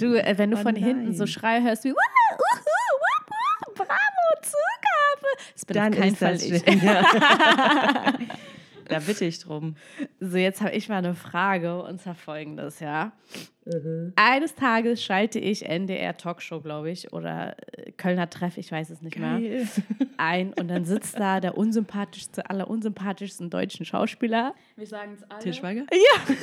Du, 0.00 0.14
äh, 0.14 0.38
wenn 0.38 0.50
du 0.50 0.56
Oh 0.58 0.62
von 0.62 0.76
hinten 0.76 1.12
so 1.14 1.24
nein. 1.24 1.28
Schrei 1.28 1.62
hörst 1.62 1.84
wie 1.84 1.90
"Wah, 1.92 2.36
uhu, 2.36 2.64
wup, 3.00 3.30
wup, 3.68 3.74
Bravo, 3.76 4.42
Zugabe. 4.42 5.28
Das 5.54 5.64
bin 5.64 5.74
Dann 5.76 5.92
auf 5.92 5.98
keinen 5.98 6.16
Fall 6.16 6.36
ich. 6.36 6.82
ja. 6.82 8.14
Da 8.88 9.00
bitte 9.00 9.26
ich 9.26 9.38
drum. 9.38 9.76
So, 10.18 10.38
jetzt 10.38 10.62
habe 10.62 10.72
ich 10.74 10.88
mal 10.88 10.96
eine 10.96 11.14
Frage 11.14 11.82
und 11.82 12.00
zwar 12.00 12.14
folgendes, 12.14 12.80
ja. 12.80 13.12
Mhm. 13.66 14.14
Eines 14.16 14.54
Tages 14.54 15.04
schalte 15.04 15.38
ich 15.38 15.66
NDR 15.66 16.16
Talkshow, 16.16 16.62
glaube 16.62 16.90
ich, 16.90 17.12
oder 17.12 17.54
äh, 17.76 17.92
Kölner 17.92 18.30
Treff, 18.30 18.56
ich 18.56 18.72
weiß 18.72 18.88
es 18.88 19.02
nicht 19.02 19.18
mehr, 19.18 19.38
Geil. 19.40 19.68
Ein 20.18 20.52
und 20.54 20.68
dann 20.68 20.84
sitzt 20.84 21.18
da 21.18 21.40
der 21.40 21.56
unsympathischste 21.56 22.48
aller 22.50 22.68
unsympathischsten 22.68 23.50
deutschen 23.50 23.86
Schauspieler. 23.86 24.54
Wir 24.76 24.86
sagen 24.86 25.12
es 25.14 25.22
alle. 25.30 25.40
Til 25.40 25.54
Schweiger? 25.54 25.86
Ja. 25.92 26.34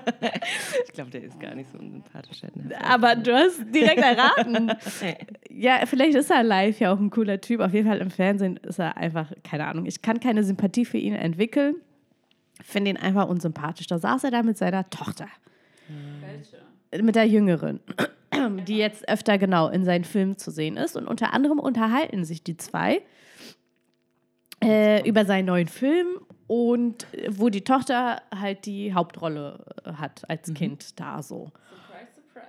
Ich 0.86 0.92
glaube, 0.92 1.10
der 1.10 1.24
ist 1.24 1.38
gar 1.38 1.54
nicht 1.54 1.70
so 1.70 1.78
unsympathisch. 1.78 2.42
Aber 2.82 3.16
du 3.16 3.34
hast 3.34 3.60
direkt 3.74 3.98
erraten. 3.98 4.72
ja, 5.50 5.84
vielleicht 5.84 6.16
ist 6.16 6.30
er 6.30 6.42
live 6.42 6.78
ja 6.80 6.92
auch 6.92 6.98
ein 6.98 7.10
cooler 7.10 7.40
Typ. 7.40 7.60
Auf 7.60 7.74
jeden 7.74 7.86
Fall 7.86 7.98
im 7.98 8.10
Fernsehen 8.10 8.56
ist 8.58 8.78
er 8.78 8.96
einfach, 8.96 9.32
keine 9.44 9.66
Ahnung, 9.66 9.86
ich 9.86 10.00
kann 10.02 10.20
keine 10.20 10.42
Sympathie 10.44 10.84
für 10.84 10.98
ihn 10.98 11.14
entwickeln. 11.14 11.76
Finde 12.62 12.90
ihn 12.90 12.96
einfach 12.96 13.28
unsympathisch. 13.28 13.86
Da 13.86 13.98
saß 13.98 14.24
er 14.24 14.30
da 14.30 14.42
mit 14.42 14.56
seiner 14.56 14.88
Tochter. 14.88 15.26
Mit 16.98 17.14
der 17.14 17.26
Jüngeren, 17.26 17.80
die 18.66 18.78
jetzt 18.78 19.08
öfter 19.08 19.38
genau 19.38 19.68
in 19.68 19.84
seinen 19.84 20.04
Filmen 20.04 20.38
zu 20.38 20.50
sehen 20.50 20.76
ist. 20.76 20.96
Und 20.96 21.06
unter 21.06 21.32
anderem 21.32 21.58
unterhalten 21.58 22.24
sich 22.24 22.42
die 22.42 22.56
zwei 22.56 23.02
äh, 24.62 25.06
über 25.08 25.24
seinen 25.24 25.46
neuen 25.46 25.68
Film 25.68 26.06
und 26.46 27.12
äh, 27.14 27.28
wo 27.30 27.48
die 27.48 27.62
Tochter 27.62 28.22
halt 28.34 28.66
die 28.66 28.94
Hauptrolle 28.94 29.64
äh, 29.84 29.92
hat 29.92 30.28
als 30.28 30.52
Kind 30.54 30.98
da 30.98 31.22
so. 31.22 31.52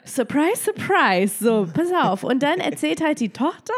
Surprise, 0.06 0.64
surprise. 0.64 1.44
So, 1.44 1.68
pass 1.74 1.92
auf. 1.92 2.24
Und 2.24 2.42
dann 2.42 2.60
erzählt 2.60 3.04
halt 3.04 3.20
die 3.20 3.30
Tochter 3.30 3.74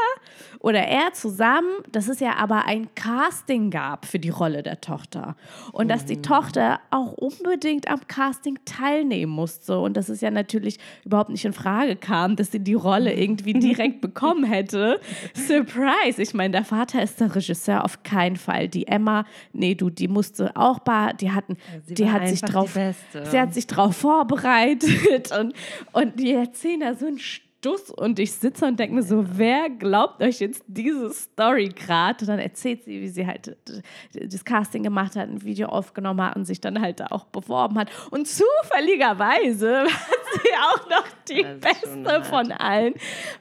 oder 0.60 0.82
er 0.82 1.14
zusammen, 1.14 1.70
dass 1.90 2.10
es 2.10 2.20
ja 2.20 2.36
aber 2.36 2.66
ein 2.66 2.94
Casting 2.94 3.72
gab 3.72 4.06
für 4.06 4.20
die 4.20 4.30
Rolle 4.30 4.62
der 4.62 4.82
Tochter. 4.82 5.38
Und 5.72 5.88
dass 5.88 6.06
die 6.06 6.22
Tochter 6.22 6.82
auch 6.92 7.14
unbedingt 7.14 7.90
am 7.90 8.02
Casting 8.08 8.60
teilnehmen 8.66 9.32
musste. 9.32 9.80
Und 9.80 9.96
dass 9.96 10.10
es 10.10 10.20
ja 10.20 10.32
natürlich 10.32 10.78
überhaupt 11.06 11.30
nicht 11.30 11.46
in 11.46 11.54
Frage 11.54 11.96
kam, 11.96 12.36
dass 12.36 12.52
sie 12.52 12.60
die 12.60 12.74
Rolle 12.74 13.14
irgendwie 13.14 13.54
direkt 13.54 14.02
bekommen 14.02 14.44
hätte. 14.44 15.00
Surprise. 15.34 16.22
Ich 16.22 16.34
meine, 16.34 16.52
der 16.52 16.66
Vater 16.66 17.02
ist 17.02 17.22
der 17.22 17.34
Regisseur 17.34 17.86
auf 17.86 18.04
keinen 18.04 18.36
Fall. 18.36 18.68
Die 18.68 18.86
Emma, 18.88 19.24
nee, 19.54 19.76
du, 19.76 19.90
die 19.90 20.10
musste 20.10 20.56
auch, 20.58 20.80
bei, 20.80 21.14
die 21.14 21.32
hatten, 21.32 21.56
sie 21.86 21.94
die 21.94 22.12
hat 22.12 22.28
sich 22.28 22.42
drauf, 22.42 22.78
sie 23.24 23.40
hat 23.40 23.54
sich 23.54 23.66
drauf 23.66 23.96
vorbereitet 23.96 25.32
und, 25.40 25.54
und 25.94 26.20
die 26.20 26.34
erzählen 26.34 26.82
da 26.82 26.96
so 26.96 27.06
einen 27.06 27.20
Stuss 27.60 27.90
und 27.90 28.20
ich 28.20 28.32
sitze 28.32 28.66
und 28.66 28.80
denke 28.80 28.96
mir 28.96 29.04
so, 29.04 29.26
wer 29.34 29.70
glaubt 29.70 30.24
euch 30.24 30.40
jetzt 30.40 30.64
diese 30.68 31.14
Story 31.14 31.68
gerade? 31.68 32.22
Und 32.22 32.30
dann 32.30 32.40
erzählt 32.40 32.86
sie, 32.86 33.02
wie 33.02 33.10
sie 33.10 33.28
halt 33.28 33.58
das 34.14 34.46
Casting 34.46 34.82
gemacht 34.82 35.18
hat, 35.18 35.28
ein 35.28 35.44
Video 35.44 35.68
aufgenommen 35.68 36.22
hat 36.22 36.38
und 36.38 36.46
sich 36.46 36.62
dann 36.62 36.80
halt 36.80 37.12
auch 37.12 37.26
beworben 37.26 37.78
hat. 37.78 37.90
Und 38.12 38.28
zufälligerweise 38.28 39.84
hat 39.84 40.42
sie 40.42 40.50
auch 40.56 40.90
noch 40.90 41.06
die 41.28 41.44
beste 41.60 42.24
von 42.24 42.54
allen, 42.54 42.94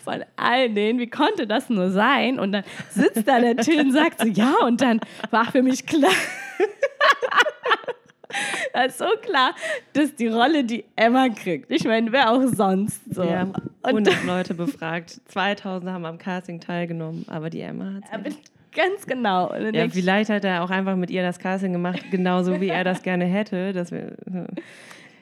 von 0.02 0.24
allen 0.35 0.74
denen. 0.74 0.98
Wie 0.98 1.11
konnte 1.11 1.46
das 1.46 1.70
nur 1.70 1.92
sein? 1.92 2.40
Und 2.40 2.50
dann 2.50 2.64
sitzt 2.90 3.28
da 3.28 3.38
der 3.38 3.57
Till 3.57 3.81
und 3.81 3.92
sagt 3.92 4.20
so, 4.20 4.26
ja, 4.26 4.52
und 4.66 4.81
dann 4.81 4.98
war 5.31 5.44
für 5.44 5.62
mich 5.62 5.87
klar, 5.87 6.11
da 8.72 8.82
ist 8.82 8.98
so 8.98 9.06
klar, 9.22 9.54
dass 9.92 10.14
die 10.14 10.28
Rolle 10.28 10.64
die 10.64 10.84
Emma 10.96 11.28
kriegt. 11.28 11.70
Ich 11.70 11.84
meine, 11.84 12.12
wer 12.12 12.30
auch 12.30 12.42
sonst 12.46 13.00
so. 13.14 13.22
Wir 13.22 13.38
haben 13.38 13.52
Und 13.82 14.08
100 14.08 14.24
Leute 14.26 14.54
befragt. 14.54 15.20
2000 15.28 15.90
haben 15.90 16.04
am 16.04 16.18
Casting 16.18 16.60
teilgenommen, 16.60 17.24
aber 17.28 17.50
die 17.50 17.60
Emma 17.60 17.94
hat 17.94 18.04
Aber 18.12 18.30
ganz 18.74 19.06
genau. 19.06 19.54
Ja, 19.54 19.88
vielleicht 19.88 20.30
hat 20.30 20.44
er 20.44 20.62
auch 20.62 20.70
einfach 20.70 20.96
mit 20.96 21.10
ihr 21.10 21.22
das 21.22 21.38
Casting 21.38 21.72
gemacht, 21.72 22.02
genauso 22.10 22.60
wie 22.60 22.68
er 22.68 22.84
das 22.84 23.02
gerne 23.02 23.24
hätte. 23.24 23.72
Dass 23.72 23.90
wir, 23.90 24.16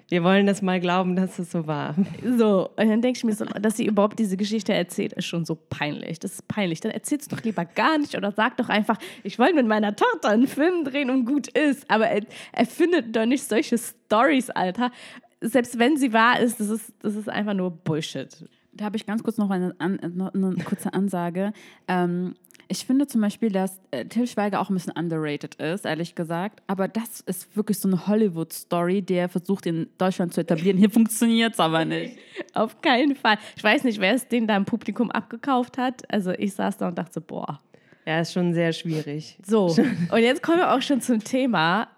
wir 0.08 0.22
wollen 0.22 0.46
das 0.46 0.62
mal 0.62 0.78
glauben, 0.78 1.16
dass 1.16 1.38
es 1.38 1.50
so 1.50 1.66
war. 1.66 1.94
so. 2.22 2.70
Und 2.76 2.88
dann 2.88 3.02
denke 3.02 3.18
ich 3.18 3.24
mir 3.24 3.34
so, 3.34 3.44
dass 3.44 3.76
sie 3.76 3.86
überhaupt 3.86 4.18
diese 4.18 4.36
Geschichte 4.36 4.72
erzählt, 4.72 5.12
ist 5.14 5.26
schon 5.26 5.44
so 5.44 5.56
peinlich. 5.56 6.20
Das 6.20 6.34
ist 6.34 6.48
peinlich. 6.48 6.80
Dann 6.80 6.92
erzähl's 6.92 7.26
doch 7.26 7.42
lieber 7.42 7.64
gar 7.64 7.98
nicht 7.98 8.14
oder 8.16 8.30
sag 8.30 8.56
doch 8.56 8.68
einfach, 8.68 8.98
ich 9.24 9.38
wollte 9.38 9.54
mit 9.54 9.66
meiner 9.66 9.96
Tochter 9.96 10.28
einen 10.28 10.46
Film 10.46 10.84
drehen 10.84 11.10
und 11.10 11.24
gut 11.24 11.48
ist. 11.48 11.90
Aber 11.90 12.06
er, 12.06 12.22
er 12.52 12.66
findet 12.66 13.16
doch 13.16 13.26
nicht 13.26 13.48
solche 13.48 13.78
Stories, 13.78 14.50
Alter. 14.50 14.92
Selbst 15.40 15.78
wenn 15.78 15.96
sie 15.96 16.12
wahr 16.12 16.40
ist, 16.40 16.60
das 16.60 16.70
ist, 16.70 16.92
das 17.02 17.16
ist 17.16 17.28
einfach 17.28 17.54
nur 17.54 17.70
Bullshit. 17.70 18.28
Da 18.76 18.84
habe 18.84 18.96
ich 18.96 19.06
ganz 19.06 19.22
kurz 19.22 19.38
noch 19.38 19.50
eine, 19.50 19.74
noch 20.14 20.34
eine 20.34 20.54
kurze 20.64 20.92
Ansage. 20.92 21.52
Ähm, 21.88 22.34
ich 22.68 22.84
finde 22.84 23.06
zum 23.06 23.20
Beispiel, 23.20 23.50
dass 23.50 23.80
äh, 23.92 24.06
Till 24.06 24.26
Schweiger 24.26 24.60
auch 24.60 24.70
ein 24.70 24.74
bisschen 24.74 24.92
underrated 24.92 25.54
ist, 25.56 25.84
ehrlich 25.84 26.14
gesagt. 26.14 26.62
Aber 26.66 26.88
das 26.88 27.20
ist 27.20 27.56
wirklich 27.56 27.78
so 27.78 27.88
eine 27.88 28.06
Hollywood-Story, 28.06 29.02
der 29.02 29.28
versucht, 29.28 29.66
in 29.66 29.88
Deutschland 29.98 30.34
zu 30.34 30.40
etablieren. 30.40 30.76
Hier 30.76 30.90
funktioniert 30.90 31.54
es 31.54 31.60
aber 31.60 31.84
nicht. 31.84 32.18
Auf 32.54 32.80
keinen 32.80 33.14
Fall. 33.14 33.38
Ich 33.56 33.62
weiß 33.62 33.84
nicht, 33.84 34.00
wer 34.00 34.14
es 34.14 34.26
den 34.26 34.46
da 34.46 34.56
im 34.56 34.64
Publikum 34.64 35.10
abgekauft 35.10 35.78
hat. 35.78 36.02
Also 36.12 36.32
ich 36.32 36.54
saß 36.54 36.78
da 36.78 36.88
und 36.88 36.98
dachte 36.98 37.20
boah. 37.20 37.60
Ja, 38.04 38.20
ist 38.20 38.32
schon 38.32 38.52
sehr 38.52 38.72
schwierig. 38.72 39.38
So, 39.44 39.66
und 40.10 40.18
jetzt 40.18 40.42
kommen 40.42 40.58
wir 40.58 40.72
auch 40.72 40.82
schon 40.82 41.00
zum 41.00 41.22
Thema. 41.22 41.88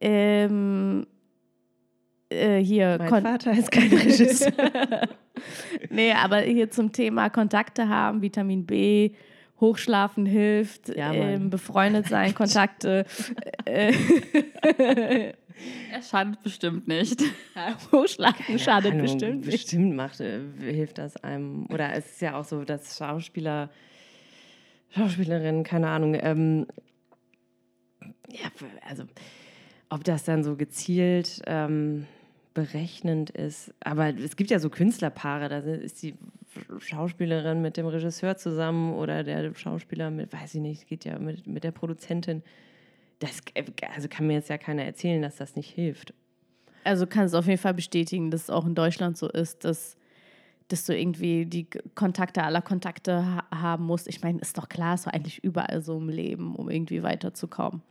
Ähm, 0.00 1.06
äh, 2.30 2.58
hier. 2.58 2.96
Mein 2.98 3.22
Vater 3.22 3.52
ist 3.52 3.70
kein 3.70 3.92
Regisseur. 3.92 4.52
Nee, 5.90 6.12
aber 6.12 6.40
hier 6.40 6.70
zum 6.70 6.92
Thema 6.92 7.30
Kontakte 7.30 7.88
haben, 7.88 8.22
Vitamin 8.22 8.66
B, 8.66 9.12
Hochschlafen 9.60 10.26
hilft, 10.26 10.94
Ja, 10.94 11.12
ähm, 11.12 11.50
befreundet 11.50 12.08
sein, 12.08 12.34
Kontakte. 12.34 13.04
äh, 13.64 13.92
Er 15.92 16.02
schadet 16.02 16.42
bestimmt 16.42 16.86
nicht. 16.88 17.22
Hochschlafen 17.92 18.58
schadet 18.58 18.92
Ahnung, 18.92 19.02
bestimmt 19.02 19.46
nicht. 19.46 19.50
Bestimmt 19.50 19.96
macht, 19.96 20.20
äh, 20.20 20.40
hilft 20.60 20.98
das 20.98 21.16
einem. 21.24 21.66
Oder 21.70 21.94
es 21.94 22.06
ist 22.06 22.20
ja 22.20 22.38
auch 22.38 22.44
so, 22.44 22.64
dass 22.64 22.98
Schauspieler, 22.98 23.70
Schauspielerinnen, 24.90 25.64
keine 25.64 25.88
Ahnung, 25.88 26.14
ähm, 26.20 26.66
ja, 28.30 28.50
also 28.88 29.04
ob 29.88 30.04
das 30.04 30.24
dann 30.24 30.42
so 30.44 30.56
gezielt 30.56 31.40
ähm, 31.46 32.06
berechnend 32.56 33.28
ist. 33.28 33.74
Aber 33.80 34.08
es 34.18 34.34
gibt 34.34 34.50
ja 34.50 34.58
so 34.58 34.70
Künstlerpaare, 34.70 35.50
da 35.50 35.58
ist 35.58 36.02
die 36.02 36.14
Schauspielerin 36.78 37.60
mit 37.60 37.76
dem 37.76 37.86
Regisseur 37.86 38.38
zusammen 38.38 38.94
oder 38.94 39.22
der 39.24 39.54
Schauspieler 39.54 40.10
mit, 40.10 40.32
weiß 40.32 40.54
ich 40.54 40.62
nicht, 40.62 40.88
geht 40.88 41.04
ja 41.04 41.18
mit, 41.18 41.46
mit 41.46 41.64
der 41.64 41.70
Produzentin. 41.70 42.42
Das 43.18 43.42
also 43.94 44.08
kann 44.08 44.26
mir 44.26 44.34
jetzt 44.34 44.48
ja 44.48 44.56
keiner 44.56 44.84
erzählen, 44.84 45.20
dass 45.20 45.36
das 45.36 45.54
nicht 45.54 45.68
hilft. 45.68 46.14
Also 46.82 47.06
kannst 47.06 47.34
du 47.34 47.38
auf 47.38 47.46
jeden 47.46 47.60
Fall 47.60 47.74
bestätigen, 47.74 48.30
dass 48.30 48.44
es 48.44 48.50
auch 48.50 48.64
in 48.64 48.74
Deutschland 48.74 49.18
so 49.18 49.28
ist, 49.28 49.66
dass, 49.66 49.98
dass 50.68 50.86
du 50.86 50.96
irgendwie 50.96 51.44
die 51.44 51.66
Kontakte 51.94 52.42
aller 52.42 52.62
Kontakte 52.62 53.22
ha 53.26 53.44
haben 53.54 53.84
musst. 53.84 54.08
Ich 54.08 54.22
meine, 54.22 54.38
ist 54.38 54.56
doch 54.56 54.70
klar, 54.70 54.94
ist 54.94 55.06
doch 55.06 55.12
eigentlich 55.12 55.44
überall 55.44 55.82
so 55.82 55.98
im 55.98 56.08
Leben, 56.08 56.56
um 56.56 56.70
irgendwie 56.70 57.02
weiterzukommen. 57.02 57.82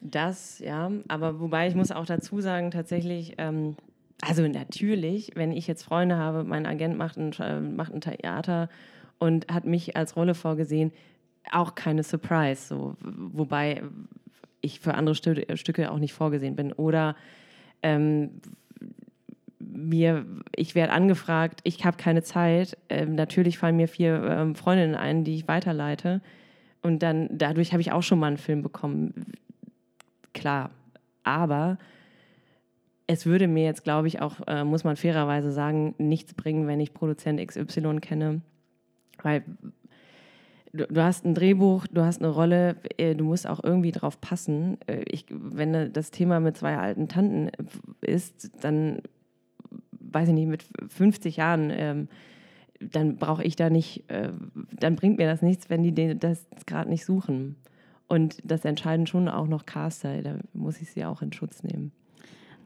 Das, 0.00 0.60
ja, 0.60 0.92
aber 1.08 1.40
wobei 1.40 1.66
ich 1.66 1.74
muss 1.74 1.90
auch 1.90 2.06
dazu 2.06 2.40
sagen, 2.40 2.70
tatsächlich, 2.70 3.34
ähm, 3.38 3.76
also 4.22 4.46
natürlich, 4.46 5.32
wenn 5.34 5.50
ich 5.52 5.66
jetzt 5.66 5.82
Freunde 5.82 6.16
habe, 6.16 6.44
mein 6.44 6.64
Agent 6.64 6.96
macht 6.96 7.18
ein, 7.18 7.32
äh, 7.40 7.60
macht 7.60 7.92
ein 7.92 8.00
Theater 8.00 8.68
und 9.18 9.52
hat 9.52 9.66
mich 9.66 9.96
als 9.96 10.16
Rolle 10.16 10.34
vorgesehen, 10.34 10.92
auch 11.50 11.74
keine 11.74 12.04
Surprise, 12.04 12.68
so, 12.68 12.96
wobei 13.00 13.82
ich 14.60 14.78
für 14.78 14.94
andere 14.94 15.16
Stü 15.16 15.44
Stücke 15.56 15.90
auch 15.90 15.98
nicht 15.98 16.12
vorgesehen 16.12 16.54
bin. 16.54 16.72
Oder 16.72 17.16
ähm, 17.82 18.40
mir, 19.58 20.24
ich 20.54 20.76
werde 20.76 20.92
angefragt, 20.92 21.60
ich 21.64 21.84
habe 21.84 21.96
keine 21.96 22.22
Zeit. 22.22 22.78
Ähm, 22.88 23.16
natürlich 23.16 23.58
fallen 23.58 23.76
mir 23.76 23.88
vier 23.88 24.22
ähm, 24.22 24.54
Freundinnen 24.54 24.94
ein, 24.94 25.24
die 25.24 25.34
ich 25.34 25.48
weiterleite. 25.48 26.20
Und 26.80 27.02
dann 27.02 27.28
dadurch 27.32 27.72
habe 27.72 27.80
ich 27.80 27.90
auch 27.90 28.04
schon 28.04 28.20
mal 28.20 28.28
einen 28.28 28.36
Film 28.36 28.62
bekommen. 28.62 29.32
Klar. 30.32 30.70
Aber 31.24 31.78
es 33.12 33.26
würde 33.26 33.46
mir 33.46 33.64
jetzt, 33.64 33.84
glaube 33.84 34.08
ich, 34.08 34.22
auch, 34.22 34.40
äh, 34.46 34.64
muss 34.64 34.84
man 34.84 34.96
fairerweise 34.96 35.52
sagen, 35.52 35.94
nichts 35.98 36.32
bringen, 36.32 36.66
wenn 36.66 36.80
ich 36.80 36.94
Produzent 36.94 37.46
XY 37.46 38.00
kenne. 38.00 38.40
Weil 39.22 39.44
du, 40.72 40.86
du 40.86 41.02
hast 41.02 41.26
ein 41.26 41.34
Drehbuch, 41.34 41.86
du 41.88 42.02
hast 42.02 42.22
eine 42.22 42.30
Rolle, 42.30 42.76
äh, 42.96 43.14
du 43.14 43.24
musst 43.24 43.46
auch 43.46 43.62
irgendwie 43.62 43.92
drauf 43.92 44.18
passen. 44.20 44.78
Äh, 44.86 45.02
ich, 45.06 45.26
wenn 45.28 45.92
das 45.92 46.10
Thema 46.10 46.40
mit 46.40 46.56
zwei 46.56 46.78
alten 46.78 47.08
Tanten 47.08 47.50
ist, 48.00 48.50
dann 48.64 49.02
weiß 50.00 50.28
ich 50.28 50.34
nicht, 50.34 50.48
mit 50.48 50.64
50 50.88 51.36
Jahren, 51.36 51.70
ähm, 51.70 52.08
dann 52.80 53.16
brauche 53.16 53.44
ich 53.44 53.56
da 53.56 53.68
nicht, 53.68 54.10
äh, 54.10 54.32
dann 54.72 54.96
bringt 54.96 55.18
mir 55.18 55.26
das 55.26 55.42
nichts, 55.42 55.68
wenn 55.68 55.82
die 55.82 56.18
das 56.18 56.46
gerade 56.66 56.88
nicht 56.88 57.04
suchen. 57.04 57.56
Und 58.08 58.38
das 58.42 58.64
entscheiden 58.64 59.06
schon 59.06 59.28
auch 59.28 59.46
noch 59.46 59.66
Caster, 59.66 60.22
da 60.22 60.38
muss 60.54 60.80
ich 60.80 60.90
sie 60.90 61.04
auch 61.04 61.20
in 61.20 61.32
Schutz 61.32 61.62
nehmen. 61.62 61.92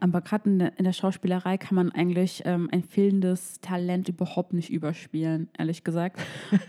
Aber 0.01 0.20
gerade 0.20 0.49
in, 0.51 0.59
der- 0.59 0.78
in 0.78 0.84
der 0.84 0.92
Schauspielerei 0.92 1.57
kann 1.59 1.74
man 1.74 1.90
eigentlich 1.92 2.42
ähm, 2.44 2.68
ein 2.72 2.82
fehlendes 2.82 3.61
Talent 3.61 4.09
überhaupt 4.09 4.53
nicht 4.53 4.70
überspielen, 4.70 5.49
ehrlich 5.59 5.84
gesagt. 5.84 6.20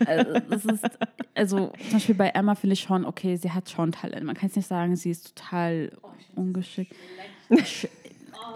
also, 0.06 0.32
das 0.48 0.64
ist, 0.64 0.84
also 1.34 1.72
zum 1.82 1.92
Beispiel 1.92 2.14
bei 2.14 2.28
Emma 2.28 2.54
finde 2.54 2.74
ich 2.74 2.80
schon, 2.80 3.04
okay, 3.04 3.36
sie 3.36 3.50
hat 3.52 3.68
schon 3.70 3.92
Talent. 3.92 4.24
Man 4.24 4.34
kann 4.34 4.48
jetzt 4.48 4.56
nicht 4.56 4.66
sagen, 4.68 4.96
sie 4.96 5.10
ist 5.10 5.36
total 5.36 5.92
ungeschickt. 6.34 6.94
Sch 7.64 7.86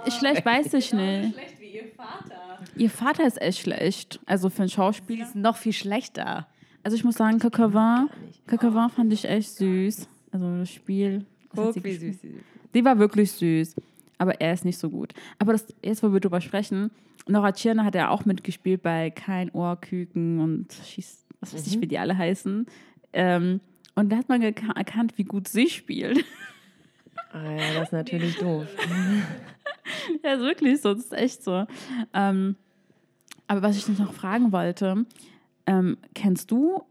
schlecht 0.09 0.45
weiß 0.45 0.75
ich 0.75 0.93
nicht. 0.93 1.33
Schlecht 1.35 1.61
wie 1.61 1.67
ihr 1.77 1.87
Vater. 1.97 2.59
Ihr 2.77 2.91
Vater 2.91 3.27
ist 3.27 3.41
echt 3.41 3.59
schlecht. 3.61 4.21
Also 4.27 4.49
für 4.51 4.63
einen 4.63 4.71
Schauspieler. 4.71 5.25
Ist 5.25 5.35
noch 5.35 5.57
viel 5.57 5.73
schlechter. 5.73 6.47
Also 6.83 6.97
ich 6.97 7.05
muss 7.05 7.17
sagen, 7.17 7.39
Kakavin, 7.39 8.09
Kakavin 8.47 8.89
fand 8.91 9.13
ich 9.13 9.25
echt 9.25 9.51
süß. 9.51 10.09
Also 10.33 10.57
das 10.59 10.71
Spiel. 10.71 11.25
das 11.55 11.67
hat 11.67 11.75
sie 11.75 11.81
gespielt. 11.81 12.21
sie 12.21 12.29
ist. 12.29 12.45
Die 12.75 12.85
war 12.85 12.99
wirklich 12.99 13.31
süß, 13.33 13.75
aber 14.23 14.41
er 14.41 14.53
ist 14.53 14.65
nicht 14.65 14.79
so 14.79 14.89
gut. 14.89 15.13
Aber 15.41 15.53
das, 15.53 15.67
jetzt, 15.83 16.03
wo 16.05 16.13
wir 16.13 16.21
drüber 16.21 16.41
sprechen, 16.41 16.93
Nora 17.27 17.51
Tschirner 17.51 17.85
hat 17.85 17.97
ja 17.97 18.09
auch 18.09 18.25
mitgespielt 18.25 18.81
bei 18.81 19.11
Kein 19.11 19.51
Ohrküken 19.51 20.39
und 20.39 20.73
Schieß, 20.73 21.27
was 21.41 21.53
weiß 21.53 21.67
ich, 21.67 21.81
wie 21.81 21.89
die 21.89 21.99
alle 21.99 22.17
heißen. 22.17 22.67
Ähm, 23.13 23.61
und 23.97 24.11
da 24.11 24.17
hat 24.17 24.29
man 24.29 24.41
erkannt, 24.41 25.19
wie 25.19 25.25
gut 25.25 25.49
sie 25.49 25.69
spielt. 25.69 26.25
Ah 27.33 27.51
ja, 27.51 27.75
das 27.75 27.89
ist 27.89 27.93
natürlich 27.93 28.37
doof. 28.37 28.67
ja, 30.23 30.35
ist 30.35 30.41
wirklich 30.41 30.81
so, 30.81 30.95
das 30.95 31.07
ist 31.07 31.13
echt 31.13 31.43
so. 31.43 31.67
Ähm, 32.15 32.55
aber 33.49 33.63
was 33.63 33.77
ich 33.77 33.85
dich 33.85 33.99
noch 33.99 34.13
fragen 34.13 34.53
wollte, 34.53 35.05
ähm, 35.67 35.99
kennst 36.15 36.51
du 36.53 36.85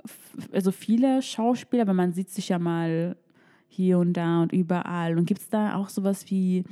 also 0.52 0.72
viele 0.72 1.22
Schauspieler, 1.22 1.88
weil 1.88 1.94
man 1.94 2.12
sieht 2.12 2.30
sich 2.30 2.50
ja 2.50 2.60
mal 2.60 3.16
hier 3.70 4.00
und 4.00 4.14
da 4.14 4.42
und 4.42 4.52
überall. 4.52 5.18
Und 5.18 5.26
gibt 5.26 5.42
es 5.42 5.50
da 5.50 5.76
auch 5.76 5.90
sowas 5.90 6.30
wie, 6.30 6.66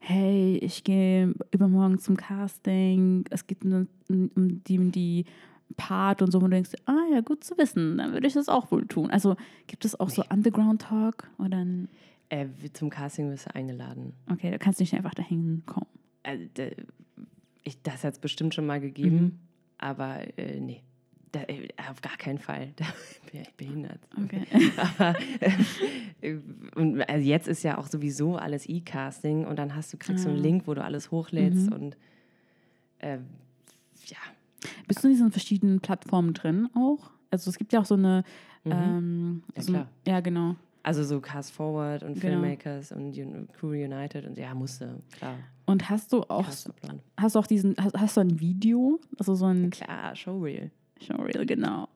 hey, 0.00 0.56
ich 0.58 0.82
gehe 0.82 1.34
übermorgen 1.52 1.98
zum 1.98 2.16
Casting, 2.16 3.24
es 3.30 3.46
geht 3.46 3.64
um, 3.64 3.86
um 4.08 4.64
die, 4.64 4.78
um 4.78 4.90
die 4.92 5.24
Part 5.76 6.20
und 6.22 6.32
so, 6.32 6.38
und 6.38 6.44
du 6.44 6.50
denkst, 6.50 6.70
ah 6.86 6.96
ja, 7.12 7.20
gut 7.20 7.44
zu 7.44 7.56
wissen, 7.58 7.98
dann 7.98 8.12
würde 8.12 8.26
ich 8.26 8.32
das 8.32 8.48
auch 8.48 8.70
wohl 8.72 8.86
tun. 8.86 9.10
Also 9.10 9.36
gibt 9.66 9.84
es 9.84 9.98
auch 10.00 10.10
so 10.10 10.24
Underground-Talk 10.28 11.30
oder 11.38 11.64
Äh, 12.30 12.46
zum 12.72 12.90
Casting 12.90 13.30
wirst 13.30 13.46
du 13.46 13.54
eingeladen. 13.54 14.14
okay, 14.30 14.50
da 14.50 14.58
kannst 14.58 14.80
du 14.80 14.82
nicht 14.82 14.94
einfach 14.94 15.14
dahin 15.14 15.62
kommen. 15.66 15.86
Da, 16.22 16.64
ich, 17.62 17.80
das 17.82 18.02
hat 18.04 18.14
es 18.14 18.18
bestimmt 18.18 18.54
schon 18.54 18.66
mal 18.66 18.80
gegeben, 18.80 19.16
Mhm. 19.20 19.38
aber 19.78 20.38
äh, 20.38 20.58
nee. 20.60 20.82
Da, 21.32 21.42
äh, 21.42 21.68
auf 21.88 22.00
gar 22.00 22.16
keinen 22.16 22.38
Fall. 22.38 22.72
Da 22.76 22.86
bin 23.30 23.42
ich 23.42 23.54
behindert. 23.54 24.00
Okay. 24.24 24.44
Aber 24.98 25.14
äh, 26.20 26.36
und, 26.74 27.02
also 27.08 27.24
jetzt 27.24 27.46
ist 27.46 27.62
ja 27.62 27.78
auch 27.78 27.86
sowieso 27.86 28.36
alles 28.36 28.68
E-Casting 28.68 29.44
und 29.46 29.56
dann 29.58 29.74
hast 29.76 29.92
du, 29.92 29.96
kriegst 29.98 30.24
du 30.24 30.28
einen 30.30 30.38
Ah. 30.38 30.42
Link, 30.42 30.66
wo 30.66 30.74
du 30.74 30.82
alles 30.82 31.10
hochlädst 31.12 31.68
Mhm. 31.70 31.72
und 31.72 31.96
äh, 32.98 33.18
ja. 34.06 34.16
Bist 34.88 35.02
du 35.04 35.08
in 35.08 35.14
diesen 35.14 35.30
verschiedenen 35.30 35.80
Plattformen 35.80 36.34
drin 36.34 36.68
auch? 36.74 37.10
Also 37.30 37.48
es 37.50 37.56
gibt 37.58 37.72
ja 37.72 37.80
auch 37.80 37.84
so 37.86 37.94
eine, 37.94 38.24
Mhm. 38.64 38.72
ähm, 38.72 39.42
Ja, 39.56 39.62
so, 39.62 39.72
klar. 39.72 39.88
ja 40.06 40.20
genau. 40.20 40.56
Also 40.82 41.04
so 41.04 41.20
Cast 41.20 41.52
Forward 41.52 42.02
und 42.02 42.14
Genau. 42.20 42.40
Filmmakers 42.40 42.90
und 42.92 43.16
Un- 43.16 43.48
Crew 43.58 43.68
United 43.70 44.26
und 44.26 44.36
ja, 44.38 44.54
musste, 44.54 45.00
klar. 45.12 45.36
Und 45.66 45.88
hast 45.88 46.12
du 46.12 46.22
auch, 46.24 46.46
hast 47.16 47.34
du 47.34 47.38
auch 47.38 47.46
diesen, 47.46 47.76
hast, 47.78 47.96
hast 47.96 48.16
du 48.16 48.22
ein 48.22 48.40
Video, 48.40 48.98
also 49.18 49.34
so 49.34 49.46
ein 49.46 49.70
Klar, 49.70 50.16
Showreel. 50.16 50.70
Showreel, 51.06 51.46
genau. 51.46 51.88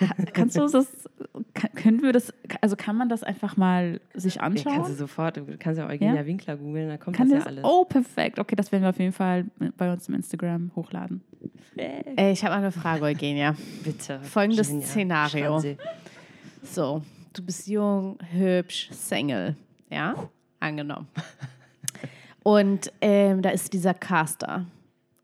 Ha- 0.00 0.14
Kannst 0.32 0.56
du 0.56 0.66
das, 0.68 1.08
kann, 1.54 1.72
können 1.74 2.02
wir 2.02 2.12
das, 2.12 2.32
also 2.60 2.76
kann 2.76 2.96
man 2.96 3.08
das 3.08 3.22
einfach 3.24 3.56
mal 3.56 4.00
sich 4.14 4.36
Ja, 4.36 4.42
kannst 4.42 4.64
du 4.64 4.70
anschauen? 4.70 4.96
sofort, 4.96 5.36
du 5.38 5.44
kannst 5.58 5.78
ja 5.78 5.88
Eugenia 5.88 6.14
Ja? 6.14 6.26
Winkler 6.26 6.56
googeln, 6.56 6.88
da 6.88 6.96
kommt 6.98 7.16
Kann 7.16 7.28
das 7.28 7.38
das? 7.38 7.44
ja 7.44 7.50
alles. 7.50 7.64
Oh, 7.64 7.84
perfekt. 7.84 8.38
Okay, 8.38 8.54
das 8.54 8.70
werden 8.70 8.82
wir 8.82 8.90
auf 8.90 8.98
jeden 8.98 9.12
Fall 9.12 9.46
bei 9.76 9.92
uns 9.92 10.08
im 10.08 10.14
Instagram 10.14 10.70
hochladen. 10.76 11.20
Ey, 11.76 12.32
ich 12.32 12.44
habe 12.44 12.54
eine 12.54 12.70
Frage, 12.70 13.02
Eugenia. 13.04 13.56
Bitte. 13.82 14.20
Folgendes 14.22 14.68
Eugenia, 14.68 14.86
Szenario. 14.86 15.60
So, 16.62 17.02
du 17.32 17.42
bist 17.44 17.66
jung, 17.66 18.18
hübsch, 18.32 18.88
Single, 18.92 19.56
ja? 19.90 20.14
Angenommen. 20.60 21.08
Und 22.44 22.92
ähm, 23.00 23.42
da 23.42 23.50
ist 23.50 23.72
dieser 23.72 23.94
Caster. 23.94 24.66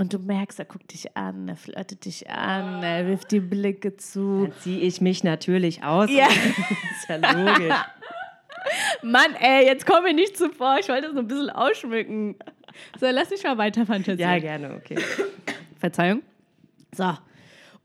Und 0.00 0.12
du 0.12 0.20
merkst, 0.20 0.60
er 0.60 0.64
guckt 0.64 0.92
dich 0.92 1.16
an, 1.16 1.48
er 1.48 1.56
flirtet 1.56 2.04
dich 2.04 2.30
an, 2.30 2.84
er 2.84 3.08
wirft 3.08 3.32
die 3.32 3.40
Blicke 3.40 3.96
zu. 3.96 4.46
Dann 4.46 4.58
ziehe 4.60 4.80
ich 4.80 5.00
mich 5.00 5.24
natürlich 5.24 5.82
aus. 5.82 6.08
Ja. 6.08 6.26
ist 6.28 7.08
ja 7.08 7.16
logisch. 7.16 7.74
Mann, 9.02 9.34
ey, 9.40 9.66
jetzt 9.66 9.86
komm 9.86 10.04
mir 10.04 10.14
nicht 10.14 10.36
zuvor, 10.36 10.78
ich 10.78 10.88
wollte 10.88 11.06
das 11.06 11.14
so 11.14 11.20
ein 11.20 11.26
bisschen 11.26 11.50
ausschmücken. 11.50 12.36
So, 13.00 13.06
lass 13.10 13.30
mich 13.30 13.42
mal 13.42 13.58
weiter 13.58 13.86
fantasieren. 13.86 14.18
ja, 14.20 14.38
gerne, 14.38 14.74
okay. 14.74 14.98
Verzeihung. 15.78 16.22
So. 16.94 17.14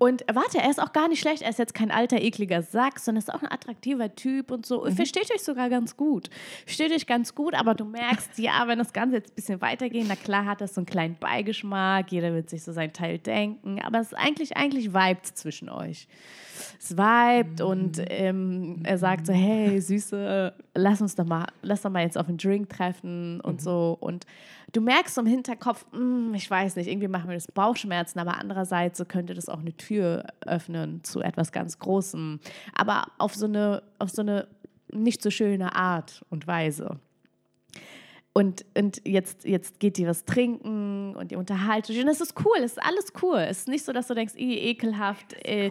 Und 0.03 0.25
warte, 0.33 0.57
er 0.57 0.69
ist 0.69 0.81
auch 0.81 0.91
gar 0.91 1.07
nicht 1.07 1.21
schlecht. 1.21 1.43
Er 1.43 1.49
ist 1.49 1.59
jetzt 1.59 1.73
kein 1.73 1.89
alter, 1.89 2.19
ekliger 2.19 2.61
Sack, 2.61 2.99
sondern 2.99 3.19
ist 3.19 3.33
auch 3.33 3.41
ein 3.41 3.49
attraktiver 3.49 4.13
Typ 4.13 4.51
und 4.51 4.65
so. 4.65 4.83
Und 4.83 4.95
versteht 4.95 5.31
euch 5.33 5.41
sogar 5.41 5.69
ganz 5.69 5.95
gut. 5.95 6.29
Versteht 6.65 6.91
euch 6.91 7.07
ganz 7.07 7.33
gut, 7.33 7.53
aber 7.53 7.73
du 7.73 7.85
merkst, 7.85 8.37
ja, 8.37 8.67
wenn 8.67 8.79
das 8.79 8.91
Ganze 8.91 9.15
jetzt 9.15 9.31
ein 9.31 9.35
bisschen 9.35 9.61
weitergeht, 9.61 10.03
na 10.09 10.17
klar 10.17 10.43
hat 10.43 10.59
das 10.59 10.73
so 10.73 10.81
einen 10.81 10.87
kleinen 10.87 11.15
Beigeschmack, 11.15 12.11
jeder 12.11 12.33
wird 12.33 12.49
sich 12.49 12.63
so 12.63 12.73
sein 12.73 12.91
Teil 12.91 13.17
denken, 13.17 13.79
aber 13.81 13.99
es 13.99 14.07
ist 14.07 14.17
eigentlich, 14.17 14.57
eigentlich 14.57 14.93
vibet 14.93 15.25
zwischen 15.25 15.69
euch. 15.69 16.09
Es 16.79 16.97
vibet 16.97 17.61
und 17.61 18.01
ähm, 18.09 18.79
er 18.83 18.97
sagt 18.97 19.25
so, 19.25 19.33
hey, 19.33 19.79
Süße, 19.79 20.53
lass 20.75 21.01
uns 21.01 21.15
doch 21.15 21.25
mal, 21.25 21.47
lass 21.61 21.81
doch 21.81 21.89
mal 21.89 22.03
jetzt 22.03 22.17
auf 22.17 22.27
einen 22.27 22.37
Drink 22.37 22.69
treffen 22.69 23.39
und 23.41 23.61
so. 23.61 23.97
Und 23.99 24.25
du 24.71 24.81
merkst 24.81 25.17
im 25.17 25.25
Hinterkopf, 25.25 25.85
"Mm, 25.91 26.33
ich 26.33 26.49
weiß 26.49 26.75
nicht, 26.75 26.87
irgendwie 26.87 27.07
machen 27.07 27.29
wir 27.29 27.35
das 27.35 27.47
Bauchschmerzen, 27.47 28.19
aber 28.19 28.37
andererseits 28.39 28.97
so 28.97 29.05
könnte 29.05 29.33
das 29.33 29.49
auch 29.49 29.59
eine 29.59 29.75
Tür 29.75 30.25
öffnen 30.45 31.03
zu 31.03 31.21
etwas 31.21 31.51
ganz 31.51 31.79
Großem. 31.79 32.39
Aber 32.73 33.05
auf 33.17 33.35
so 33.35 33.45
eine, 33.45 33.83
auf 33.99 34.09
so 34.09 34.21
eine 34.21 34.47
nicht 34.91 35.21
so 35.21 35.29
schöne 35.31 35.75
Art 35.75 36.23
und 36.29 36.47
Weise. 36.47 36.99
Und, 38.35 38.65
und 38.75 38.99
jetzt, 39.05 39.45
jetzt 39.45 39.79
geht 39.79 39.97
die 39.97 40.07
was 40.07 40.25
trinken 40.25 41.15
und 41.15 41.29
die 41.29 41.35
unterhalten. 41.35 41.95
Und 41.99 42.07
das 42.07 42.19
ist 42.19 42.33
cool, 42.43 42.57
es 42.57 42.71
ist 42.71 42.83
alles 42.83 43.13
cool. 43.21 43.37
Es 43.37 43.59
ist 43.59 43.67
nicht 43.67 43.85
so, 43.85 43.93
dass 43.93 44.07
du 44.07 44.15
denkst, 44.15 44.33
"Ih, 44.35 44.57
ekelhaft, 44.71 45.33
äh, 45.45 45.69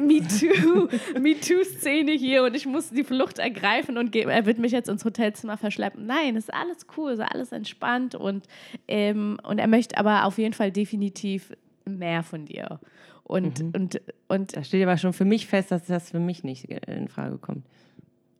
Me 0.00 0.18
Too, 0.26 0.88
Me 1.20 1.38
Too-Szene 1.38 2.10
hier 2.10 2.42
und 2.42 2.56
ich 2.56 2.66
muss 2.66 2.90
die 2.90 3.04
Flucht 3.04 3.38
ergreifen 3.38 3.96
und 3.96 4.16
er 4.16 4.44
wird 4.44 4.58
mich 4.58 4.72
jetzt 4.72 4.88
ins 4.88 5.04
Hotelzimmer 5.04 5.56
verschleppen. 5.56 6.06
Nein, 6.06 6.36
es 6.36 6.44
ist 6.48 6.54
alles 6.54 6.84
cool, 6.96 7.12
es 7.12 7.20
ist 7.20 7.26
alles 7.32 7.52
entspannt 7.52 8.16
und, 8.16 8.48
ähm, 8.88 9.38
und 9.44 9.58
er 9.58 9.68
möchte 9.68 9.96
aber 9.96 10.24
auf 10.24 10.36
jeden 10.38 10.54
Fall 10.54 10.72
definitiv 10.72 11.52
mehr 11.84 12.24
von 12.24 12.44
dir. 12.44 12.80
Und, 13.22 13.60
und, 13.72 14.00
und 14.26 14.56
Da 14.56 14.64
steht 14.64 14.82
aber 14.82 14.98
schon 14.98 15.12
für 15.12 15.24
mich 15.24 15.46
fest, 15.46 15.70
dass 15.70 15.86
das 15.86 16.10
für 16.10 16.18
mich 16.18 16.42
nicht 16.42 16.68
äh, 16.70 16.80
in 16.96 17.06
Frage 17.06 17.38
kommt. 17.38 17.64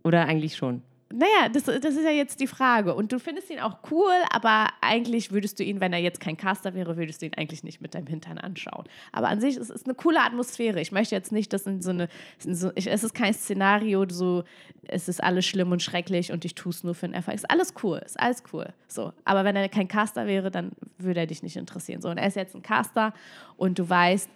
Oder 0.03 0.27
eigentlich 0.27 0.57
schon. 0.57 0.83
Naja, 1.17 1.49
das, 1.49 1.62
das 1.62 1.95
ist 1.95 2.03
ja 2.03 2.11
jetzt 2.11 2.41
die 2.41 2.49
Frage. 2.49 2.93
Und 2.93 3.12
du 3.12 3.21
findest 3.21 3.49
ihn 3.49 3.61
auch 3.61 3.79
cool, 3.93 4.12
aber 4.31 4.67
eigentlich 4.81 5.31
würdest 5.31 5.61
du 5.61 5.62
ihn, 5.62 5.81
wenn 5.81 5.93
er 5.93 6.01
jetzt 6.01 6.19
kein 6.19 6.37
Caster 6.37 6.75
wäre, 6.75 6.97
würdest 6.97 7.23
du 7.23 7.27
ihn 7.27 7.35
eigentlich 7.35 7.62
nicht 7.62 7.81
mit 7.81 7.95
deinem 7.95 8.09
Hintern 8.09 8.37
anschauen. 8.37 8.85
Aber 9.12 9.29
an 9.29 9.41
sich 9.41 9.57
ist 9.57 9.71
es 9.71 9.85
eine 9.85 9.95
coole 9.95 10.21
Atmosphäre. 10.21 10.81
Ich 10.81 10.91
möchte 10.91 11.15
jetzt 11.15 11.31
nicht, 11.31 11.53
dass 11.53 11.67
in 11.67 11.83
so 11.83 11.91
eine, 11.91 12.09
in 12.45 12.57
so, 12.57 12.73
ich, 12.75 12.89
es 12.89 13.05
ist 13.05 13.15
kein 13.15 13.33
Szenario, 13.33 14.05
so, 14.09 14.43
es 14.89 15.09
ist 15.09 15.23
alles 15.23 15.47
schlimm 15.47 15.71
und 15.71 15.85
schrecklich 15.85 16.33
und 16.33 16.45
ich 16.45 16.57
tue 16.57 16.71
es 16.71 16.83
nur 16.83 16.97
für 16.97 17.07
einen 17.07 17.15
Erfolg. 17.15 17.37
Ist 17.37 17.49
alles 17.49 17.75
cool, 17.85 18.03
ist 18.05 18.19
alles 18.19 18.43
cool. 18.53 18.73
So. 18.89 19.12
Aber 19.25 19.45
wenn 19.45 19.55
er 19.55 19.69
kein 19.69 19.87
Caster 19.87 20.27
wäre, 20.27 20.51
dann 20.51 20.73
würde 20.99 21.21
er 21.21 21.27
dich 21.29 21.45
nicht 21.45 21.57
interessieren. 21.57 22.03
So. 22.03 22.09
Und 22.09 22.19
er 22.19 22.27
ist 22.27 22.35
jetzt 22.35 22.57
ein 22.57 22.62
Caster 22.62 23.15
und 23.57 23.79
du 23.79 23.89
weißt, 23.89 24.29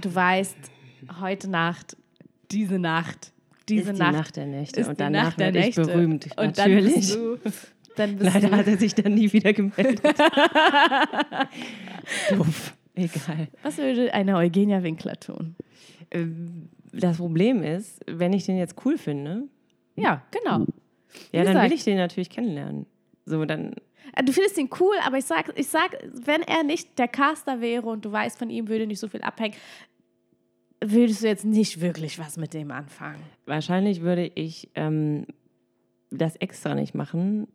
du 0.00 0.12
weißt, 0.12 0.56
heute 1.20 1.48
Nacht, 1.48 1.96
diese 2.50 2.80
Nacht, 2.80 3.32
diese 3.70 3.90
ist 3.90 3.96
die 3.96 4.02
Nacht, 4.02 4.12
Nacht 4.14 4.36
der 4.36 4.46
Nächte. 4.46 4.86
und 4.88 5.00
danach 5.00 5.24
Nacht 5.24 5.38
werde 5.38 5.58
ich 5.60 5.74
berühmt. 5.74 6.26
Und 6.36 6.56
Natürlich. 6.58 7.16
dann 7.96 8.16
bist 8.16 8.34
Leider 8.34 8.56
hat 8.56 8.66
er 8.66 8.76
sich 8.78 8.94
dann 8.94 9.14
nie 9.14 9.32
wieder 9.32 9.52
gemeldet. 9.52 10.00
Doof. 12.30 12.76
Egal. 12.94 13.48
was 13.62 13.78
würde 13.78 14.12
eine 14.12 14.36
Eugenia 14.36 14.82
Winkler 14.82 15.18
tun? 15.18 15.54
Ähm, 16.10 16.68
Das 16.92 17.16
Problem 17.18 17.62
ist, 17.62 18.00
wenn 18.06 18.32
ich 18.32 18.44
den 18.44 18.56
jetzt 18.58 18.74
cool 18.84 18.98
finde, 18.98 19.44
Ja, 19.96 20.22
genau. 20.30 20.66
ja, 21.32 21.44
dann 21.44 21.62
will 21.62 21.72
ich 21.72 21.84
den 21.84 21.96
natürlich 21.96 22.30
kennenlernen. 22.30 22.86
So, 23.26 23.44
dann, 23.44 23.74
Äh, 24.16 24.24
Du 24.24 24.32
findest 24.32 24.58
ihn 24.58 24.68
cool, 24.80 24.96
aber 25.06 25.18
ich 25.18 25.24
sag, 25.24 25.52
ich 25.56 25.68
sag, 25.68 25.96
wenn 26.12 26.42
er 26.42 26.64
nicht 26.64 26.98
der 26.98 27.06
Caster 27.08 27.60
wäre 27.60 27.86
und 27.88 28.04
du 28.04 28.10
weißt, 28.12 28.38
von 28.38 28.50
ihm 28.50 28.68
würde 28.68 28.86
nicht 28.86 28.98
so 28.98 29.06
viel 29.08 29.22
abhängen, 29.22 29.54
würdest 30.82 31.22
du 31.22 31.26
jetzt 31.26 31.44
nicht 31.44 31.80
wirklich 31.80 32.18
was 32.18 32.36
mit 32.36 32.54
dem 32.54 32.70
anfangen. 32.70 33.20
wahrscheinlich 33.46 34.00
würde 34.00 34.26
ich 34.34 34.70
ähm, 34.74 35.26
das 36.10 36.36
extra 36.36 36.74
nicht 36.74 36.94
machen. 36.94 37.46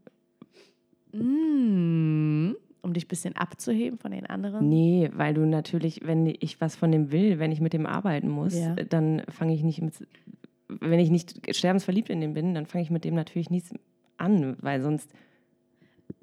Mm, 1.13 2.53
um 2.81 2.93
dich 2.93 3.05
ein 3.05 3.07
bisschen 3.07 3.35
abzuheben 3.35 3.97
von 3.97 4.11
den 4.11 4.25
anderen. 4.25 4.67
Nee, 4.69 5.09
weil 5.13 5.33
du 5.33 5.45
natürlich, 5.45 6.01
wenn 6.05 6.27
ich 6.27 6.59
was 6.61 6.75
von 6.75 6.91
dem 6.91 7.11
will, 7.11 7.39
wenn 7.39 7.51
ich 7.51 7.61
mit 7.61 7.73
dem 7.73 7.85
arbeiten 7.85 8.29
muss, 8.29 8.53
Ja. 8.55 8.75
dann 8.75 9.23
fange 9.29 9.53
ich 9.53 9.63
nicht 9.63 9.81
mit, 9.81 9.93
wenn 10.67 10.99
ich 10.99 11.09
nicht 11.09 11.55
sterbensverliebt 11.55 12.09
in 12.09 12.21
dem 12.21 12.33
bin, 12.33 12.53
dann 12.53 12.65
fange 12.65 12.83
ich 12.83 12.89
mit 12.91 13.05
dem 13.05 13.15
natürlich 13.15 13.49
nichts 13.49 13.71
an, 14.17 14.57
weil 14.61 14.81
sonst, 14.81 15.09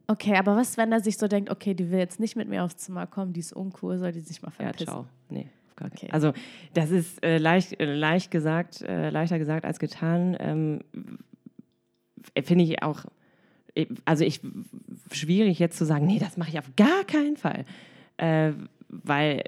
Okay, 0.08 0.34
aber 0.36 0.56
was, 0.56 0.76
wenn 0.76 0.92
er 0.92 1.00
sich 1.00 1.16
so 1.16 1.26
denkt, 1.26 1.48
okay, 1.48 1.74
die 1.74 1.90
will 1.90 1.98
jetzt 1.98 2.20
nicht 2.20 2.36
mit 2.36 2.48
mir 2.48 2.64
aufs 2.64 2.76
Zimmer 2.76 3.06
kommen, 3.06 3.32
die 3.32 3.40
ist 3.40 3.52
uncool, 3.54 3.96
soll 3.98 4.12
die 4.12 4.20
sich 4.20 4.42
mal 4.42 4.48
ja, 4.58 4.64
verpissen? 4.66 4.84
ciao. 4.86 5.06
Nee, 5.30 5.46
Okay. 5.84 6.08
Also, 6.10 6.32
das 6.74 6.90
ist 6.90 7.22
äh, 7.24 7.38
leicht, 7.38 7.80
äh, 7.80 7.94
leicht 7.94 8.30
gesagt, 8.30 8.82
äh, 8.82 9.10
leichter 9.10 9.38
gesagt 9.38 9.64
als 9.64 9.78
getan. 9.78 10.36
Ähm, 10.40 10.80
Finde 12.44 12.64
ich 12.64 12.82
auch, 12.82 13.04
äh, 13.74 13.86
also 14.04 14.24
ich, 14.24 14.40
schwierig 15.10 15.58
jetzt 15.58 15.78
zu 15.78 15.84
sagen, 15.84 16.06
nee, 16.06 16.18
das 16.18 16.36
mache 16.36 16.50
ich 16.50 16.58
auf 16.58 16.70
gar 16.76 17.04
keinen 17.04 17.36
Fall. 17.36 17.64
Äh, 18.16 18.52
weil, 18.88 19.44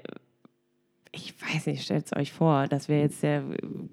ich 1.11 1.33
weiß 1.41 1.67
nicht, 1.67 1.83
stellt 1.83 2.05
es 2.05 2.15
euch 2.15 2.33
vor, 2.33 2.67
das 2.67 2.89
wäre 2.89 3.01
jetzt 3.01 3.23
der 3.23 3.43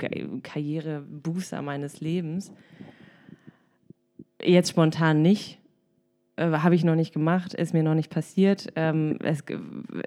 äh, 0.01 0.27
Karrierebooster 0.43 1.63
meines 1.63 2.01
Lebens. 2.01 2.53
Jetzt 4.43 4.71
spontan 4.71 5.23
nicht. 5.23 5.59
Äh, 6.37 6.51
Habe 6.51 6.75
ich 6.75 6.85
noch 6.85 6.95
nicht 6.95 7.13
gemacht, 7.13 7.53
ist 7.55 7.75
mir 7.75 7.83
noch 7.83 7.95
nicht 7.95 8.11
passiert. 8.11 8.69
Ähm, 8.75 9.19
es, 9.23 9.45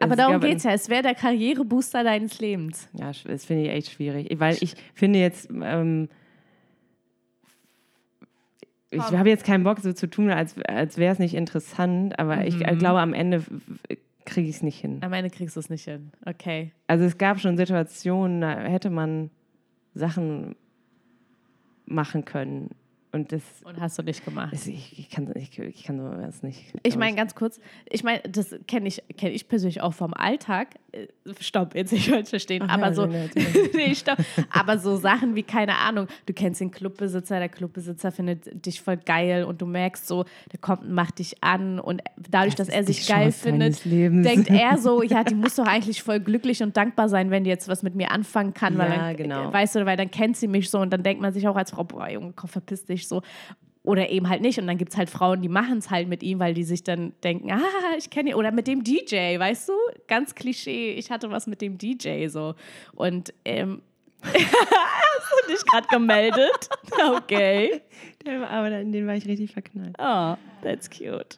Aber 0.01 0.11
es 0.11 0.17
darum 0.17 0.39
geht 0.39 0.57
es 0.57 0.63
ja. 0.63 0.71
Es 0.71 0.89
wäre 0.89 1.03
der 1.03 1.15
Karrierebooster 1.15 2.03
deines 2.03 2.39
Lebens. 2.39 2.89
ja, 2.93 3.11
das 3.25 3.45
finde 3.45 3.63
ich 3.63 3.69
echt 3.69 3.91
schwierig, 3.91 4.39
weil 4.39 4.57
ich 4.59 4.75
finde 4.93 5.19
jetzt, 5.19 5.49
ähm, 5.51 6.09
ich 8.89 9.01
habe 9.01 9.29
jetzt 9.29 9.43
keinen 9.43 9.63
Bock 9.63 9.79
so 9.79 9.93
zu 9.93 10.09
tun, 10.09 10.29
als, 10.31 10.55
als 10.63 10.97
wäre 10.97 11.11
es 11.13 11.19
nicht 11.19 11.35
interessant, 11.35 12.17
aber 12.17 12.45
ich 12.45 12.65
äh, 12.65 12.75
glaube, 12.75 13.01
am 13.01 13.13
Ende 13.13 13.43
kriege 14.25 14.49
ich 14.49 14.55
es 14.55 14.63
nicht 14.63 14.79
hin. 14.79 14.99
Am 15.01 15.13
Ende 15.13 15.29
kriegst 15.29 15.55
du 15.55 15.59
es 15.59 15.69
nicht 15.69 15.83
hin. 15.83 16.11
Okay. 16.25 16.71
Also 16.87 17.05
es 17.05 17.17
gab 17.17 17.39
schon 17.39 17.57
Situationen, 17.57 18.41
da 18.41 18.57
hätte 18.61 18.89
man 18.89 19.29
Sachen 19.93 20.55
machen 21.85 22.25
können 22.25 22.71
und 23.15 23.31
das, 23.31 23.41
Und 23.63 23.79
hast 23.79 23.97
du 23.97 24.03
nicht 24.03 24.25
gemacht. 24.25 24.51
das 24.53 24.67
ich, 24.67 24.99
ich, 24.99 25.09
kann, 25.09 25.31
ich, 25.35 25.57
ich 25.57 25.83
kann 25.83 25.97
sowas 25.97 26.43
nicht. 26.43 26.73
Ich 26.83 26.97
meine, 26.97 27.15
ganz 27.15 27.33
kurz, 27.33 27.59
ich 27.89 28.03
meine, 28.03 28.19
das 28.21 28.53
kenne 28.67 28.87
ich, 28.89 29.01
kenn 29.17 29.31
ich 29.31 29.47
persönlich 29.47 29.81
auch 29.81 29.93
vom 29.93 30.13
Alltag. 30.13 30.75
Äh, 30.95 31.33
Stopp, 31.41 31.75
jetzt 31.75 31.91
nicht 31.91 32.09
falsch 32.09 32.29
verstehen, 32.29 32.63
Ach 32.67 32.73
aber 32.73 32.87
ja, 32.87 32.93
so, 32.93 33.05
nee, 33.73 33.93
stopp. 33.95 34.17
aber 34.49 34.77
so 34.77 34.95
Sachen 34.95 35.35
wie, 35.35 35.43
keine 35.43 35.75
Ahnung, 35.77 36.07
du 36.25 36.33
kennst 36.33 36.61
den 36.61 36.71
Clubbesitzer, 36.71 37.39
der 37.39 37.49
Clubbesitzer 37.49 38.11
findet 38.11 38.65
dich 38.65 38.81
voll 38.81 38.97
geil 38.97 39.43
und 39.43 39.61
du 39.61 39.65
merkst 39.65 40.07
so, 40.07 40.25
der 40.51 40.59
kommt 40.59 40.83
und 40.83 40.91
macht 40.93 41.19
dich 41.19 41.43
an 41.43 41.79
und 41.79 42.01
dadurch, 42.29 42.55
Das 42.55 42.67
dass 42.67 42.75
er 42.75 42.83
sich 42.83 43.07
geil 43.07 43.31
Chance 43.31 43.39
findet, 43.39 43.85
denkt 43.85 44.49
er 44.49 44.77
so, 44.77 45.01
ja, 45.03 45.23
die 45.23 45.35
muss 45.35 45.55
doch 45.55 45.65
eigentlich 45.67 46.01
voll 46.03 46.19
glücklich 46.19 46.61
und 46.63 46.77
dankbar 46.77 47.09
sein, 47.09 47.31
wenn 47.31 47.43
die 47.43 47.49
jetzt 47.49 47.67
was 47.67 47.83
mit 47.83 47.95
mir 47.95 48.11
anfangen 48.11 48.53
kann, 48.53 48.77
weil 48.77 48.89
Ja, 48.91 49.07
dann, 49.07 49.17
genau. 49.17 49.51
weißt 49.53 49.75
du, 49.75 49.85
weil 49.85 49.97
dann 49.97 50.11
kennt 50.11 50.37
sie 50.37 50.47
mich 50.47 50.69
so 50.69 50.79
und 50.79 50.91
dann 50.91 51.03
denkt 51.03 51.21
man 51.21 51.33
sich 51.33 51.47
auch 51.47 51.55
als 51.55 51.71
Frau, 51.71 51.83
boah, 51.83 52.07
Junge, 52.09 52.33
komm, 52.35 52.49
verpiss 52.49 52.85
dich 52.85 53.07
so. 53.07 53.21
Oder 53.85 54.09
eben 54.09 54.29
halt 54.29 54.41
nicht. 54.41 54.57
Und 54.59 54.67
dann 54.67 54.77
gibt 54.77 54.91
es 54.91 54.97
halt 54.97 55.09
Frauen, 55.09 55.41
die 55.41 55.49
machen 55.49 55.77
es 55.77 55.91
halt 55.91 56.07
mit 56.07 56.23
ihm, 56.23 56.39
weil 56.39 56.53
die 56.53 56.63
sich 56.63 56.83
dann 56.83 57.13
denken, 57.23 57.51
ah, 57.51 57.61
ich 57.97 58.09
kenne 58.09 58.31
ihn. 58.31 58.35
Oder 58.35 58.51
mit 58.51 58.67
dem 58.67 58.83
DJ, 58.83 59.37
weißt 59.37 59.69
du? 59.69 59.73
Ganz 60.07 60.33
Klischee, 60.33 60.93
ich 60.93 61.11
hatte 61.11 61.29
was 61.29 61.45
mit 61.45 61.61
dem 61.61 61.77
DJ 61.77 62.27
so. 62.27 62.55
Und 62.95 63.33
ähm, 63.45 63.81
hast 64.23 64.33
du 64.33 65.51
dich 65.53 65.65
gerade 65.65 65.87
gemeldet? 65.87 66.69
Okay. 67.17 67.81
Aber 68.49 68.71
in 68.79 68.91
den 68.91 69.05
war 69.05 69.15
ich 69.15 69.27
richtig 69.27 69.51
verknallt. 69.51 69.95
Oh, 69.99 70.35
that's 70.63 70.89
cute. 70.89 71.37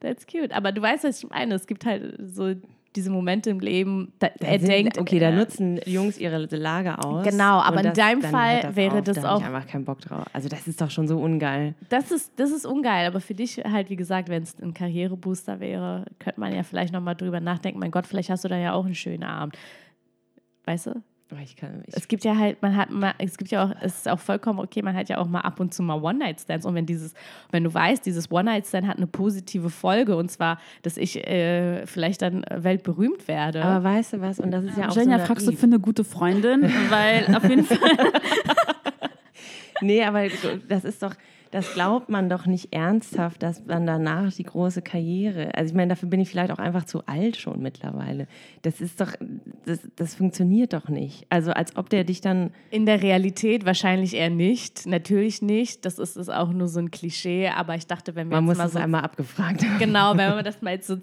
That's 0.00 0.26
cute. 0.26 0.52
Aber 0.52 0.72
du 0.72 0.80
weißt, 0.82 1.04
was 1.04 1.22
ich 1.22 1.30
meine. 1.30 1.54
Es 1.54 1.66
gibt 1.66 1.84
halt 1.84 2.16
so 2.18 2.54
diese 2.96 3.10
Momente 3.10 3.50
im 3.50 3.60
Leben, 3.60 4.12
da, 4.18 4.28
er 4.40 4.58
sind- 4.58 4.68
denkt, 4.68 4.98
okay, 4.98 5.18
da 5.18 5.28
äh, 5.28 5.36
nutzen 5.36 5.78
Jungs 5.86 6.18
ihre 6.18 6.38
Lage 6.56 6.98
aus. 6.98 7.24
Genau, 7.24 7.60
aber 7.60 7.78
Und 7.80 7.86
in 7.86 7.92
deinem 7.92 8.22
Fall 8.22 8.60
das 8.62 8.76
wäre 8.76 8.98
auf, 8.98 9.04
das 9.04 9.20
da 9.20 9.34
auch- 9.34 9.40
Ich 9.40 9.46
einfach 9.46 9.66
keinen 9.66 9.84
Bock 9.84 10.00
drauf. 10.00 10.24
Also 10.32 10.48
das 10.48 10.66
ist 10.66 10.80
doch 10.80 10.90
schon 10.90 11.06
so 11.06 11.18
ungeil. 11.18 11.74
Das 11.88 12.10
ist, 12.10 12.32
das 12.36 12.50
ist 12.50 12.66
ungeil, 12.66 13.06
aber 13.06 13.20
für 13.20 13.34
dich 13.34 13.58
halt, 13.58 13.90
wie 13.90 13.96
gesagt, 13.96 14.28
wenn 14.28 14.42
es 14.42 14.58
ein 14.60 14.74
Karrierebooster 14.74 15.60
wäre, 15.60 16.04
könnte 16.18 16.40
man 16.40 16.54
ja 16.54 16.62
vielleicht 16.62 16.92
nochmal 16.92 17.14
drüber 17.14 17.40
nachdenken. 17.40 17.78
Mein 17.78 17.90
Gott, 17.90 18.06
vielleicht 18.06 18.30
hast 18.30 18.44
du 18.44 18.48
da 18.48 18.56
ja 18.56 18.72
auch 18.72 18.84
einen 18.86 18.94
schönen 18.94 19.22
Abend. 19.24 19.56
Weißt 20.64 20.86
du? 20.86 21.02
Ich 21.42 21.56
kann, 21.56 21.82
ich, 21.86 21.96
Es 21.96 22.06
gibt 22.06 22.24
ja 22.24 22.36
halt, 22.36 22.62
man 22.62 22.76
hat 22.76 22.90
mal, 22.90 23.14
es 23.18 23.36
gibt 23.36 23.50
ja 23.50 23.64
auch, 23.64 23.72
es 23.80 23.96
ist 23.96 24.08
auch 24.08 24.20
vollkommen 24.20 24.60
okay, 24.60 24.80
man 24.82 24.94
hat 24.94 25.08
ja 25.08 25.18
auch 25.18 25.26
mal 25.26 25.40
ab 25.40 25.58
und 25.58 25.74
zu 25.74 25.82
mal 25.82 26.00
One-Night-Stands. 26.00 26.64
Und 26.64 26.74
wenn 26.74 26.86
dieses, 26.86 27.14
wenn 27.50 27.64
du 27.64 27.74
weißt, 27.74 28.06
dieses 28.06 28.30
One-Night-Stand 28.30 28.86
hat 28.86 28.96
eine 28.96 29.08
positive 29.08 29.68
Folge, 29.70 30.16
und 30.16 30.30
zwar, 30.30 30.58
dass 30.82 30.96
ich 30.96 31.26
äh, 31.26 31.84
vielleicht 31.86 32.22
dann 32.22 32.44
weltberühmt 32.48 33.26
werde. 33.26 33.64
aber 33.64 33.84
weißt 33.84 34.14
du 34.14 34.20
was? 34.20 34.38
Und 34.38 34.52
das 34.52 34.64
ist 34.64 34.78
ja 34.78 34.88
auch 34.88 34.96
Jenja, 34.96 35.18
so 35.18 35.26
fragst 35.26 35.48
du 35.48 35.52
für 35.52 35.66
eine 35.66 35.80
gute 35.80 36.04
Freundin? 36.04 36.62
Weil 36.90 37.34
auf 37.34 37.48
jeden 37.48 37.64
Fall. 37.64 37.78
nee, 39.80 40.02
aber 40.02 40.26
das 40.68 40.84
ist 40.84 41.02
doch, 41.02 41.14
das 41.50 41.74
glaubt 41.74 42.08
man 42.08 42.28
doch 42.28 42.46
nicht 42.46 42.74
ernsthaft, 42.74 43.42
dass 43.42 43.64
man 43.64 43.86
danach 43.86 44.32
die 44.32 44.42
große 44.42 44.82
Karriere. 44.82 45.54
Also 45.54 45.70
ich 45.70 45.76
meine, 45.76 45.90
dafür 45.90 46.08
bin 46.08 46.20
ich 46.20 46.28
vielleicht 46.28 46.50
auch 46.50 46.58
einfach 46.58 46.84
zu 46.84 47.06
alt 47.06 47.36
schon 47.36 47.62
mittlerweile. 47.62 48.26
Das 48.62 48.80
ist 48.80 49.00
doch, 49.00 49.12
das, 49.64 49.80
das 49.96 50.14
funktioniert 50.14 50.72
doch 50.72 50.88
nicht. 50.88 51.24
Also 51.30 51.52
als 51.52 51.76
ob 51.76 51.88
der 51.88 52.04
dich 52.04 52.20
dann. 52.20 52.50
In 52.70 52.84
der 52.84 53.02
Realität 53.02 53.64
wahrscheinlich 53.64 54.14
eher 54.14 54.30
nicht. 54.30 54.86
Natürlich 54.86 55.40
nicht. 55.40 55.84
Das 55.84 55.98
ist, 55.98 56.16
ist 56.16 56.30
auch 56.30 56.52
nur 56.52 56.68
so 56.68 56.80
ein 56.80 56.90
Klischee. 56.90 57.48
Aber 57.48 57.74
ich 57.74 57.86
dachte, 57.86 58.14
wenn 58.16 58.28
wir 58.28 58.36
Man 58.40 58.44
jetzt 58.44 58.48
muss 58.48 58.58
mal 58.58 58.66
es 58.66 58.72
so 58.72 58.78
einmal 58.78 59.02
abgefragt 59.02 59.64
haben. 59.64 59.78
genau, 59.78 60.16
wenn 60.16 60.30
man 60.30 60.44
das 60.44 60.60
mal 60.62 60.72
jetzt 60.72 60.88
so, 60.88 60.96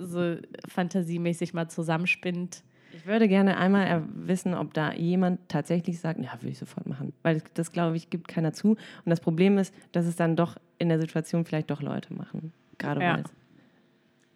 so 0.00 0.36
fantasiemäßig 0.68 1.54
mal 1.54 1.68
zusammenspinnt. 1.68 2.62
Ich 3.08 3.12
würde 3.14 3.26
gerne 3.26 3.56
einmal 3.56 4.04
wissen, 4.14 4.52
ob 4.52 4.74
da 4.74 4.92
jemand 4.92 5.40
tatsächlich 5.48 5.98
sagt, 5.98 6.22
ja, 6.22 6.30
will 6.42 6.50
ich 6.50 6.58
sofort 6.58 6.86
machen. 6.86 7.14
Weil 7.22 7.36
das, 7.40 7.44
das 7.54 7.72
glaube 7.72 7.96
ich, 7.96 8.10
gibt 8.10 8.28
keiner 8.28 8.52
zu. 8.52 8.72
Und 8.72 8.78
das 9.06 9.20
Problem 9.20 9.56
ist, 9.56 9.72
dass 9.92 10.04
es 10.04 10.14
dann 10.14 10.36
doch 10.36 10.56
in 10.76 10.90
der 10.90 11.00
Situation 11.00 11.46
vielleicht 11.46 11.70
doch 11.70 11.80
Leute 11.80 12.12
machen. 12.12 12.52
Gerade 12.76 13.00
Ja. 13.00 13.14
weil 13.14 13.22
es. 13.22 13.30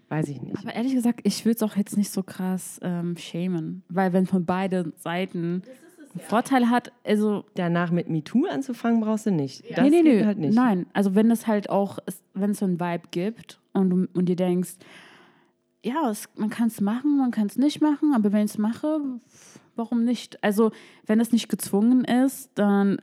Weiß 0.08 0.28
ich 0.30 0.40
nicht. 0.40 0.56
Aber 0.56 0.74
ehrlich 0.74 0.94
gesagt, 0.94 1.20
ich 1.24 1.44
würde 1.44 1.56
es 1.56 1.62
auch 1.62 1.76
jetzt 1.76 1.98
nicht 1.98 2.10
so 2.10 2.22
krass 2.22 2.80
ähm, 2.82 3.14
schämen. 3.18 3.82
Weil 3.90 4.14
wenn 4.14 4.24
von 4.24 4.46
beiden 4.46 4.94
Seiten 4.96 5.60
einen 6.14 6.20
Vorteil 6.20 6.70
hat, 6.70 6.92
also 7.04 7.44
Danach 7.54 7.90
mit 7.90 8.08
MeToo 8.08 8.46
anzufangen, 8.46 9.02
brauchst 9.02 9.26
du 9.26 9.32
nicht. 9.32 9.64
Das 9.68 9.84
nee, 9.84 9.90
nee, 9.90 10.02
geht 10.02 10.20
nee. 10.20 10.24
halt 10.24 10.38
nicht. 10.38 10.54
Nein, 10.54 10.86
also 10.94 11.14
wenn 11.14 11.30
es 11.30 11.46
halt 11.46 11.68
auch, 11.68 11.98
wenn 12.32 12.52
es 12.52 12.60
so 12.60 12.64
einen 12.64 12.80
Vibe 12.80 13.08
gibt 13.10 13.60
und, 13.74 13.90
du, 13.90 14.08
und 14.14 14.30
dir 14.30 14.36
denkst, 14.36 14.76
ja, 15.82 16.10
es, 16.10 16.28
man 16.36 16.50
kann 16.50 16.68
es 16.68 16.80
machen, 16.80 17.18
man 17.18 17.30
kann 17.30 17.46
es 17.46 17.56
nicht 17.56 17.80
machen, 17.80 18.14
aber 18.14 18.32
wenn 18.32 18.44
ich 18.44 18.52
es 18.52 18.58
mache, 18.58 19.00
warum 19.76 20.04
nicht? 20.04 20.42
Also 20.42 20.72
wenn 21.06 21.20
es 21.20 21.32
nicht 21.32 21.48
gezwungen 21.48 22.04
ist, 22.04 22.50
dann 22.54 23.00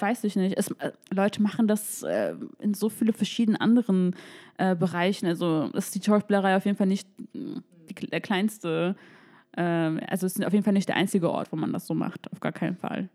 weiß 0.00 0.24
ich 0.24 0.36
nicht. 0.36 0.56
Es, 0.56 0.70
äh, 0.72 0.92
Leute 1.10 1.42
machen 1.42 1.68
das 1.68 2.02
äh, 2.02 2.34
in 2.58 2.74
so 2.74 2.88
viele 2.88 3.12
verschiedenen 3.12 3.60
anderen 3.60 4.16
äh, 4.56 4.74
Bereichen. 4.74 5.26
Also 5.26 5.70
ist 5.74 5.94
die 5.94 6.02
Schauspielerei 6.02 6.56
auf 6.56 6.64
jeden 6.64 6.76
Fall 6.78 6.86
nicht 6.86 7.08
mh, 7.34 7.60
die, 7.88 8.06
der 8.06 8.20
kleinste, 8.20 8.96
ähm, 9.56 10.00
also 10.08 10.26
es 10.26 10.36
ist 10.36 10.44
auf 10.44 10.52
jeden 10.52 10.64
Fall 10.64 10.72
nicht 10.72 10.88
der 10.88 10.96
einzige 10.96 11.30
Ort, 11.30 11.52
wo 11.52 11.56
man 11.56 11.72
das 11.72 11.86
so 11.86 11.94
macht, 11.94 12.32
auf 12.32 12.40
gar 12.40 12.52
keinen 12.52 12.76
Fall. 12.76 13.08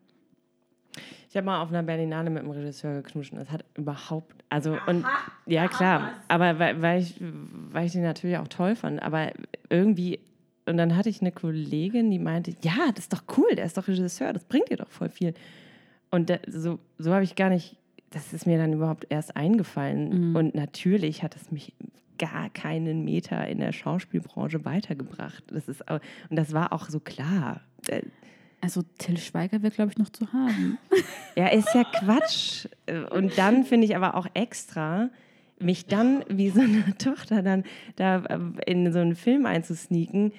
Ich 1.35 1.37
habe 1.37 1.47
mal 1.47 1.61
auf 1.61 1.67
einer 1.67 1.83
Berlinale 1.83 2.29
mit 2.29 2.43
dem 2.43 2.49
Regisseur 2.49 3.01
geknutscht 3.01 3.33
und 3.33 3.39
das 3.39 3.51
hat 3.51 3.65
überhaupt, 3.75 4.33
also 4.47 4.77
und 4.87 5.03
ja 5.45 5.67
klar, 5.67 6.13
aber 6.29 6.59
weil, 6.59 6.81
weil, 6.81 7.01
ich, 7.01 7.19
weil 7.19 7.87
ich 7.87 7.91
den 7.91 8.03
natürlich 8.03 8.37
auch 8.37 8.47
toll 8.47 8.77
fand, 8.77 9.03
aber 9.03 9.33
irgendwie, 9.69 10.21
und 10.65 10.77
dann 10.77 10.95
hatte 10.95 11.09
ich 11.09 11.19
eine 11.19 11.33
Kollegin, 11.33 12.09
die 12.09 12.19
meinte, 12.19 12.55
ja, 12.61 12.89
das 12.95 12.99
ist 13.03 13.11
doch 13.11 13.23
cool, 13.35 13.53
der 13.53 13.65
ist 13.65 13.77
doch 13.77 13.85
Regisseur, 13.85 14.31
das 14.31 14.45
bringt 14.45 14.69
dir 14.69 14.77
doch 14.77 14.89
voll 14.89 15.09
viel. 15.09 15.33
Und 16.09 16.29
da, 16.29 16.37
so, 16.47 16.79
so 16.99 17.13
habe 17.13 17.25
ich 17.25 17.35
gar 17.35 17.49
nicht, 17.49 17.75
das 18.11 18.31
ist 18.31 18.47
mir 18.47 18.57
dann 18.57 18.71
überhaupt 18.71 19.05
erst 19.09 19.35
eingefallen. 19.35 20.11
Und 20.37 20.55
natürlich 20.55 21.21
hat 21.21 21.35
es 21.35 21.51
mich 21.51 21.73
gar 22.17 22.49
keinen 22.49 23.03
Meter 23.03 23.45
in 23.45 23.59
der 23.59 23.73
Schauspielbranche 23.73 24.63
weitergebracht. 24.63 25.43
Das 25.47 25.67
ist, 25.67 25.83
und 25.91 25.99
das 26.29 26.53
war 26.53 26.71
auch 26.71 26.87
so 26.87 27.01
klar. 27.01 27.59
Äh, 28.65 28.65
Also 28.65 28.81
Till 28.97 29.17
Schweiger 29.17 29.61
wäre, 29.61 29.71
glaube 29.73 29.91
ich, 29.91 29.97
noch 29.97 30.09
zu 30.09 30.31
haben. 30.33 30.77
Ja, 31.37 31.47
ist 31.47 31.73
ja 31.75 31.83
Quatsch. 31.83 32.65
Und 33.11 33.37
dann 33.37 33.65
finde 33.65 33.85
ich 33.85 33.95
aber 33.97 34.15
auch 34.15 34.25
extra, 34.35 35.09
mich 35.59 35.85
dann 35.85 36.23
wie 36.29 36.49
so 36.49 36.61
eine 36.61 36.97
Tochter 36.97 37.41
dann 37.41 37.63
da 37.97 38.23
ähm, 38.29 38.55
in 38.65 38.91
so 38.93 38.99
einen 38.99 39.15
Film 39.15 39.45
einzusneaken, 39.45 40.31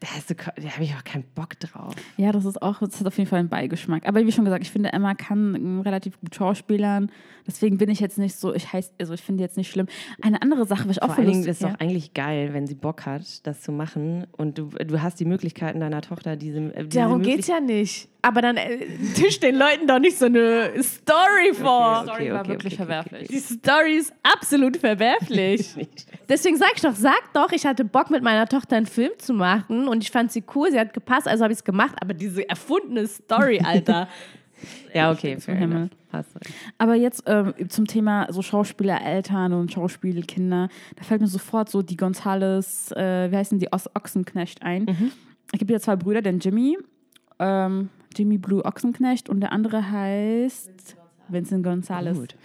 da, 0.00 0.34
da 0.56 0.68
habe 0.70 0.84
ich 0.84 0.94
auch 0.94 1.04
keinen 1.04 1.24
Bock 1.34 1.58
drauf. 1.60 1.94
Ja, 2.16 2.32
das 2.32 2.44
ist 2.46 2.60
auch, 2.62 2.78
das 2.80 2.98
hat 3.00 3.06
auf 3.06 3.16
jeden 3.18 3.28
Fall 3.28 3.38
einen 3.40 3.48
Beigeschmack. 3.50 4.06
Aber 4.08 4.24
wie 4.26 4.32
schon 4.32 4.44
gesagt, 4.44 4.64
ich 4.64 4.70
finde, 4.70 4.92
Emma 4.92 5.14
kann 5.14 5.80
relativ 5.82 6.18
gut 6.20 6.34
schauspielern. 6.34 7.10
Deswegen 7.46 7.78
bin 7.78 7.90
ich 7.90 8.00
jetzt 8.00 8.16
nicht 8.18 8.36
so, 8.36 8.54
ich 8.54 8.72
heiß, 8.72 8.92
also 9.00 9.12
ich 9.14 9.20
finde 9.22 9.42
jetzt 9.42 9.56
nicht 9.56 9.70
schlimm. 9.70 9.86
Eine 10.22 10.40
andere 10.42 10.66
Sache, 10.66 10.88
was 10.88 10.96
ich 10.96 11.02
auch 11.02 11.08
Vor 11.08 11.18
allen 11.18 11.26
Dingen 11.28 11.40
ist 11.42 11.48
es 11.48 11.58
doch 11.58 11.74
eigentlich 11.80 12.14
geil, 12.14 12.50
wenn 12.52 12.66
sie 12.66 12.74
Bock 12.74 13.06
hat, 13.06 13.46
das 13.46 13.60
zu 13.62 13.72
machen. 13.72 14.26
Und 14.36 14.58
du, 14.58 14.66
du 14.68 15.02
hast 15.02 15.20
die 15.20 15.24
Möglichkeiten 15.24 15.80
deiner 15.80 16.00
Tochter, 16.00 16.36
diese, 16.36 16.60
diese 16.70 16.88
Darum 16.88 17.18
Möglich- 17.18 17.36
geht's 17.36 17.48
ja 17.48 17.60
nicht. 17.60 18.08
Aber 18.22 18.42
dann 18.42 18.56
äh, 18.56 18.86
tisch 19.14 19.40
den 19.40 19.56
Leuten 19.56 19.86
doch 19.86 19.98
nicht 19.98 20.18
so 20.18 20.26
eine 20.26 20.70
Story 20.82 21.54
vor. 21.54 22.04
Story 22.04 22.32
war 22.32 22.46
wirklich 22.46 22.76
verwerflich. 22.76 23.28
Die 23.28 23.38
Story 23.38 23.96
ist 23.96 24.12
absolut 24.22 24.76
verwerflich. 24.76 25.74
Deswegen 26.28 26.56
sag 26.56 26.72
ich 26.76 26.82
doch, 26.82 26.94
sag 26.94 27.32
doch, 27.32 27.50
ich 27.52 27.64
hatte 27.66 27.84
Bock 27.84 28.10
mit 28.10 28.22
meiner 28.22 28.46
Tochter 28.46 28.76
einen 28.76 28.86
Film 28.86 29.12
zu 29.18 29.32
machen 29.32 29.88
und 29.88 30.02
ich 30.04 30.10
fand 30.10 30.30
sie 30.32 30.44
cool, 30.54 30.70
sie 30.70 30.78
hat 30.78 30.92
gepasst, 30.92 31.26
also 31.26 31.44
habe 31.44 31.52
ich 31.52 31.58
es 31.60 31.64
gemacht. 31.64 31.94
Aber 32.00 32.14
diese 32.14 32.48
erfundene 32.48 33.06
Story, 33.06 33.60
Alter. 33.64 34.08
Ja, 34.92 35.10
okay, 35.10 35.38
fair 35.40 35.56
Himmel. 35.56 35.88
enough. 36.12 36.26
Recht. 36.34 36.54
Aber 36.76 36.94
jetzt 36.94 37.22
ähm, 37.26 37.54
zum 37.68 37.86
Thema 37.86 38.26
so 38.30 38.42
Schauspielereltern 38.42 39.52
und 39.54 39.72
Schauspielkinder, 39.72 40.68
da 40.96 41.02
fällt 41.02 41.20
mir 41.20 41.28
sofort 41.28 41.70
so 41.70 41.82
die 41.82 41.96
Gonzales, 41.96 42.92
äh, 42.92 43.30
wie 43.30 43.36
heißen 43.36 43.58
die, 43.58 43.72
Os 43.72 43.88
Ochsenknecht 43.94 44.62
ein. 44.62 45.12
Es 45.52 45.58
gibt 45.58 45.70
ja 45.70 45.80
zwei 45.80 45.96
Brüder, 45.96 46.20
den 46.20 46.40
Jimmy, 46.40 46.76
ähm, 47.40 47.88
Jimmy 48.14 48.38
Blue 48.38 48.64
Ochsenknecht 48.64 49.28
und 49.28 49.40
der 49.40 49.52
andere 49.52 49.90
heißt 49.90 50.96
Vincent 51.28 51.64
Gonzales. 51.64 52.18
Gut. 52.18 52.36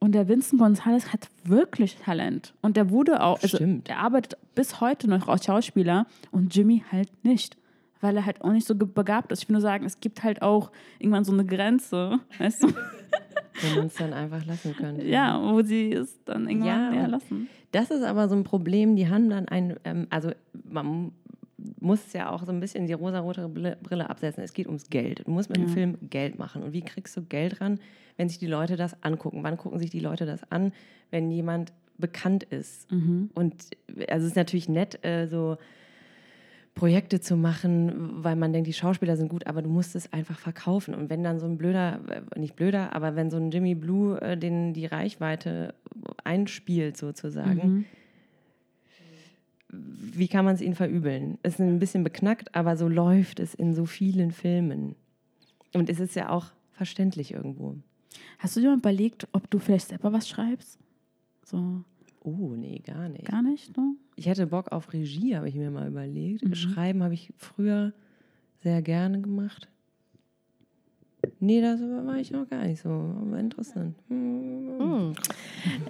Und 0.00 0.12
der 0.12 0.28
Vincent 0.28 0.60
Gonzales 0.60 1.12
hat 1.12 1.28
wirklich 1.44 1.96
Talent. 1.96 2.54
Und 2.60 2.76
der 2.76 2.90
wurde 2.90 3.20
auch, 3.22 3.42
also 3.42 3.56
Stimmt. 3.56 3.88
er 3.88 3.98
arbeitet 3.98 4.38
bis 4.54 4.80
heute 4.80 5.08
noch 5.08 5.26
als 5.26 5.44
Schauspieler 5.44 6.06
und 6.30 6.54
Jimmy 6.54 6.84
halt 6.92 7.10
nicht. 7.24 7.56
Weil 8.00 8.16
er 8.16 8.26
halt 8.26 8.42
auch 8.42 8.52
nicht 8.52 8.64
so 8.66 8.76
begabt 8.76 9.32
ist. 9.32 9.42
Ich 9.42 9.48
will 9.48 9.54
nur 9.54 9.60
sagen, 9.60 9.84
es 9.84 9.98
gibt 9.98 10.22
halt 10.22 10.40
auch 10.40 10.70
irgendwann 11.00 11.24
so 11.24 11.32
eine 11.32 11.44
Grenze, 11.44 12.20
weißt 12.38 12.62
du? 12.62 12.68
Wenn 13.60 13.74
man 13.76 13.86
es 13.86 13.94
dann 13.94 14.12
einfach 14.12 14.44
lassen 14.46 14.76
könnte. 14.76 15.04
Ja, 15.04 15.40
wo 15.42 15.62
sie 15.62 15.92
es 15.92 16.22
dann 16.24 16.48
irgendwann 16.48 16.94
Ja, 16.94 17.00
ja, 17.00 17.06
lassen. 17.06 17.48
Das 17.72 17.90
ist 17.90 18.02
aber 18.04 18.28
so 18.28 18.36
ein 18.36 18.44
Problem, 18.44 18.94
die 18.94 19.08
haben 19.08 19.28
dann 19.28 19.48
ein, 19.48 19.76
ähm, 19.84 20.06
also 20.10 20.30
man 20.70 21.12
muss 21.80 22.12
ja 22.12 22.30
auch 22.30 22.44
so 22.44 22.52
ein 22.52 22.60
bisschen 22.60 22.86
die 22.86 22.92
rosarote 22.92 23.48
Brille, 23.48 24.10
absetzen. 24.10 24.44
Es 24.44 24.52
geht 24.52 24.66
ums 24.66 24.88
Geld. 24.90 25.26
Du 25.26 25.30
musst 25.30 25.48
mit 25.48 25.58
dem 25.58 25.68
Ja. 25.68 25.74
Film 25.74 25.98
Geld 26.08 26.38
machen. 26.38 26.62
Und 26.62 26.72
wie 26.72 26.82
kriegst 26.82 27.16
du 27.16 27.22
Geld 27.22 27.60
ran, 27.60 27.80
wenn 28.16 28.28
sich 28.28 28.38
die 28.38 28.46
Leute 28.46 28.76
das 28.76 29.02
angucken? 29.02 29.42
Wann 29.42 29.56
gucken 29.56 29.78
sich 29.78 29.90
die 29.90 30.00
Leute 30.00 30.24
das 30.26 30.50
an, 30.50 30.72
wenn 31.10 31.30
jemand 31.30 31.72
bekannt 31.98 32.44
ist? 32.44 32.90
Mhm. 32.92 33.30
Und 33.34 33.54
also 34.08 34.24
es 34.24 34.32
ist 34.32 34.36
natürlich 34.36 34.68
nett, 34.68 35.04
äh, 35.04 35.26
so 35.26 35.56
Projekte 36.74 37.18
zu 37.20 37.36
machen, 37.36 38.22
weil 38.22 38.36
man 38.36 38.52
denkt, 38.52 38.68
die 38.68 38.72
Schauspieler 38.72 39.16
sind 39.16 39.28
gut, 39.28 39.48
aber 39.48 39.62
du 39.62 39.68
musst 39.68 39.96
es 39.96 40.12
einfach 40.12 40.38
verkaufen. 40.38 40.94
Und 40.94 41.10
wenn 41.10 41.24
dann 41.24 41.40
so 41.40 41.46
ein 41.46 41.58
blöder, 41.58 41.98
äh, 42.08 42.38
nicht 42.38 42.54
blöder, 42.54 42.94
aber 42.94 43.16
wenn 43.16 43.30
so 43.30 43.36
ein 43.36 43.50
Jimmy 43.50 43.74
Blue 43.74 44.20
äh, 44.20 44.36
den 44.36 44.74
die 44.74 44.86
Reichweite 44.86 45.74
einspielt 46.22 46.96
sozusagen, 46.96 47.84
wie 49.70 50.28
kann 50.28 50.44
man 50.44 50.54
es 50.54 50.60
ihnen 50.62 50.74
verübeln? 50.74 51.38
Es 51.42 51.54
ist 51.54 51.60
ein 51.60 51.78
bisschen 51.78 52.04
beknackt, 52.04 52.54
aber 52.54 52.76
so 52.76 52.88
läuft 52.88 53.38
es 53.40 53.54
in 53.54 53.74
so 53.74 53.84
vielen 53.86 54.32
Filmen. 54.32 54.94
Und 55.74 55.90
es 55.90 56.00
ist 56.00 56.14
ja 56.16 56.30
auch 56.30 56.46
verständlich 56.72 57.32
irgendwo. 57.34 57.76
Hast 58.38 58.56
du 58.56 58.60
dir 58.60 58.68
mal 58.70 58.78
überlegt, 58.78 59.28
ob 59.32 59.50
du 59.50 59.58
vielleicht 59.58 59.88
selber 59.88 60.12
was 60.12 60.28
schreibst? 60.28 60.78
So, 61.44 61.84
Oh, 62.24 62.54
nee, 62.56 62.80
gar 62.84 63.08
nicht. 63.08 63.26
gar 63.26 63.42
nicht, 63.42 63.76
ne? 63.76 63.94
Ich 64.16 64.26
hätte 64.26 64.46
Bock 64.46 64.72
auf 64.72 64.92
Regie, 64.92 65.36
habe 65.36 65.48
ich 65.48 65.54
mir 65.54 65.70
mal 65.70 65.88
überlegt. 65.88 66.44
Mhm. 66.44 66.54
Schreiben 66.54 67.02
habe 67.02 67.14
ich 67.14 67.32
früher 67.36 67.92
sehr 68.62 68.82
gerne 68.82 69.20
gemacht. 69.20 69.68
Nee, 71.40 71.60
das 71.60 71.80
war 71.80 72.16
ich 72.16 72.30
noch 72.32 72.48
gar 72.48 72.64
nicht 72.64 72.82
so. 72.82 72.88
Aber 72.88 73.38
interessant. 73.38 73.94
Hm. 74.08 75.14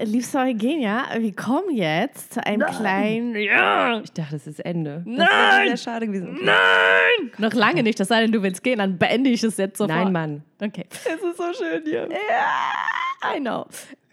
Liebste 0.00 0.38
Eugenia, 0.38 1.06
wir 1.18 1.34
kommen 1.34 1.74
jetzt 1.74 2.34
zu 2.34 2.46
einem 2.46 2.66
kleinen. 2.66 3.34
Ja! 3.34 4.00
Ich 4.00 4.12
dachte, 4.12 4.32
das 4.32 4.46
ist 4.46 4.60
Ende. 4.60 5.04
Das 5.06 5.16
Nein! 5.16 5.28
wäre 5.28 5.66
sehr 5.68 5.76
schade 5.76 6.06
gewesen. 6.06 6.34
Okay. 6.34 6.44
Nein! 6.44 7.30
Noch 7.38 7.54
lange 7.54 7.82
nicht, 7.82 7.98
das 7.98 8.08
sei 8.08 8.20
denn, 8.20 8.32
du 8.32 8.42
willst 8.42 8.62
gehen, 8.62 8.78
dann 8.78 8.98
beende 8.98 9.30
ich 9.30 9.42
es 9.42 9.56
jetzt 9.56 9.78
sofort. 9.78 9.96
Nein, 9.96 10.12
Mann. 10.12 10.42
Okay. 10.60 10.84
Es 10.90 11.06
ist 11.06 11.36
so 11.36 11.52
schön 11.56 11.82
hier. 11.84 12.08
Ja, 12.10 13.34
I 13.36 13.40
know. 13.40 13.66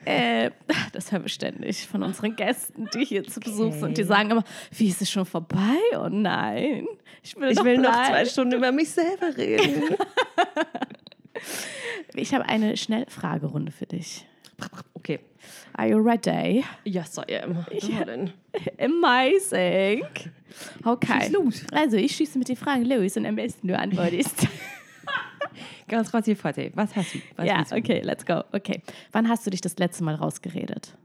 Äh, 0.05 0.51
das 0.93 1.11
hören 1.11 1.23
wir 1.23 1.29
ständig 1.29 1.87
von 1.87 2.03
unseren 2.03 2.35
Gästen, 2.35 2.87
die 2.93 3.03
hier 3.03 3.23
zu 3.23 3.39
Besuch 3.39 3.73
sind. 3.73 3.97
Die 3.97 4.03
sagen 4.03 4.29
immer, 4.29 4.43
wie 4.71 4.87
ist 4.87 5.01
es 5.01 5.09
schon 5.09 5.25
vorbei? 5.25 5.77
Oh 5.97 6.07
nein, 6.09 6.85
ich 7.23 7.35
will, 7.35 7.49
Ich 7.49 7.57
noch 7.57 7.65
will 7.65 7.77
noch 7.79 8.07
zwei 8.07 8.23
Stunden 8.25 8.53
über 8.55 8.71
mich 8.71 8.89
selber 8.91 9.35
reden. 9.35 9.81
Ich 12.13 12.33
habe 12.33 12.45
eine 12.45 12.77
Schnellfragerunde 12.77 13.71
für 13.71 13.85
dich. 13.85 14.25
Okay. 14.93 15.19
Are 15.73 15.89
you 15.89 15.97
ready? 15.97 16.63
Yes, 16.85 17.17
I 17.29 17.37
am. 17.37 17.65
Ja. 17.71 18.05
Denn. 18.05 18.31
Amazing. 18.79 20.05
Okay. 20.83 21.21
Schieß 21.21 21.31
los. 21.31 21.63
Also, 21.71 21.97
ich 21.97 22.15
schieße 22.15 22.37
mit 22.39 22.47
den 22.47 22.55
Fragen 22.55 22.85
los 22.85 23.17
und 23.17 23.25
am 23.25 23.35
besten 23.35 23.67
du 23.67 23.77
antwortest. 23.77 24.47
Ganz 25.87 26.11
hier 26.25 26.35
Forte. 26.35 26.71
Was 26.73 26.95
hast 26.95 27.13
du? 27.13 27.19
Was 27.35 27.45
ja, 27.45 27.61
du? 27.63 27.75
okay, 27.75 28.01
let's 28.01 28.25
go. 28.25 28.43
Okay. 28.51 28.81
Wann 29.11 29.29
hast 29.29 29.45
du 29.45 29.51
dich 29.51 29.61
das 29.61 29.77
letzte 29.77 30.03
Mal 30.03 30.15
rausgeredet? 30.15 30.97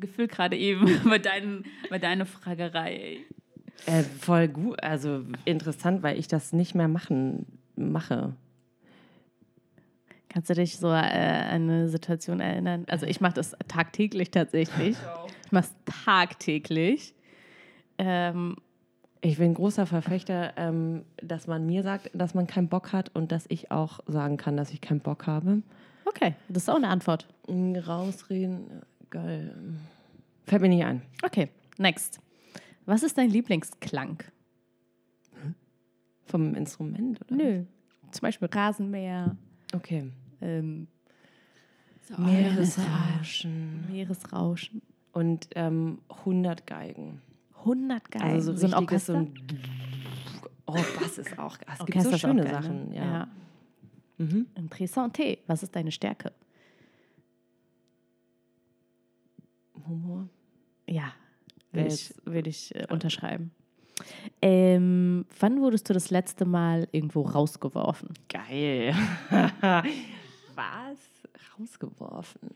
Gefühl 0.00 0.28
gerade 0.28 0.56
eben 0.56 1.00
bei, 1.08 1.18
deinen, 1.18 1.64
bei 1.88 1.98
deiner 1.98 2.26
Fragerei. 2.26 3.18
Äh, 3.86 4.02
voll 4.02 4.48
gut, 4.48 4.82
also 4.82 5.22
interessant, 5.44 6.02
weil 6.02 6.18
ich 6.18 6.28
das 6.28 6.52
nicht 6.52 6.74
mehr 6.74 6.88
machen 6.88 7.46
mache. 7.76 8.34
Kannst 10.28 10.48
du 10.50 10.54
dich 10.54 10.76
so 10.76 10.88
äh, 10.88 10.90
an 10.92 11.62
eine 11.68 11.88
Situation 11.88 12.40
erinnern? 12.40 12.84
Also 12.88 13.04
ich 13.06 13.20
mache 13.20 13.34
das 13.34 13.56
tagtäglich 13.66 14.30
tatsächlich. 14.30 14.96
Ich 15.46 15.52
mache 15.52 15.64
es 15.86 16.04
tagtäglich. 16.04 17.14
Ähm, 17.98 18.56
Ich 19.22 19.38
bin 19.38 19.54
großer 19.54 19.86
Verfechter, 19.86 20.52
ähm, 20.56 21.04
dass 21.22 21.46
man 21.48 21.66
mir 21.66 21.82
sagt, 21.82 22.10
dass 22.14 22.34
man 22.34 22.46
keinen 22.46 22.68
Bock 22.68 22.92
hat 22.92 23.10
und 23.14 23.32
dass 23.32 23.44
ich 23.48 23.70
auch 23.72 24.00
sagen 24.06 24.36
kann, 24.36 24.56
dass 24.56 24.70
ich 24.70 24.80
keinen 24.80 25.00
Bock 25.00 25.26
habe. 25.26 25.62
okay, 26.06 26.34
das 26.48 26.64
ist 26.64 26.68
auch 26.68 26.76
eine 26.76 26.88
Antwort. 26.88 27.26
Mm, 27.48 27.74
Rausreden, 27.76 28.82
geil. 29.10 29.54
Fällt 30.46 30.62
mir 30.62 30.68
nicht 30.68 30.84
ein. 30.84 31.02
Okay, 31.24 31.48
next. 31.76 32.20
Was 32.90 33.04
ist 33.04 33.16
dein 33.18 33.30
Lieblingsklang? 33.30 34.18
Vom 36.26 36.56
Instrument, 36.56 37.20
oder? 37.20 37.36
Nö. 37.36 37.64
Zum 38.10 38.20
Beispiel 38.22 38.48
Rasenmäher, 38.50 39.36
Okay. 39.72 40.10
ähm, 40.40 40.88
Meeresrauschen. 42.18 43.86
Meeresrauschen. 43.88 44.82
Und 45.12 45.48
ähm, 45.54 46.00
100 46.08 46.66
Geigen. 46.66 47.22
100 47.60 48.10
Geigen. 48.10 48.24
Also 48.24 48.56
so, 48.56 48.66
ein 48.66 48.72
richtiges, 48.74 49.06
so 49.06 49.14
Orchester? 49.14 49.18
ein 49.18 49.60
Oh, 50.66 51.00
Bass 51.00 51.18
ist 51.18 51.38
auch. 51.38 51.58
Es 51.58 51.86
gibt 51.86 51.96
Orchester 51.96 52.10
so 52.10 52.18
schöne 52.18 52.42
geil, 52.42 52.52
ne? 52.54 52.62
Sachen. 52.62 52.92
Ja. 52.92 53.04
ja. 53.04 53.28
Mhm. 54.18 54.46
Interessante. 54.56 55.38
Was 55.46 55.62
ist 55.62 55.76
deine 55.76 55.92
Stärke? 55.92 56.32
Humor. 59.86 60.28
Ja, 60.88 61.12
will 61.72 61.86
ich, 61.86 62.14
will 62.24 62.46
ich 62.46 62.74
äh, 62.74 62.86
unterschreiben. 62.90 63.50
Ähm, 64.40 65.26
wann 65.38 65.60
wurdest 65.60 65.88
du 65.90 65.92
das 65.92 66.10
letzte 66.10 66.44
Mal 66.46 66.88
irgendwo 66.92 67.22
rausgeworfen? 67.22 68.08
Geil. 68.28 68.94
Was? 70.54 70.98
Rausgeworfen. 71.58 72.50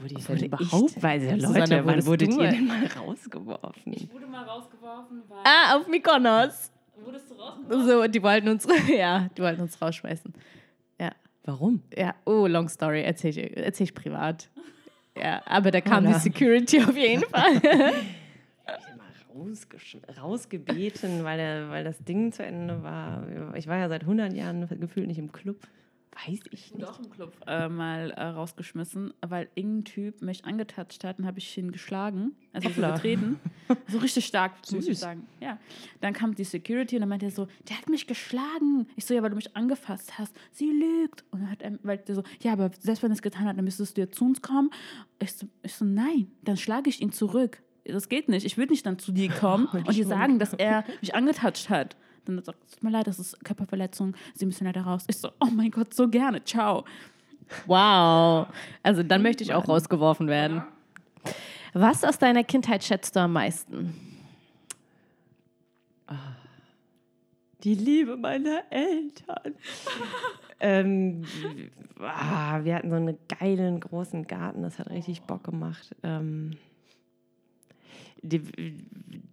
Wurde 0.00 0.14
ich 0.18 0.28
Wurde 0.28 0.40
denn 0.40 0.52
ich- 0.52 0.60
überhaupt? 0.70 1.02
Weil 1.02 1.22
ja, 1.22 1.34
Susanne, 1.40 1.58
Leute, 1.60 1.86
wann 1.86 2.06
wurdet 2.06 2.32
du- 2.32 2.40
ihr 2.42 2.50
denn 2.50 2.66
mal 2.66 2.86
rausgeworfen? 2.86 3.92
Ich 3.92 4.12
wurde 4.12 4.26
mal 4.26 4.44
rausgeworfen, 4.44 5.22
weil. 5.28 5.38
Ah, 5.44 5.76
auf 5.76 5.88
Mykonos. 5.88 6.70
Wurdest 7.04 7.30
du 7.30 7.34
rausgeworfen? 7.34 7.86
So, 7.86 8.06
die 8.06 8.22
wollten 8.22 8.48
uns, 8.48 8.66
ja, 8.88 9.28
die 9.36 9.42
wollten 9.42 9.62
uns 9.62 9.80
rausschmeißen. 9.80 10.32
Ja, 11.00 11.12
Warum? 11.44 11.82
ja. 11.96 12.14
Oh, 12.26 12.46
long 12.46 12.68
story. 12.68 13.02
Erzähl 13.02 13.30
ich, 13.30 13.56
erzähl 13.56 13.84
ich 13.84 13.94
privat. 13.94 14.50
Ja, 15.20 15.42
aber 15.46 15.70
da 15.70 15.80
kam 15.80 16.04
Oder? 16.04 16.14
die 16.14 16.20
Security 16.20 16.80
auf 16.82 16.96
jeden 16.96 17.22
Fall. 17.30 17.92
Rausgebeten, 20.20 21.24
weil, 21.24 21.38
der, 21.38 21.70
weil 21.70 21.84
das 21.84 21.98
Ding 22.04 22.32
zu 22.32 22.44
Ende 22.44 22.82
war. 22.82 23.24
Ich 23.54 23.66
war 23.66 23.78
ja 23.78 23.88
seit 23.88 24.02
100 24.02 24.32
Jahren 24.32 24.66
gefühlt 24.80 25.06
nicht 25.06 25.18
im 25.18 25.32
Club. 25.32 25.58
Weiß 26.26 26.40
ich 26.50 26.74
nicht. 26.74 26.86
auch 26.86 26.98
im 26.98 27.10
Club 27.10 27.32
äh, 27.46 27.68
mal 27.68 28.10
äh, 28.10 28.22
rausgeschmissen, 28.22 29.12
weil 29.20 29.48
irgendein 29.54 29.84
Typ 29.84 30.22
mich 30.22 30.44
angetatscht 30.44 31.04
hat 31.04 31.18
und 31.18 31.26
habe 31.26 31.38
ich 31.38 31.56
ihn 31.56 31.70
geschlagen, 31.70 32.34
also 32.52 32.68
so 32.70 32.80
getreten. 32.80 33.38
So 33.86 33.98
richtig 33.98 34.26
stark, 34.26 34.52
muss 34.72 34.88
ich 34.88 34.98
sagen. 34.98 35.26
Ja. 35.40 35.58
Dann 36.00 36.14
kam 36.14 36.34
die 36.34 36.44
Security 36.44 36.96
und 36.96 37.00
dann 37.00 37.08
meinte 37.08 37.26
er 37.26 37.30
so, 37.30 37.46
der 37.68 37.78
hat 37.78 37.88
mich 37.88 38.06
geschlagen. 38.06 38.86
Ich 38.96 39.04
so, 39.04 39.14
ja, 39.14 39.22
weil 39.22 39.30
du 39.30 39.36
mich 39.36 39.56
angefasst 39.56 40.18
hast. 40.18 40.34
Sie 40.50 40.70
lügt. 40.70 41.24
Und 41.30 41.42
dann 41.42 41.50
hat 41.50 41.62
er, 41.62 41.78
weil 41.82 41.98
der 41.98 42.14
so, 42.14 42.22
ja, 42.40 42.52
aber 42.52 42.70
selbst 42.80 43.02
wenn 43.02 43.10
er 43.10 43.14
es 43.14 43.22
getan 43.22 43.46
hat, 43.46 43.56
dann 43.56 43.64
müsstest 43.64 43.96
du 43.96 44.00
ja 44.00 44.10
zu 44.10 44.24
uns 44.24 44.42
kommen. 44.42 44.70
Ich 45.20 45.32
so, 45.32 45.46
ich 45.62 45.74
so 45.74 45.84
nein, 45.84 46.30
dann 46.42 46.56
schlage 46.56 46.90
ich 46.90 47.00
ihn 47.00 47.12
zurück. 47.12 47.62
Das 47.84 48.08
geht 48.08 48.28
nicht. 48.28 48.44
Ich 48.44 48.58
würde 48.58 48.72
nicht 48.72 48.84
dann 48.84 48.98
zu 48.98 49.12
dir 49.12 49.30
kommen 49.30 49.66
und 49.72 49.94
dir 49.94 50.06
sagen, 50.06 50.38
dass 50.38 50.52
er 50.52 50.84
mich 51.00 51.14
angetatscht 51.14 51.70
hat. 51.70 51.96
Dann 52.28 52.36
er 52.36 52.40
gesagt, 52.42 52.58
es 52.66 52.72
tut 52.72 52.82
mir 52.82 52.90
leid, 52.90 53.06
das 53.06 53.18
ist 53.18 53.42
Körperverletzung. 53.42 54.14
Sie 54.34 54.44
müssen 54.44 54.64
leider 54.64 54.82
raus. 54.82 55.04
Ich 55.08 55.16
so, 55.16 55.30
oh 55.40 55.48
mein 55.50 55.70
Gott, 55.70 55.94
so 55.94 56.08
gerne. 56.08 56.44
Ciao. 56.44 56.84
Wow. 57.66 58.48
Also 58.82 59.02
dann 59.02 59.22
möchte 59.22 59.42
ich 59.42 59.54
auch 59.54 59.66
rausgeworfen 59.66 60.28
werden. 60.28 60.62
Was 61.72 62.04
aus 62.04 62.18
deiner 62.18 62.44
Kindheit 62.44 62.84
schätzt 62.84 63.16
du 63.16 63.20
am 63.20 63.32
meisten? 63.32 63.94
Die 67.64 67.74
Liebe 67.74 68.16
meiner 68.16 68.62
Eltern. 68.70 69.54
ähm, 70.60 71.24
ah, 72.00 72.62
wir 72.62 72.74
hatten 72.74 72.90
so 72.90 72.96
einen 72.96 73.18
geilen 73.40 73.80
großen 73.80 74.26
Garten, 74.26 74.62
das 74.62 74.78
hat 74.78 74.90
richtig 74.90 75.22
Bock 75.22 75.44
gemacht. 75.44 75.96
Ähm, 76.02 76.56
die, 78.22 78.42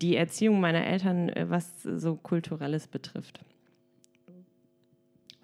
die 0.01 0.15
Erziehung 0.15 0.59
meiner 0.59 0.85
Eltern, 0.85 1.29
äh, 1.29 1.49
was 1.49 1.83
so 1.83 2.15
Kulturelles 2.15 2.87
betrifft. 2.87 3.39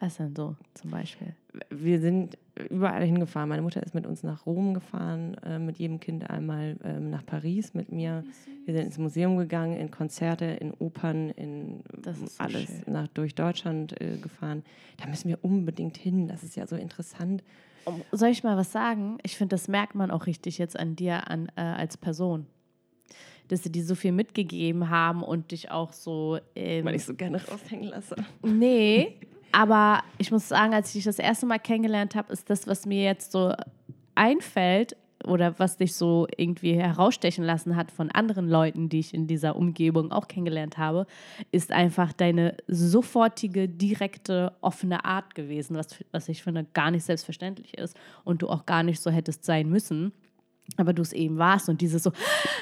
Was 0.02 0.18
denn 0.18 0.36
so 0.36 0.56
zum 0.74 0.90
Beispiel? 0.90 1.36
Wir 1.70 2.00
sind 2.00 2.36
überall 2.70 3.06
hingefahren. 3.06 3.48
Meine 3.48 3.62
Mutter 3.62 3.84
ist 3.84 3.94
mit 3.94 4.08
uns 4.08 4.24
nach 4.24 4.48
Rom 4.48 4.74
gefahren, 4.74 5.36
äh, 5.46 5.60
mit 5.60 5.78
jedem 5.78 6.00
Kind 6.00 6.28
einmal 6.28 6.76
ähm, 6.84 7.12
nach 7.12 7.24
Paris 7.24 7.76
mit 7.76 7.92
mir. 7.92 8.24
Wir 8.66 8.74
sind 8.74 8.86
ins 8.86 8.98
Museum 8.98 9.38
gegangen, 9.38 9.78
in 9.78 9.92
Konzerte, 9.92 10.46
in 10.46 10.74
Opern, 10.74 11.30
in 11.30 11.84
so 12.04 12.26
alles 12.40 12.66
schön. 12.66 12.94
nach, 12.94 13.08
durch 13.10 13.36
Deutschland 13.36 14.00
äh, 14.02 14.18
gefahren. 14.18 14.64
Da 14.98 15.08
müssen 15.08 15.30
wir 15.30 15.38
unbedingt 15.44 15.98
hin. 15.98 16.28
Das 16.28 16.44
ist 16.44 16.56
ja 16.56 16.66
so 16.66 16.76
interessant. 16.76 17.44
Soll 18.12 18.30
ich 18.30 18.44
mal 18.44 18.58
was 18.58 18.72
sagen? 18.72 19.20
Ich 19.22 19.38
finde, 19.38 19.54
das 19.54 19.68
merkt 19.68 19.94
man 19.94 20.10
auch 20.10 20.26
richtig 20.26 20.58
jetzt 20.58 20.80
an 20.80 20.96
dir 20.96 21.30
an, 21.30 21.52
äh, 21.56 21.62
als 21.62 21.98
Person. 21.98 22.48
Dass 23.52 23.64
sie 23.64 23.72
dir 23.72 23.84
so 23.84 23.96
viel 23.96 24.14
mitgegeben 24.14 24.90
haben 24.90 25.24
und 25.24 25.52
dich 25.52 25.72
auch 25.72 25.92
so. 25.92 26.40
Ähm, 26.56 26.86
Weil 26.86 26.96
ich 26.96 27.06
so 27.06 27.14
gerne 27.14 27.42
raushängen 27.46 27.90
lasse. 27.90 28.16
Nee, 28.42 29.18
aber 29.52 30.04
ich 30.18 30.32
muss 30.32 30.48
sagen, 30.48 30.74
als 30.74 30.88
ich 30.90 30.94
dich 30.94 31.04
das 31.04 31.20
erste 31.20 31.46
Mal 31.46 31.60
kennengelernt 31.60 32.16
habe, 32.16 32.32
ist 32.32 32.50
das, 32.50 32.66
was 32.66 32.86
mir 32.86 33.04
jetzt 33.04 33.32
so 33.34 33.54
einfällt 34.16 34.96
oder 35.26 35.60
was 35.60 35.78
dich 35.78 35.96
so 35.96 36.28
irgendwie 36.36 36.74
herausstechen 36.74 37.44
lassen 37.44 37.76
hat 37.76 37.92
von 37.92 38.10
anderen 38.12 38.50
Leuten, 38.50 38.90
die 38.90 39.00
ich 39.00 39.14
in 39.14 39.28
dieser 39.28 39.56
Umgebung 39.56 40.12
auch 40.12 40.28
kennengelernt 40.28 40.78
habe, 40.78 41.06
ist 41.52 41.72
einfach 41.72 42.14
deine 42.14 42.56
sofortige, 42.68 43.68
direkte, 43.68 44.54
offene 44.62 45.06
Art 45.06 45.36
gewesen, 45.36 45.76
was, 45.76 45.88
was 46.12 46.30
ich 46.30 46.44
finde 46.44 46.66
gar 46.74 46.92
nicht 46.92 47.04
selbstverständlich 47.04 47.78
ist 47.78 47.96
und 48.24 48.42
du 48.42 48.50
auch 48.50 48.66
gar 48.66 48.84
nicht 48.84 49.02
so 49.02 49.12
hättest 49.12 49.44
sein 49.44 49.70
müssen. 49.70 50.12
Aber 50.78 50.94
du 50.94 51.02
es 51.02 51.14
eben 51.14 51.38
warst 51.38 51.70
und 51.70 51.82
dieses 51.82 52.04
so, 52.04 52.12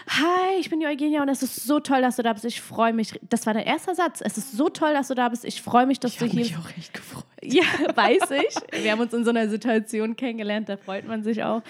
hi, 0.07 0.59
ich 0.59 0.69
bin 0.69 0.79
die 0.79 0.87
Eugenia 0.87 1.21
und 1.21 1.29
es 1.29 1.43
ist 1.43 1.63
so 1.63 1.79
toll, 1.79 2.01
dass 2.01 2.15
du 2.15 2.23
da 2.23 2.33
bist. 2.33 2.43
Ich 2.45 2.59
freue 2.59 2.91
mich. 2.91 3.19
Das 3.29 3.45
war 3.45 3.53
dein 3.53 3.65
erster 3.65 3.95
Satz. 3.95 4.21
Es 4.21 4.37
ist 4.37 4.53
so 4.53 4.69
toll, 4.69 4.93
dass 4.93 5.07
du 5.09 5.15
da 5.15 5.29
bist. 5.29 5.45
Ich 5.45 5.61
freue 5.61 5.85
mich, 5.85 5.99
dass 5.99 6.13
Ich 6.13 6.17
du 6.17 6.25
habe 6.25 6.31
hier 6.31 6.41
mich 6.41 6.57
auch 6.57 6.77
echt 6.77 6.93
gefreut. 6.93 7.23
ja, 7.43 7.63
weiß 7.95 8.31
ich. 8.31 8.83
Wir 8.83 8.91
haben 8.91 8.99
uns 9.01 9.13
in 9.13 9.23
so 9.23 9.29
einer 9.29 9.47
Situation 9.47 10.15
kennengelernt, 10.15 10.67
da 10.69 10.77
freut 10.77 11.07
man 11.07 11.23
sich 11.23 11.43
auch. 11.43 11.61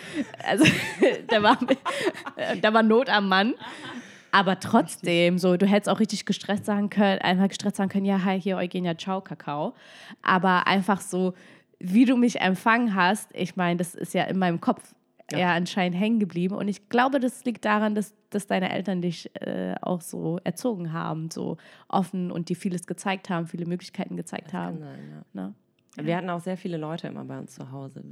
Also 0.48 0.66
da 1.28 1.44
war, 1.44 1.60
da 2.62 2.74
war 2.74 2.84
Not 2.84 3.10
am 3.10 3.28
Mann. 3.28 3.54
Aber 4.32 4.60
trotzdem, 4.60 5.40
so, 5.40 5.58
du 5.58 5.66
hättest 5.66 5.90
auch 5.90 6.00
richtig 6.00 6.26
gestresst 6.26 6.66
sagen 6.66 6.90
können, 6.90 7.20
einfach 7.22 7.48
gestresst 7.48 7.78
sagen 7.78 7.90
können, 7.90 8.06
ja, 8.06 8.24
hi, 8.24 8.40
hier 8.40 8.58
Eugenia, 8.58 8.96
ciao, 8.98 9.22
Kakao. 9.22 9.74
Aber 10.22 10.68
einfach 10.68 11.02
so, 11.02 11.34
wie 11.80 12.06
du 12.06 12.16
mich 12.16 12.40
empfangen 12.40 12.94
hast, 12.94 13.30
ich 13.34 13.56
meine, 13.56 13.78
das 13.78 13.96
ist 13.96 14.14
ja 14.14 14.26
in 14.26 14.38
meinem 14.38 14.62
Kopf 14.62 14.84
ja. 15.38 15.54
anscheinend 15.54 15.98
hängen 16.00 16.20
geblieben. 16.20 16.56
Und 16.56 16.68
ich 16.68 16.90
glaube, 16.90 17.20
das 17.20 17.46
liegt 17.46 17.66
daran, 17.66 17.96
dass, 17.96 18.14
dass 18.30 18.48
deine 18.48 18.72
Eltern 18.72 19.02
dich 19.02 19.30
äh, 19.42 19.76
auch 19.82 20.02
so 20.02 20.40
erzogen 20.44 20.94
haben, 20.94 21.30
so 21.32 21.58
offen 21.88 22.32
und 22.32 22.50
dir 22.50 22.56
vieles 22.56 22.88
gezeigt 22.88 23.30
haben, 23.30 23.48
viele 23.48 23.66
Möglichkeiten 23.66 24.18
gezeigt 24.18 24.54
haben. 24.54 24.80
Kann 24.80 24.88
sein, 24.88 25.24
ja. 25.34 25.42
Ne? 25.42 25.54
Wir 26.02 26.18
hatten 26.18 26.30
auch 26.30 26.40
sehr 26.40 26.58
viele 26.58 26.78
Leute 26.78 27.08
immer 27.08 27.26
bei 27.26 27.38
uns 27.38 27.56
zu 27.56 27.72
Hause. 27.72 28.04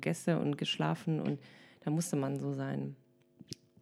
Gäste 0.00 0.38
und 0.38 0.56
geschlafen 0.56 1.20
und 1.20 1.38
da 1.80 1.90
musste 1.90 2.16
man 2.16 2.38
so 2.38 2.52
sein. 2.52 2.96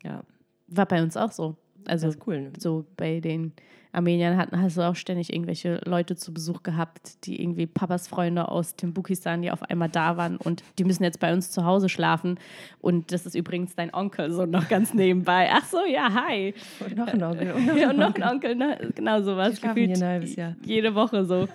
Ja, 0.03 0.23
War 0.69 0.87
bei 0.87 1.03
uns 1.03 1.17
auch 1.17 1.33
so. 1.33 1.57
Also 1.87 2.13
cool. 2.27 2.41
Ne? 2.43 2.53
so 2.59 2.85
bei 2.97 3.21
den 3.21 3.53
Armeniern 3.97 4.37
hatten, 4.37 4.61
hast 4.61 4.77
du 4.77 4.83
auch 4.83 4.95
ständig 4.95 5.33
irgendwelche 5.33 5.81
Leute 5.87 6.17
zu 6.17 6.35
Besuch 6.35 6.63
gehabt, 6.63 7.25
die 7.25 7.41
irgendwie 7.41 7.67
Papas 7.67 8.09
Freunde 8.09 8.49
aus 8.49 8.77
Timbukistan, 8.77 9.41
die 9.41 9.51
auf 9.51 9.63
einmal 9.63 9.89
da 9.89 10.19
waren 10.19 10.37
und 10.37 10.63
die 10.79 10.85
müssen 10.85 11.03
jetzt 11.03 11.19
bei 11.19 11.33
uns 11.33 11.51
zu 11.51 11.65
Hause 11.65 11.89
schlafen. 11.89 12.39
Und 12.81 13.11
das 13.11 13.25
ist 13.25 13.35
übrigens 13.35 13.75
dein 13.75 13.95
Onkel, 13.95 14.31
so 14.33 14.45
noch 14.45 14.69
ganz 14.69 14.93
nebenbei. 14.93 15.49
Ach 15.51 15.65
so, 15.65 15.79
ja, 15.91 16.13
hi. 16.13 16.55
Und 16.85 16.97
noch 16.97 17.07
ein 17.07 17.23
Onkel. 17.23 17.53
Und 17.53 17.67
noch 17.67 17.77
Ja, 17.77 17.85
und 17.89 17.95
ein 17.95 17.97
noch 18.01 18.15
ein 18.15 18.23
Onkel, 18.23 18.55
ne? 18.55 18.93
genau 18.95 19.23
sowas. 19.23 19.59
Hier 19.61 19.71
ein 19.71 20.05
halbes 20.05 20.37
Jahr. 20.37 20.57
Jede 20.63 20.95
Woche 20.95 21.25
so. 21.25 21.49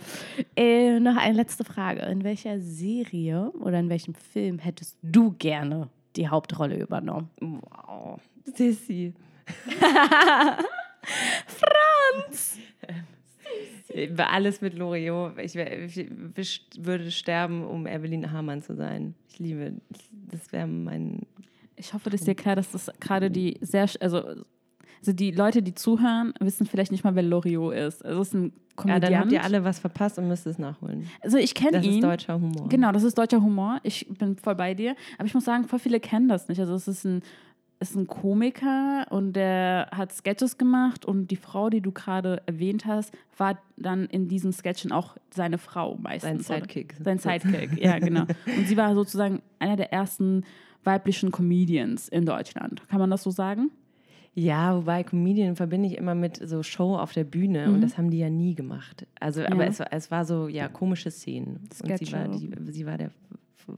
Äh, 0.55 0.99
noch 0.99 1.17
eine 1.17 1.38
letzte 1.38 1.63
Frage. 1.63 2.01
In 2.01 2.24
welcher 2.24 2.59
Serie 2.59 3.51
oder 3.59 3.80
in 3.80 3.89
welchem 3.89 4.15
Film 4.15 4.57
hättest 4.57 4.97
du 5.03 5.36
gerne 5.38 5.89
die 6.15 6.28
Hauptrolle 6.28 6.78
übernommen? 6.78 7.30
Wow. 7.39 8.19
Sissi. 8.45 9.13
Franz! 11.47 12.58
Alles 14.18 14.62
mit 14.62 14.78
Loriot. 14.78 15.34
Ich, 15.39 15.56
ich 15.56 16.66
würde 16.78 17.12
sterben, 17.12 17.64
um 17.66 17.86
Evelyn 17.88 18.32
Hamann 18.32 18.62
zu 18.62 18.76
sein. 18.76 19.16
Ich 19.30 19.39
liebe, 19.39 19.74
das 20.30 20.52
wäre 20.54 20.68
mein. 20.68 21.22
Ich 21.76 21.93
hoffe, 21.93 22.10
das 22.10 22.22
ist 22.22 22.28
dir 22.28 22.36
klar, 22.36 22.56
dass 22.56 22.72
das 22.72 22.89
gerade 22.99 23.30
die 23.32 23.58
sehr, 23.62 23.89
also 23.99 24.20
Also 24.99 25.14
die 25.14 25.32
Leute, 25.32 25.62
die 25.64 25.74
zuhören, 25.74 26.34
wissen 26.39 26.66
vielleicht 26.68 26.91
nicht 26.91 27.04
mal, 27.04 27.16
wer 27.16 27.24
Loriot 27.24 27.74
ist. 27.74 28.06
Also 28.06 28.22
es 28.22 28.28
ist 28.30 28.34
ein 28.36 28.43
Ja, 28.45 28.76
Komödiant. 28.76 29.04
dann 29.04 29.20
habt 29.20 29.32
ihr 29.34 29.43
alle 29.43 29.64
was 29.66 29.80
verpasst 29.80 30.18
und 30.20 30.28
müsst 30.30 30.45
es 30.47 30.58
nachholen. 30.58 31.10
also 31.22 31.38
ich 31.38 31.54
kenne 31.54 31.72
Das 31.74 31.86
ihn. 31.86 31.95
ist 31.95 32.04
deutscher 32.04 32.36
Humor. 32.36 32.70
Genau, 32.70 32.91
das 32.93 33.04
ist 33.04 33.18
deutscher 33.18 33.41
Humor. 33.41 33.80
Ich 33.84 34.08
bin 34.08 34.38
voll 34.38 34.56
bei 34.56 34.74
dir. 34.74 34.95
Aber 35.18 35.26
ich 35.28 35.34
muss 35.34 35.43
sagen, 35.43 35.66
voll 35.68 35.80
viele 35.80 35.99
kennen 35.99 36.30
das 36.30 36.47
nicht. 36.47 36.60
Also 36.62 36.76
es 36.76 36.88
ist 36.88 37.04
ein, 37.04 37.24
ist 37.82 37.96
ein 37.96 38.08
Komiker 38.08 39.06
und 39.10 39.34
der 39.34 39.90
hat 39.92 40.12
Sketches 40.14 40.58
gemacht 40.58 41.04
und 41.06 41.28
die 41.32 41.36
Frau, 41.36 41.70
die 41.70 41.82
du 41.82 41.92
gerade 41.92 42.42
erwähnt 42.46 42.86
hast, 42.86 43.14
war 43.38 43.58
dann 43.76 44.06
in 44.06 44.28
diesen 44.28 44.54
Sketchen 44.54 44.92
auch 44.92 45.18
seine 45.34 45.58
Frau 45.58 45.98
meistens. 45.98 46.48
Sein 46.48 46.58
oder? 46.62 46.66
Sidekick. 46.70 46.96
Sein 47.04 47.18
Sidekick, 47.18 47.78
ja, 47.84 48.00
genau. 48.00 48.22
Und 48.58 48.68
sie 48.68 48.78
war 48.78 48.94
sozusagen 48.96 49.42
einer 49.60 49.76
der 49.76 49.92
ersten 49.92 50.44
weiblichen 50.84 51.32
Comedians 51.32 52.08
in 52.08 52.26
Deutschland. 52.26 52.88
Kann 52.88 53.00
man 53.00 53.10
das 53.10 53.24
so 53.24 53.32
sagen? 53.32 53.72
Ja, 54.34 54.78
wobei 54.78 55.04
Comedian 55.04 55.56
verbinde 55.58 55.88
ich 55.90 55.98
immer 55.98 56.16
mit 56.16 56.38
so 56.48 56.64
Show 56.64 56.96
auf 56.96 57.12
der 57.12 57.26
Bühne 57.26 57.66
und 57.72 57.82
das 57.82 57.98
haben 57.98 58.10
die 58.12 58.20
ja 58.20 58.30
nie 58.30 58.56
gemacht. 58.56 59.06
Also, 59.20 59.42
aber 59.44 59.56
Mhm. 59.56 59.62
Ja. 59.62 59.68
es, 59.68 59.80
war- 59.80 59.88
es 59.92 60.12
war 60.12 60.26
so, 60.26 60.48
ja, 60.48 60.70
komische 60.70 61.12
Szenen. 61.12 61.68
Und 61.84 61.98
sie 61.98 62.12
war, 62.14 62.28
die, 62.30 62.50
sie 62.72 62.86
war 62.86 62.98
der 62.98 63.12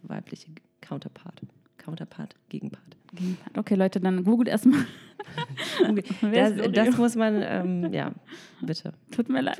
weibliche 0.04 0.52
Counterpart. 0.82 1.42
Counterpart, 1.78 2.36
Gegenpart. 2.50 2.96
Okay, 3.56 3.76
Leute, 3.76 4.00
dann 4.00 4.24
googelt 4.24 4.48
erstmal. 4.50 4.86
Das, 6.22 6.54
das 6.72 6.98
muss 6.98 7.16
man, 7.16 7.42
ähm, 7.42 7.94
ja, 7.94 8.12
bitte. 8.62 8.94
Tut 9.12 9.30
mir 9.30 9.42
leid. 9.42 9.60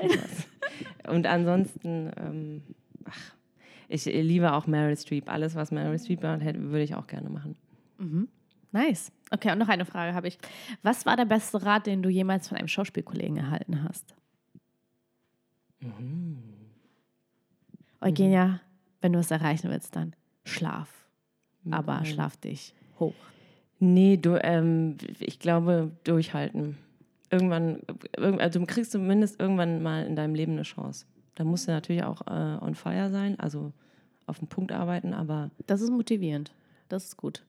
Und 1.08 1.26
ansonsten, 1.26 2.10
ähm, 2.16 2.62
ach, 3.06 3.32
ich 3.88 4.04
liebe 4.04 4.52
auch 4.52 4.66
Meryl 4.66 4.96
Streep. 4.96 5.28
Alles, 5.30 5.54
was 5.54 5.70
Meryl 5.70 5.98
Streep 5.98 6.22
macht, 6.22 6.42
hätte- 6.42 6.60
würde 6.70 6.82
ich 6.84 6.94
auch 6.94 7.06
gerne 7.06 7.30
machen. 7.30 7.56
Nice. 8.72 9.10
Okay, 9.30 9.52
und 9.52 9.58
noch 9.58 9.68
eine 9.68 9.84
Frage 9.84 10.14
habe 10.14 10.28
ich. 10.28 10.38
Was 10.82 11.06
war 11.06 11.16
der 11.16 11.24
beste 11.24 11.64
Rat, 11.64 11.86
den 11.86 12.02
du 12.02 12.08
jemals 12.10 12.48
von 12.48 12.58
einem 12.58 12.68
Schauspielkollegen 12.68 13.36
erhalten 13.36 13.82
hast? 13.84 14.14
Eugenia, 18.00 18.60
wenn 19.00 19.12
du 19.12 19.18
es 19.18 19.30
erreichen 19.30 19.70
willst, 19.70 19.96
dann 19.96 20.14
schlaf. 20.44 20.88
Aber 21.70 21.94
Nein. 21.96 22.06
schlaf 22.06 22.36
dich 22.36 22.74
hoch. 22.98 23.14
Nee, 23.92 24.16
du, 24.16 24.38
ähm, 24.42 24.96
ich 25.18 25.38
glaube, 25.38 25.90
durchhalten. 26.04 26.78
Irgendwann, 27.30 27.80
irgend- 28.16 28.40
also 28.40 28.60
du 28.60 28.66
kriegst 28.66 28.92
zumindest 28.92 29.40
irgendwann 29.40 29.82
mal 29.82 30.06
in 30.06 30.16
deinem 30.16 30.34
Leben 30.34 30.52
eine 30.52 30.62
Chance. 30.62 31.06
Da 31.34 31.44
musst 31.44 31.66
du 31.68 31.72
natürlich 31.72 32.04
auch 32.04 32.22
äh, 32.26 32.58
on 32.64 32.74
fire 32.74 33.10
sein, 33.10 33.38
also 33.40 33.72
auf 34.26 34.38
den 34.38 34.48
Punkt 34.48 34.72
arbeiten, 34.72 35.12
aber, 35.12 35.50
Das 35.66 35.80
ist 35.82 35.90
motivierend. 35.90 36.52
Das 36.88 37.04
ist 37.04 37.16
gut. 37.16 37.44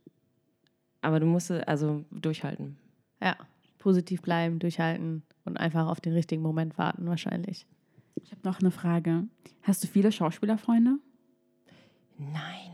aber 1.02 1.20
du 1.20 1.26
musst 1.26 1.52
also 1.52 2.04
durchhalten. 2.12 2.78
Ja. 3.22 3.36
Positiv 3.78 4.22
bleiben, 4.24 4.58
durchhalten 4.60 5.22
und 5.46 5.58
einfach 5.58 5.88
auf 5.88 6.02
den 6.02 6.14
richtigen 6.14 6.42
Moment 6.42 6.78
warten, 6.80 7.06
wahrscheinlich. 7.08 7.68
Ich 8.24 8.32
habe 8.32 8.42
noch 8.44 8.60
eine 8.60 8.72
Frage. 8.72 9.26
Hast 9.62 9.84
du 9.84 9.88
viele 9.88 10.12
Schauspielerfreunde? 10.12 10.98
Nein. 12.18 12.72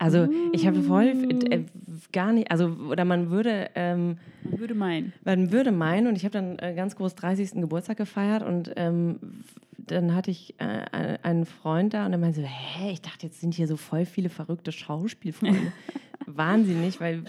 Also 0.00 0.28
ich 0.52 0.66
habe 0.66 0.80
voll 0.82 1.08
äh, 1.50 1.60
gar 2.10 2.32
nicht, 2.32 2.50
also 2.50 2.68
oder 2.88 3.04
man 3.04 3.30
würde, 3.30 3.68
ähm, 3.74 4.16
Man 4.42 4.58
würde 4.58 4.74
meinen. 4.74 5.12
man 5.24 5.52
würde 5.52 5.72
meinen 5.72 6.06
und 6.06 6.16
ich 6.16 6.24
habe 6.24 6.32
dann 6.32 6.58
äh, 6.58 6.74
ganz 6.74 6.96
groß 6.96 7.14
30. 7.16 7.60
Geburtstag 7.60 7.98
gefeiert 7.98 8.42
und 8.42 8.72
ähm, 8.76 9.16
dann 9.76 10.14
hatte 10.14 10.30
ich 10.30 10.54
äh, 10.58 11.18
einen 11.22 11.44
Freund 11.44 11.92
da 11.92 12.06
und 12.06 12.12
der 12.12 12.18
meinte 12.18 12.40
so, 12.40 12.46
hä, 12.46 12.92
ich 12.92 13.02
dachte, 13.02 13.26
jetzt 13.26 13.40
sind 13.40 13.52
hier 13.54 13.66
so 13.66 13.76
voll 13.76 14.06
viele 14.06 14.30
verrückte 14.30 14.72
Schauspielfreunde. 14.72 15.72
Nicht, 16.80 17.00
weil 17.00 17.24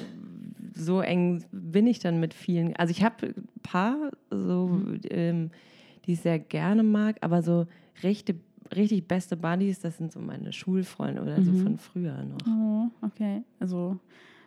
so 0.73 1.01
eng 1.01 1.43
bin 1.51 1.87
ich 1.87 1.99
dann 1.99 2.19
mit 2.21 2.33
vielen. 2.33 2.75
Also 2.77 2.91
ich 2.91 3.03
habe 3.03 3.27
ein 3.27 3.49
paar, 3.63 4.11
so, 4.29 4.81
ähm, 5.09 5.51
die 6.05 6.13
ich 6.13 6.21
sehr 6.21 6.39
gerne 6.39 6.83
mag, 6.83 7.17
aber 7.21 7.41
so 7.41 7.67
richtig, 8.03 8.39
richtig 8.75 9.07
beste 9.07 9.37
Buddies, 9.37 9.79
das 9.79 9.97
sind 9.97 10.11
so 10.11 10.19
meine 10.19 10.53
Schulfreunde 10.53 11.21
oder 11.21 11.41
so 11.41 11.53
von 11.53 11.77
früher 11.77 12.23
noch. 12.23 12.47
Oh, 12.47 13.05
okay. 13.05 13.43
Also 13.59 13.97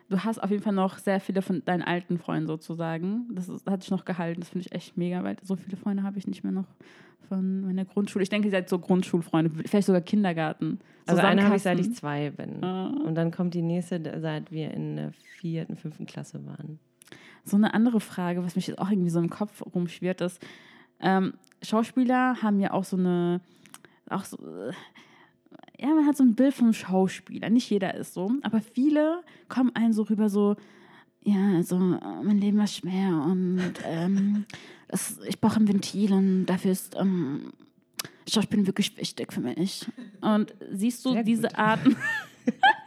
du 0.09 0.23
hast 0.23 0.41
auf 0.41 0.51
jeden 0.51 0.63
Fall 0.63 0.73
noch 0.73 0.97
sehr 0.97 1.19
viele 1.19 1.41
von 1.41 1.63
deinen 1.65 1.81
alten 1.81 2.17
Freunden 2.17 2.47
sozusagen. 2.47 3.27
Das 3.31 3.49
ist, 3.49 3.69
hat 3.69 3.81
sich 3.81 3.91
noch 3.91 4.05
gehalten. 4.05 4.41
Das 4.41 4.49
finde 4.49 4.67
ich 4.67 4.73
echt 4.73 4.97
mega, 4.97 5.23
weil 5.23 5.37
so 5.43 5.55
viele 5.55 5.77
Freunde 5.77 6.03
habe 6.03 6.17
ich 6.17 6.27
nicht 6.27 6.43
mehr 6.43 6.53
noch 6.53 6.67
von 7.27 7.61
meiner 7.61 7.85
Grundschule. 7.85 8.23
Ich 8.23 8.29
denke, 8.29 8.47
ihr 8.47 8.51
seid 8.51 8.69
so 8.69 8.79
Grundschulfreunde, 8.79 9.51
vielleicht 9.65 9.87
sogar 9.87 10.01
Kindergarten. 10.01 10.79
Also 11.07 11.21
eine 11.21 11.43
habe 11.43 11.55
ich 11.55 11.63
seit 11.63 11.79
ich 11.79 11.93
zwei 11.93 12.29
bin. 12.29 12.63
Ah. 12.63 12.87
Und 13.05 13.15
dann 13.15 13.31
kommt 13.31 13.53
die 13.53 13.61
nächste, 13.61 14.19
seit 14.21 14.51
wir 14.51 14.71
in 14.71 14.95
der 14.95 15.11
vierten, 15.11 15.75
fünften 15.75 16.05
Klasse 16.05 16.45
waren. 16.45 16.79
So 17.43 17.57
eine 17.57 17.73
andere 17.73 17.99
Frage, 17.99 18.43
was 18.43 18.55
mich 18.55 18.67
jetzt 18.67 18.79
auch 18.79 18.89
irgendwie 18.89 19.09
so 19.09 19.19
im 19.19 19.29
Kopf 19.29 19.63
rumschwirrt, 19.73 20.21
ist, 20.21 20.41
ähm, 20.99 21.33
Schauspieler 21.61 22.41
haben 22.41 22.59
ja 22.59 22.71
auch 22.71 22.83
so 22.83 22.97
eine, 22.97 23.41
auch 24.09 24.25
so, 24.25 24.37
äh, 24.37 24.71
ja, 25.79 25.87
man 25.87 26.05
hat 26.05 26.17
so 26.17 26.23
ein 26.23 26.35
Bild 26.35 26.53
vom 26.53 26.73
Schauspieler. 26.73 27.49
Nicht 27.49 27.69
jeder 27.69 27.93
ist 27.95 28.13
so, 28.13 28.31
aber 28.43 28.61
viele 28.61 29.23
kommen 29.49 29.75
einem 29.75 29.93
so 29.93 30.03
rüber 30.03 30.29
so, 30.29 30.55
ja, 31.21 31.55
also 31.55 31.75
äh, 31.75 32.23
mein 32.23 32.37
Leben 32.37 32.57
war 32.57 32.67
schwer 32.67 33.09
und 33.25 33.73
ähm, 33.85 34.45
das, 34.87 35.19
ich 35.27 35.39
brauche 35.39 35.59
ein 35.59 35.67
Ventil 35.67 36.13
und 36.13 36.45
dafür 36.45 36.71
ist 36.71 36.95
ähm, 36.97 37.51
Schauspiel 38.27 38.65
wirklich 38.65 38.95
wichtig 38.97 39.33
für 39.33 39.41
mich. 39.41 39.85
Und 40.21 40.53
siehst 40.71 41.05
du 41.05 41.13
Sehr 41.13 41.23
diese 41.23 41.47
gut. 41.47 41.57
Arten, 41.57 41.95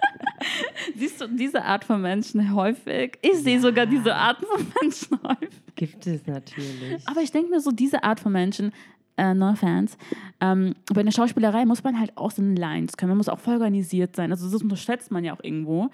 siehst 0.96 1.20
du 1.20 1.28
diese 1.28 1.64
Art 1.64 1.84
von 1.84 2.00
Menschen 2.00 2.54
häufig? 2.54 3.18
Ich 3.22 3.38
sehe 3.38 3.60
sogar 3.60 3.86
diese 3.86 4.14
Arten 4.14 4.44
von 4.46 4.66
Menschen 4.80 5.18
häufig. 5.22 5.74
Gibt 5.76 6.06
es 6.06 6.26
natürlich. 6.26 7.06
Aber 7.06 7.22
ich 7.22 7.30
denke 7.30 7.50
mir 7.50 7.60
so, 7.60 7.70
diese 7.70 8.02
Art 8.02 8.20
von 8.20 8.32
Menschen, 8.32 8.72
äh, 9.18 9.34
no 9.34 9.50
offense, 9.50 9.96
ähm, 10.40 10.74
bei 10.94 11.02
der 11.02 11.10
Schauspielerei 11.12 11.66
muss 11.66 11.84
man 11.84 11.98
halt 12.00 12.16
auch 12.16 12.30
so 12.30 12.40
eine 12.40 12.54
Lines 12.54 12.96
können. 12.96 13.10
Man 13.10 13.18
muss 13.18 13.28
auch 13.28 13.38
voll 13.40 13.54
organisiert 13.54 14.16
sein. 14.16 14.30
Also 14.30 14.50
das 14.50 14.62
unterschätzt 14.62 15.10
man 15.10 15.24
ja 15.24 15.34
auch 15.34 15.42
irgendwo. 15.42 15.90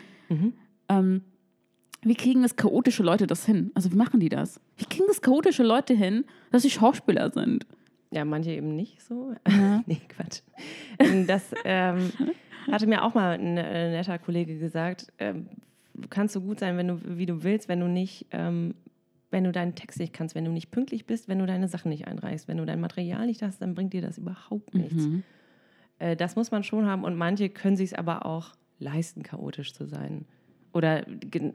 Ähm, 0.89 1.22
wie 2.03 2.14
kriegen 2.14 2.43
das 2.43 2.57
chaotische 2.57 3.03
Leute 3.03 3.27
das 3.27 3.47
hin? 3.47 3.70
Also 3.75 3.91
wie 3.91 3.97
machen 3.97 4.20
die 4.20 4.29
das? 4.29 4.61
Wie 4.77 4.85
kriegen 4.85 5.07
das 5.09 5.22
chaotische 5.22 5.62
Leute 5.62 5.95
hin, 5.95 6.25
dass 6.53 6.62
sie 6.62 6.70
Schauspieler 6.70 7.31
sind? 7.31 7.66
Ja, 8.11 8.25
manche 8.25 8.51
eben 8.53 8.77
nicht 8.77 9.01
so. 9.03 9.35
Ja. 9.49 9.83
nee, 9.87 10.01
Quatsch. 10.09 10.43
Ähm, 10.99 11.27
Das 11.27 11.43
ähm, 11.64 12.11
hatte 12.70 12.87
mir 12.87 13.03
auch 13.03 13.14
mal 13.14 13.39
ein 13.39 13.57
äh, 13.57 13.91
netter 13.91 14.18
Kollege 14.18 14.59
gesagt. 14.59 15.12
Ähm, 15.18 15.47
du 15.95 16.09
kannst 16.09 16.35
so 16.35 16.41
gut 16.43 16.61
sein, 16.61 16.77
wenn 16.77 16.89
du, 16.89 17.01
wie 17.18 17.27
du 17.27 17.43
willst, 17.43 17.68
wenn 17.68 17.81
du 17.81 17.89
nicht, 17.89 18.27
ähm, 18.33 18.75
wenn 19.35 19.45
du 19.45 19.53
deinen 19.53 19.74
Text 19.74 19.99
nicht 20.01 20.12
kannst, 20.14 20.35
wenn 20.35 20.45
du 20.47 20.51
nicht 20.53 20.70
pünktlich 20.70 21.05
bist, 21.07 21.28
wenn 21.28 21.39
du 21.41 21.45
deine 21.47 21.68
Sachen 21.68 21.91
nicht 21.91 22.07
einreichst, 22.07 22.49
wenn 22.49 22.57
du 22.57 22.64
dein 22.64 22.80
Material 22.80 23.26
nicht 23.26 23.43
hast, 23.43 23.61
dann 23.61 23.74
bringt 23.74 23.93
dir 23.93 24.01
das 24.01 24.16
überhaupt 24.16 24.74
nichts. 24.74 25.09
Äh, 25.99 26.16
das 26.16 26.37
muss 26.37 26.51
man 26.51 26.62
schon 26.62 26.87
haben 26.87 27.05
und 27.05 27.16
manche 27.16 27.49
können 27.51 27.76
sich 27.76 27.93
es 27.93 27.99
aber 27.99 28.24
auch 28.24 28.53
leisten, 28.78 29.22
chaotisch 29.22 29.74
zu 29.74 29.85
sein. 29.87 30.24
Oder 30.72 31.05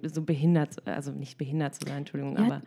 so 0.04 0.22
behindert, 0.22 0.86
also 0.88 1.12
nicht 1.12 1.38
behindert 1.38 1.76
zu 1.76 1.86
sein, 1.88 2.00
Entschuldigung, 2.00 2.38
Ja. 2.38 2.46
aber 2.46 2.62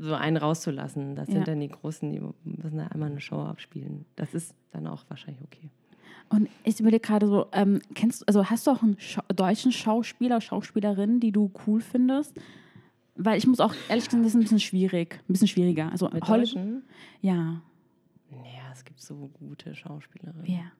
so 0.00 0.14
einen 0.14 0.36
rauszulassen. 0.38 1.14
Das 1.14 1.28
Ja. 1.28 1.34
sind 1.34 1.48
dann 1.48 1.60
die 1.60 1.68
Großen, 1.68 2.10
die 2.10 2.20
müssen 2.44 2.78
da 2.78 2.86
einmal 2.86 3.10
eine 3.10 3.20
Show 3.20 3.40
abspielen. 3.42 4.06
Das 4.16 4.32
ist 4.34 4.54
dann 4.70 4.86
auch 4.86 5.04
wahrscheinlich 5.08 5.42
okay. 5.42 5.68
Und 6.30 6.48
ich 6.64 6.78
überlege 6.80 7.00
gerade 7.06 7.26
so, 7.26 7.46
ähm, 7.52 7.80
kennst 7.94 8.26
also 8.28 8.46
hast 8.46 8.66
du 8.66 8.70
auch 8.70 8.82
einen 8.82 8.98
Scha 8.98 9.22
deutschen 9.34 9.72
Schauspieler, 9.72 10.40
Schauspielerin, 10.40 11.20
die 11.20 11.32
du 11.32 11.50
cool 11.66 11.80
findest? 11.80 12.38
Weil 13.20 13.36
ich 13.36 13.46
muss 13.46 13.60
auch 13.60 13.74
ehrlich 13.88 14.04
gesagt, 14.06 14.22
das 14.24 14.28
ist 14.30 14.34
ein 14.36 14.40
bisschen 14.42 14.60
schwierig, 14.60 15.20
ein 15.28 15.32
bisschen 15.32 15.48
schwieriger. 15.48 15.90
Also 15.90 16.08
Mit 16.08 16.26
Hollywood, 16.28 16.54
Deutschen? 16.54 16.82
ja, 17.20 17.60
Ja, 18.30 18.72
es 18.72 18.84
gibt 18.84 19.00
so 19.00 19.28
gute 19.38 19.74
Schauspielerinnen. 19.74 20.44
wer? 20.46 20.70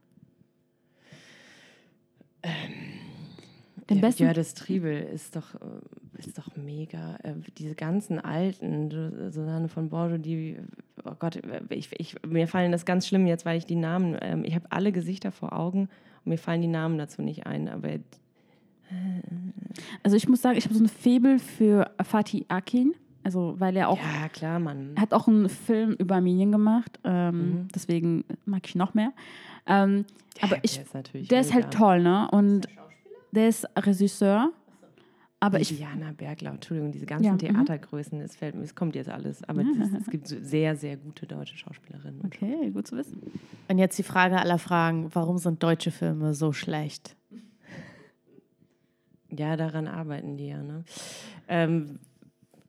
Den 3.90 3.96
Ja, 3.98 4.00
besten. 4.02 4.22
Jördis 4.24 4.54
Triebel 4.54 5.02
ist 5.02 5.34
doch, 5.34 5.54
äh, 5.54 6.18
ist 6.18 6.36
doch 6.38 6.54
mega. 6.56 7.16
Äh, 7.22 7.34
Diese 7.56 7.74
ganzen 7.74 8.18
alten, 8.18 8.90
Susanne 9.30 9.68
von 9.68 9.88
Bordeaux, 9.88 10.18
die, 10.22 10.58
oh 11.04 11.14
Gott, 11.18 11.40
ich, 11.70 11.90
ich, 11.98 12.14
mir 12.26 12.46
fallen 12.48 12.70
das 12.70 12.84
ganz 12.84 13.06
schlimm 13.06 13.26
jetzt, 13.26 13.46
weil 13.46 13.58
ich 13.58 13.66
die 13.66 13.76
Namen, 13.76 14.16
ähm, 14.20 14.44
ich 14.44 14.54
habe 14.54 14.70
alle 14.70 14.92
Gesichter 14.92 15.32
vor 15.32 15.52
Augen 15.54 15.88
und 16.24 16.30
mir 16.30 16.38
fallen 16.38 16.60
die 16.60 16.68
Namen 16.68 16.98
dazu 16.98 17.22
nicht 17.22 17.46
ein, 17.46 17.68
aber 17.68 17.88
Also 20.02 20.16
ich 20.16 20.28
muss 20.28 20.42
sagen, 20.42 20.56
ich 20.58 20.64
habe 20.64 20.74
so 20.74 20.82
ein 20.82 20.88
Faible 20.88 21.38
für 21.38 21.90
Fatih 22.02 22.44
Akin, 22.48 22.94
also 23.24 23.54
weil 23.58 23.76
er 23.76 23.88
auch 23.90 23.98
ja, 23.98 24.28
klar, 24.28 24.58
Mann. 24.58 24.92
Er 24.96 25.02
hat 25.02 25.12
auch 25.12 25.28
einen 25.28 25.48
Film 25.48 25.92
über 25.98 26.16
Armenien 26.16 26.50
gemacht, 26.52 26.98
ähm, 27.04 27.38
Mhm. 27.50 27.68
deswegen 27.74 28.24
mag 28.46 28.66
ich 28.66 28.74
noch 28.74 28.94
mehr. 28.94 29.12
Ähm, 29.66 30.04
aber 30.40 30.56
Ja, 30.56 30.60
ich, 30.62 30.74
der 30.74 30.82
ist 30.84 30.94
natürlich 30.94 31.28
der 31.28 31.40
ist 31.40 31.52
halt 31.52 31.72
toll, 31.72 32.00
ne? 32.02 32.28
Und 32.30 32.68
der 33.32 33.48
ist 33.48 33.66
Regisseur. 33.76 34.52
Aber 35.40 35.60
ich, 35.60 35.68
Diana 35.76 36.10
Berglau, 36.12 36.50
Entschuldigung, 36.52 36.90
diese 36.90 37.06
ganzen 37.06 37.24
Ja, 37.26 37.32
mhm. 37.34 37.38
Theatergrößen, 37.38 38.20
es 38.22 38.34
fällt 38.34 38.56
mir, 38.56 38.62
es 38.62 38.74
kommt 38.74 38.96
jetzt 38.96 39.08
alles, 39.08 39.44
aber 39.44 39.62
das, 39.78 39.90
es 40.00 40.06
gibt 40.10 40.26
so 40.26 40.36
sehr, 40.40 40.74
sehr 40.74 40.96
gute 40.96 41.26
deutsche 41.26 41.56
Schauspielerinnen. 41.56 42.22
okay, 42.24 42.70
gut 42.70 42.88
zu 42.88 42.96
wissen. 42.96 43.20
Und 43.68 43.78
jetzt 43.78 43.96
die 43.98 44.02
Frage 44.02 44.38
aller 44.40 44.58
Fragen: 44.58 45.10
Warum 45.14 45.38
sind 45.38 45.62
deutsche 45.62 45.90
Filme 45.92 46.34
so 46.34 46.52
schlecht? 46.52 47.14
Ja, 49.36 49.56
daran 49.56 49.86
arbeiten 49.88 50.36
die 50.36 50.48
ja. 50.48 50.62
Ne? 50.62 50.84
Ähm, 51.48 51.98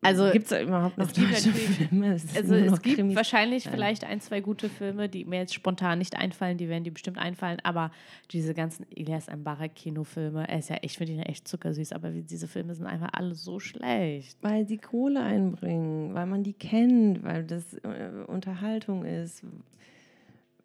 Also 0.01 0.29
Gibt 0.31 0.49
es 0.51 0.61
überhaupt 0.61 0.97
noch 0.97 1.11
deutsche 1.11 1.51
Filme? 1.51 2.13
Es 2.13 2.35
Also 2.35 2.55
es 2.55 2.81
gibt 2.81 2.95
Krimis. 2.97 3.15
wahrscheinlich 3.15 3.65
Ja. 3.65 3.71
vielleicht 3.71 4.05
ein, 4.05 4.21
zwei 4.21 4.39
gute 4.39 4.69
Filme, 4.69 5.09
die 5.09 5.25
mir 5.25 5.39
jetzt 5.39 5.53
spontan 5.53 5.99
nicht 5.99 6.15
einfallen, 6.17 6.57
die 6.57 6.69
werden 6.69 6.83
dir 6.85 6.91
bestimmt 6.93 7.17
einfallen, 7.17 7.59
aber 7.63 7.91
diese 8.31 8.53
ganzen 8.53 8.85
Elias 8.95 9.27
Mbarek 9.27 9.75
Kinofilme, 9.75 10.47
er 10.47 10.59
ist 10.59 10.69
ja, 10.69 10.77
ich 10.81 10.97
finde 10.97 11.13
ja 11.13 11.23
echt 11.23 11.47
zuckersüß, 11.47 11.91
aber 11.91 12.11
diese 12.11 12.47
Filme 12.47 12.75
sind 12.75 12.85
einfach 12.87 13.09
alle 13.13 13.35
so 13.35 13.59
schlecht. 13.59 14.37
Weil 14.41 14.65
sie 14.67 14.77
Kohle 14.77 15.21
einbringen, 15.21 16.13
weil 16.13 16.25
man 16.27 16.43
die 16.43 16.53
kennt, 16.53 17.23
weil 17.23 17.43
das 17.43 17.73
äh, 17.75 18.23
Unterhaltung 18.27 19.03
ist. 19.05 19.43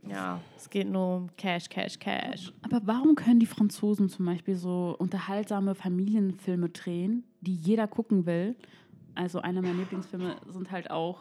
Ja, 0.09 0.41
es 0.57 0.69
geht 0.69 0.89
nur 0.89 1.17
um 1.17 1.31
Cash, 1.37 1.69
Cash, 1.69 1.99
Cash. 1.99 2.53
Aber 2.63 2.81
warum 2.85 3.15
können 3.15 3.41
die 3.41 3.47
Franzosen 3.47 4.09
zum 4.09 4.27
Beispiel 4.27 4.57
so 4.57 4.95
unterhaltsame 4.99 5.75
Familienfilme 5.75 6.69
drehen, 6.69 7.25
die 7.41 7.55
jeder 7.55 7.87
gucken 7.87 8.27
will? 8.27 8.55
Also 9.15 9.41
einer 9.41 9.63
meiner 9.63 9.75
Lieblingsfilme 9.75 10.37
sind 10.49 10.71
halt 10.71 10.91
auch 10.91 11.21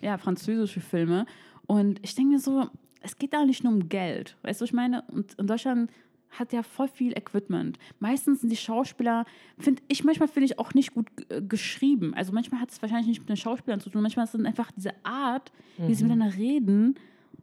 ja, 0.00 0.18
französische 0.18 0.80
Filme. 0.80 1.26
Und 1.66 2.00
ich 2.02 2.14
denke 2.14 2.32
mir 2.32 2.38
so, 2.38 2.68
es 3.00 3.16
geht 3.18 3.32
da 3.32 3.44
nicht 3.44 3.64
nur 3.64 3.72
um 3.72 3.88
Geld. 3.88 4.36
Weißt 4.42 4.60
du, 4.60 4.64
was 4.64 4.70
ich 4.70 4.74
meine? 4.74 5.02
Und 5.08 5.34
in 5.34 5.46
Deutschland 5.46 5.90
hat 6.30 6.52
ja 6.52 6.62
voll 6.62 6.88
viel 6.88 7.12
Equipment. 7.16 7.78
Meistens 7.98 8.40
sind 8.40 8.50
die 8.50 8.56
Schauspieler, 8.56 9.24
finde 9.58 9.82
ich, 9.88 10.04
manchmal 10.04 10.28
finde 10.28 10.46
ich 10.46 10.58
auch 10.58 10.74
nicht 10.74 10.92
gut 10.92 11.06
äh, 11.28 11.40
geschrieben. 11.40 12.14
Also 12.14 12.32
manchmal 12.32 12.60
hat 12.60 12.70
es 12.70 12.82
wahrscheinlich 12.82 13.06
nicht 13.06 13.20
mit 13.20 13.28
den 13.28 13.36
Schauspielern 13.36 13.80
zu 13.80 13.90
tun. 13.90 14.02
Manchmal 14.02 14.24
ist 14.24 14.34
es 14.34 14.44
einfach 14.44 14.70
diese 14.72 14.92
Art, 15.04 15.52
wie 15.78 15.94
sie 15.94 16.04
miteinander 16.04 16.36
reden, 16.36 16.96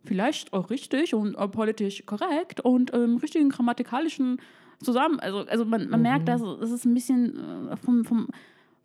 vielleicht 0.04 0.54
auch 0.54 0.70
richtig 0.70 1.14
und 1.14 1.36
äh, 1.36 1.48
politisch 1.48 2.06
korrekt 2.06 2.60
und 2.60 2.94
ähm, 2.94 3.18
richtigen 3.18 3.50
grammatikalischen 3.50 4.40
zusammen. 4.82 5.20
Also, 5.20 5.40
also 5.40 5.66
man, 5.66 5.90
man 5.90 6.02
merkt, 6.02 6.28
dass 6.28 6.42
es 6.42 6.72
ist 6.72 6.86
ein 6.86 6.94
bisschen 6.94 7.70
äh, 7.70 7.78
vom, 7.78 8.06
vom, 8.06 8.28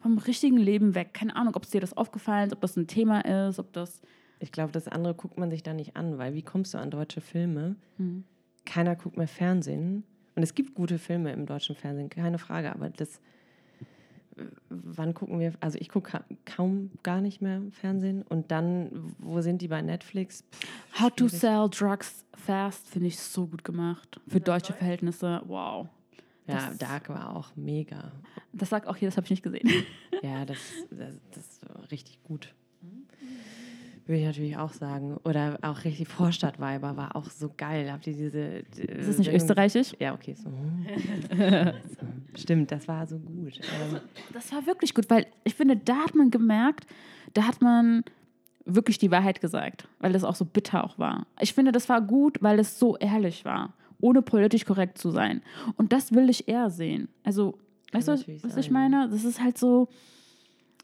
vom 0.00 0.18
richtigen 0.18 0.56
Leben 0.56 0.94
weg. 0.94 1.14
Keine 1.14 1.36
Ahnung, 1.36 1.54
ob 1.56 1.64
es 1.64 1.70
dir 1.70 1.80
das 1.80 1.96
aufgefallen 1.96 2.48
ist, 2.48 2.52
ob 2.52 2.60
das 2.60 2.76
ein 2.76 2.86
Thema 2.86 3.20
ist, 3.48 3.58
ob 3.58 3.72
das. 3.72 4.00
Ich 4.40 4.52
glaube, 4.52 4.70
das 4.70 4.86
andere 4.86 5.14
guckt 5.14 5.36
man 5.36 5.50
sich 5.50 5.64
da 5.64 5.74
nicht 5.74 5.96
an, 5.96 6.18
weil 6.18 6.34
wie 6.34 6.42
kommst 6.42 6.72
du 6.72 6.78
an 6.78 6.90
deutsche 6.92 7.20
Filme? 7.20 7.74
Keiner 8.64 8.94
guckt 8.94 9.16
mehr 9.16 9.26
Fernsehen. 9.26 10.04
Und 10.36 10.44
es 10.44 10.54
gibt 10.54 10.74
gute 10.74 10.98
Filme 10.98 11.32
im 11.32 11.46
deutschen 11.46 11.74
Fernsehen, 11.74 12.08
keine 12.08 12.38
Frage, 12.38 12.72
aber 12.72 12.90
das. 12.90 13.20
Wann 14.68 15.14
gucken 15.14 15.40
wir? 15.40 15.52
Also 15.60 15.78
ich 15.80 15.88
gucke 15.88 16.10
ka 16.12 16.24
kaum 16.44 16.90
gar 17.02 17.20
nicht 17.20 17.40
mehr 17.42 17.62
Fernsehen. 17.72 18.22
Und 18.22 18.50
dann, 18.50 19.14
wo 19.18 19.40
sind 19.40 19.62
die 19.62 19.68
bei 19.68 19.82
Netflix? 19.82 20.44
Pff, 20.52 21.00
How 21.00 21.10
to. 21.14 21.28
Sell 21.28 21.68
Drugs 21.70 22.24
Fast 22.34 22.88
finde 22.88 23.08
ich 23.08 23.18
so 23.18 23.46
gut 23.46 23.64
gemacht. 23.64 24.20
Für 24.28 24.40
deutsche 24.40 24.72
Verhältnisse. 24.72 25.42
Wow. 25.46 25.88
Ja, 26.46 26.68
Das- 26.68 26.78
Dark 26.78 27.08
war 27.08 27.36
auch 27.36 27.50
mega. 27.56 28.12
Das 28.52 28.70
sagt 28.70 28.86
auch 28.86 28.96
hier, 28.96 29.08
das 29.08 29.16
habe 29.16 29.24
ich 29.26 29.30
nicht 29.30 29.42
gesehen. 29.42 29.68
Ja, 30.22 30.44
das, 30.44 30.58
das, 30.90 31.14
das 31.32 31.60
war 31.68 31.90
richtig 31.90 32.22
gut. 32.24 32.54
Würde 34.08 34.20
ich 34.20 34.26
natürlich 34.26 34.56
auch 34.56 34.72
sagen. 34.72 35.18
Oder 35.24 35.58
auch 35.60 35.84
richtig 35.84 36.08
Vorstadtweiber 36.08 36.96
war 36.96 37.14
auch 37.14 37.28
so 37.28 37.52
geil. 37.54 37.92
Habt 37.92 38.06
ihr 38.06 38.14
diese. 38.14 38.40
Ist 38.40 39.06
das 39.06 39.18
nicht 39.18 39.30
österreichisch? 39.30 39.94
Ja, 39.98 40.14
okay. 40.14 40.34
So. 40.34 40.50
Stimmt, 42.34 42.72
das 42.72 42.88
war 42.88 43.06
so 43.06 43.18
gut. 43.18 43.58
Ähm, 43.58 44.00
Das 44.32 44.50
war 44.50 44.64
wirklich 44.66 44.94
gut, 44.94 45.10
weil 45.10 45.26
ich 45.44 45.54
finde, 45.54 45.76
da 45.76 45.96
hat 45.96 46.14
man 46.14 46.30
gemerkt, 46.30 46.86
da 47.34 47.42
hat 47.42 47.60
man 47.60 48.02
wirklich 48.64 48.96
die 48.96 49.10
Wahrheit 49.10 49.42
gesagt, 49.42 49.86
weil 49.98 50.14
es 50.14 50.24
auch 50.24 50.34
so 50.36 50.46
bitter 50.46 50.84
auch 50.84 50.98
war. 50.98 51.26
Ich 51.38 51.52
finde, 51.52 51.70
das 51.72 51.90
war 51.90 52.00
gut, 52.00 52.38
weil 52.42 52.58
es 52.58 52.78
so 52.78 52.96
ehrlich 52.96 53.44
war, 53.44 53.74
ohne 54.00 54.22
politisch 54.22 54.64
korrekt 54.64 54.96
zu 54.96 55.10
sein. 55.10 55.42
Und 55.76 55.92
das 55.92 56.12
will 56.12 56.30
ich 56.30 56.48
eher 56.48 56.70
sehen. 56.70 57.08
Also, 57.24 57.58
weißt 57.92 58.08
du, 58.08 58.12
was 58.12 58.56
ich 58.56 58.64
sein. 58.64 58.72
meine? 58.72 59.08
Das 59.10 59.24
ist 59.24 59.42
halt 59.42 59.58
so, 59.58 59.88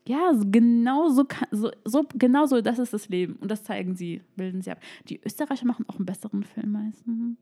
ja, 0.07 0.33
genau 0.51 1.09
so, 1.09 1.25
so, 1.51 1.71
so, 1.85 2.05
genau 2.15 2.47
so, 2.47 2.61
das 2.61 2.79
ist 2.79 2.93
das 2.93 3.09
Leben. 3.09 3.37
Und 3.37 3.51
das 3.51 3.65
zeigen 3.65 3.95
sie, 3.97 4.23
bilden 4.37 4.61
sie 4.63 4.71
ab. 4.71 4.81
Die 5.09 5.21
Österreicher 5.25 5.67
machen 5.67 5.85
auch 5.89 5.97
einen 5.97 6.07
besseren 6.07 6.43
Film 6.45 6.73
meistens. 6.73 7.37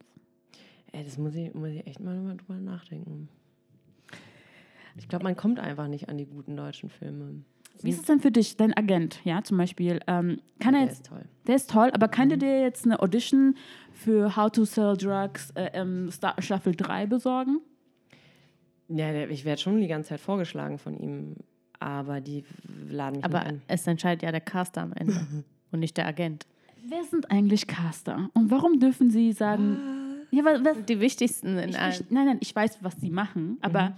ey, 0.92 1.04
das 1.04 1.18
muss 1.18 1.34
ich, 1.34 1.52
muss 1.54 1.70
ich 1.70 1.86
echt 1.86 2.00
mal 2.00 2.36
drüber- 2.36 2.54
nachdenken. 2.60 3.28
Ich 4.96 5.08
glaube, 5.08 5.24
man 5.24 5.36
kommt 5.36 5.58
einfach 5.58 5.88
nicht 5.88 6.08
an 6.08 6.18
die 6.18 6.26
guten 6.26 6.56
deutschen 6.56 6.90
Filme. 6.90 7.42
Wie 7.82 7.88
ist 7.90 8.00
es 8.00 8.04
denn 8.04 8.20
für 8.20 8.30
dich, 8.30 8.56
dein 8.58 8.76
Agent, 8.76 9.20
ja, 9.24 9.42
zum 9.42 9.56
Beispiel? 9.56 9.98
Ähm, 10.06 10.40
kann 10.60 10.74
er 10.74 10.80
Der 10.80 10.88
jetzt 10.88 10.92
ist 11.00 11.06
toll. 11.06 11.24
Der 11.46 11.56
ist 11.56 11.70
toll, 11.70 11.90
aber 11.94 12.08
kann 12.08 12.28
der 12.28 12.36
dir 12.38 12.60
jetzt 12.60 12.84
eine 12.84 13.00
Audition 13.00 13.56
für 13.92 14.36
How 14.36 14.52
to 14.52 14.64
Sell 14.66 14.96
Drugs 14.96 15.50
äh, 15.52 15.70
ähm, 15.72 16.10
Star 16.10 16.34
Staffel 16.40 16.74
3 16.76 17.06
besorgen? 17.06 17.60
Ja, 18.88 19.10
der, 19.10 19.30
ich 19.30 19.44
werde 19.46 19.60
schon 19.62 19.80
die 19.80 19.88
ganze 19.88 20.10
Zeit 20.10 20.20
vorgeschlagen 20.20 20.78
von 20.78 20.96
ihm. 20.98 21.36
Aber 21.82 22.20
die 22.20 22.44
laden 22.88 23.16
mich 23.16 23.24
Aber 23.24 23.44
es 23.66 23.86
entscheidet 23.86 24.22
ja 24.22 24.30
der 24.30 24.40
Caster 24.40 24.82
am 24.82 24.92
Ende 24.92 25.26
und 25.72 25.80
nicht 25.80 25.96
der 25.96 26.06
Agent. 26.06 26.46
Wer 26.84 27.04
sind 27.04 27.30
eigentlich 27.30 27.66
Caster? 27.66 28.30
Und 28.34 28.50
warum 28.50 28.78
dürfen 28.80 29.10
sie 29.10 29.32
sagen. 29.32 29.78
Ja, 30.30 30.44
was, 30.44 30.64
was, 30.64 30.84
Die 30.86 31.00
wichtigsten 31.00 31.58
in 31.58 31.70
ich, 31.70 31.78
allen. 31.78 31.92
ich, 31.92 32.10
nein, 32.10 32.26
nein, 32.26 32.38
ich 32.40 32.54
weiß, 32.54 32.78
was 32.82 32.94
sie 33.00 33.10
machen, 33.10 33.58
aber 33.60 33.96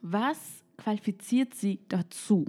was 0.00 0.62
qualifiziert 0.76 1.54
sie 1.54 1.80
dazu? 1.88 2.44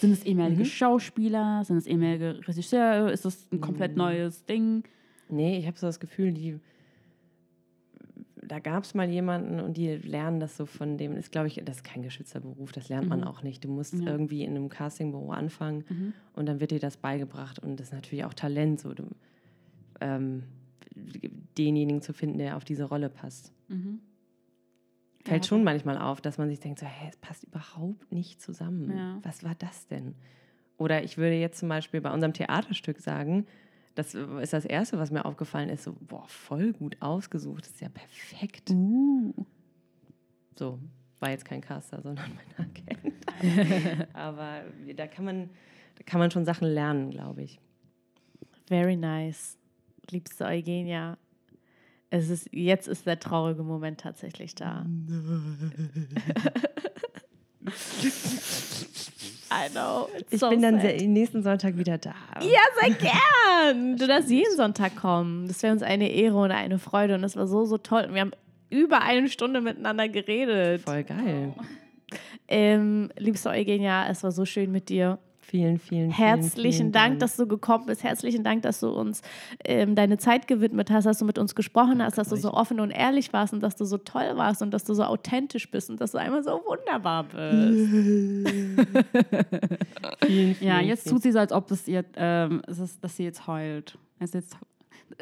Sind 0.00 0.12
es 0.12 0.24
ehemalige 0.24 0.64
Schauspieler? 0.64 1.64
Sind 1.64 1.76
es 1.76 1.86
ehemalige 1.86 2.40
Regisseure? 2.46 3.12
Ist 3.12 3.24
das 3.24 3.46
ein 3.52 3.60
komplett 3.60 3.96
neues 3.96 4.44
Ding? 4.44 4.82
Nee, 5.28 5.58
ich 5.58 5.66
habe 5.66 5.78
so 5.78 5.86
das 5.86 6.00
Gefühl, 6.00 6.32
die. 6.32 6.58
Da 8.48 8.58
gab 8.60 8.84
es 8.84 8.94
mal 8.94 9.08
jemanden 9.08 9.60
und 9.60 9.76
die 9.76 9.88
lernen 9.96 10.40
das 10.40 10.56
so 10.56 10.64
von 10.66 10.96
dem. 10.96 11.16
Ist, 11.16 11.30
glaube 11.32 11.48
ich, 11.48 11.60
das 11.64 11.76
ist 11.76 11.84
kein 11.84 12.02
geschützter 12.02 12.40
Beruf, 12.40 12.72
das 12.72 12.88
lernt 12.88 13.08
man 13.08 13.22
auch 13.24 13.42
nicht. 13.42 13.62
Du 13.64 13.68
musst 13.68 13.94
Ja. 13.94 14.06
irgendwie 14.06 14.42
in 14.42 14.56
einem 14.56 14.68
Castingbüro 14.70 15.30
anfangen 15.32 15.84
und 16.32 16.46
dann 16.46 16.58
wird 16.60 16.70
dir 16.70 16.80
das 16.80 16.96
beigebracht. 16.96 17.58
Und 17.58 17.78
das 17.78 17.88
ist 17.88 17.92
natürlich 17.92 18.24
auch 18.24 18.34
Talent, 18.34 18.80
so 18.80 18.94
du, 18.94 19.04
ähm, 20.00 20.44
denjenigen 21.58 22.00
zu 22.02 22.12
finden, 22.12 22.38
der 22.38 22.56
auf 22.56 22.64
diese 22.64 22.84
Rolle 22.84 23.08
passt. 23.10 23.52
Fällt 25.24 25.44
Ja. 25.44 25.48
schon 25.48 25.64
manchmal 25.64 25.98
auf, 25.98 26.20
dass 26.20 26.38
man 26.38 26.48
sich 26.48 26.60
denkt, 26.60 26.78
so, 26.78 26.86
hä, 26.86 27.08
es 27.10 27.16
passt 27.18 27.44
überhaupt 27.44 28.10
nicht 28.12 28.40
zusammen. 28.40 28.96
Ja. 28.96 29.18
Was 29.22 29.44
war 29.44 29.54
das 29.56 29.86
denn? 29.88 30.14
Oder 30.78 31.02
ich 31.02 31.18
würde 31.18 31.34
jetzt 31.34 31.58
zum 31.58 31.68
Beispiel 31.68 32.00
bei 32.00 32.10
unserem 32.12 32.32
Theaterstück 32.32 33.00
sagen, 33.00 33.46
das 33.98 34.14
ist 34.14 34.52
das 34.52 34.64
Erste, 34.64 34.96
was 34.96 35.10
mir 35.10 35.24
aufgefallen 35.24 35.68
ist, 35.70 35.82
so, 35.82 35.92
boah, 35.92 36.22
voll 36.28 36.72
gut 36.72 36.96
ausgesucht, 37.00 37.64
das 37.64 37.72
ist 37.72 37.80
ja 37.80 37.88
perfekt. 37.88 38.70
Uh. 38.70 39.34
So, 40.56 40.78
war 41.18 41.30
jetzt 41.30 41.44
kein 41.44 41.60
Caster, 41.60 42.00
sondern 42.00 42.30
mein 42.36 42.68
Agent. 42.68 44.06
Aber 44.14 44.62
da 44.94 45.08
kann 45.08 45.24
man, 45.24 45.50
da 45.96 46.04
kann 46.06 46.20
man 46.20 46.30
schon 46.30 46.44
Sachen 46.44 46.68
lernen, 46.68 47.10
glaube 47.10 47.42
ich. 47.42 47.58
Very 48.68 48.94
nice. 48.94 49.58
Liebste 50.10 50.44
Eugenia. 50.44 51.18
Es 52.08 52.30
ist, 52.30 52.48
jetzt 52.52 52.86
ist 52.86 53.04
der 53.04 53.18
traurige 53.18 53.64
Moment 53.64 53.98
tatsächlich 54.00 54.54
da. 54.54 54.86
I 59.50 59.70
know. 59.70 60.08
Ich 60.30 60.40
so 60.40 60.50
bin 60.50 60.62
dann 60.62 60.80
sad. 60.80 60.98
sehr, 60.98 61.08
nächsten 61.08 61.42
Sonntag 61.42 61.76
wieder 61.76 61.98
da. 61.98 62.14
Ja, 62.40 62.60
sehr 62.80 62.94
gern. 62.94 63.96
Du 63.96 64.06
darfst 64.06 64.30
jeden 64.30 64.56
Sonntag 64.56 64.96
kommen. 64.96 65.48
Das 65.48 65.62
wäre 65.62 65.72
uns 65.72 65.82
eine 65.82 66.10
Ehre 66.10 66.36
und 66.36 66.50
eine 66.50 66.78
Freude. 66.78 67.14
Und 67.14 67.22
das 67.22 67.36
war 67.36 67.46
so, 67.46 67.64
so 67.64 67.78
toll. 67.78 68.04
Und 68.08 68.14
wir 68.14 68.20
haben 68.20 68.32
über 68.70 69.00
eine 69.02 69.28
Stunde 69.28 69.60
miteinander 69.60 70.08
geredet. 70.08 70.82
Voll 70.82 71.04
geil. 71.04 71.54
Ähm, 72.48 73.10
liebste 73.18 73.50
Eugenia, 73.50 74.08
es 74.08 74.22
war 74.22 74.32
so 74.32 74.44
schön 74.44 74.72
mit 74.72 74.88
dir. 74.88 75.18
Vielen, 75.50 75.78
vielen, 75.78 75.78
vielen 75.78 76.10
Herzlichen 76.10 76.72
vielen 76.78 76.92
Dank, 76.92 77.20
dass 77.20 77.36
du 77.36 77.46
gekommen 77.46 77.86
bist. 77.86 78.02
Herzlichen 78.02 78.44
Dank, 78.44 78.60
dass 78.62 78.80
du 78.80 78.88
uns 78.90 79.22
ähm, 79.64 79.94
deine 79.94 80.18
Zeit 80.18 80.46
gewidmet 80.46 80.90
hast, 80.90 81.04
dass 81.06 81.18
du 81.20 81.24
mit 81.24 81.38
uns 81.38 81.54
gesprochen 81.54 82.02
hast, 82.02 82.18
dass 82.18 82.28
du 82.28 82.36
so 82.36 82.52
offen 82.52 82.80
und 82.80 82.90
ehrlich 82.90 83.32
warst 83.32 83.54
und 83.54 83.62
dass 83.62 83.74
du 83.74 83.86
so 83.86 83.96
toll 83.96 84.32
warst 84.36 84.60
und 84.60 84.72
dass 84.72 84.84
du 84.84 84.92
so 84.92 85.04
authentisch 85.04 85.70
bist 85.70 85.88
und 85.88 86.02
dass 86.02 86.12
du 86.12 86.18
einmal 86.18 86.42
so 86.44 86.50
wunderbar 86.66 87.24
bist. 87.24 87.88
Vielen, 90.26 90.56
Ja, 90.60 90.76
vielen, 90.78 90.88
jetzt 90.88 91.02
vielen- 91.04 91.14
tut 91.14 91.22
sie 91.22 91.32
so, 91.32 91.38
als 91.38 91.52
ob 91.52 91.66
das 91.68 91.88
ihr, 91.88 92.04
ähm, 92.16 92.60
es 92.66 92.78
ist, 92.78 93.02
dass 93.02 93.16
sie 93.16 93.24
jetzt 93.24 93.46
heult. 93.46 93.96
Also 94.20 94.38
jetzt, 94.38 94.56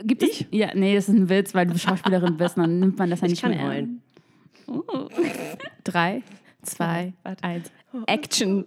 gibt 0.04 0.22
es? 0.22 0.44
Ja, 0.50 0.70
nee, 0.74 0.94
das 0.96 1.08
ist 1.08 1.14
ein 1.14 1.28
Witz, 1.28 1.54
weil 1.54 1.66
du 1.66 1.78
Schauspielerin 1.78 2.36
bist, 2.36 2.58
dann 2.58 2.80
nimmt 2.80 2.98
man 2.98 3.10
das 3.10 3.20
ja 3.20 3.26
Ich 3.26 3.32
nicht 3.32 3.42
kann 3.42 3.52
mehr 3.52 3.62
heulen. 3.66 4.02
Drei, 5.84 6.22
zwei, 6.62 7.12
Warte. 7.22 7.44
eins. 7.44 7.70
Action. 8.06 8.64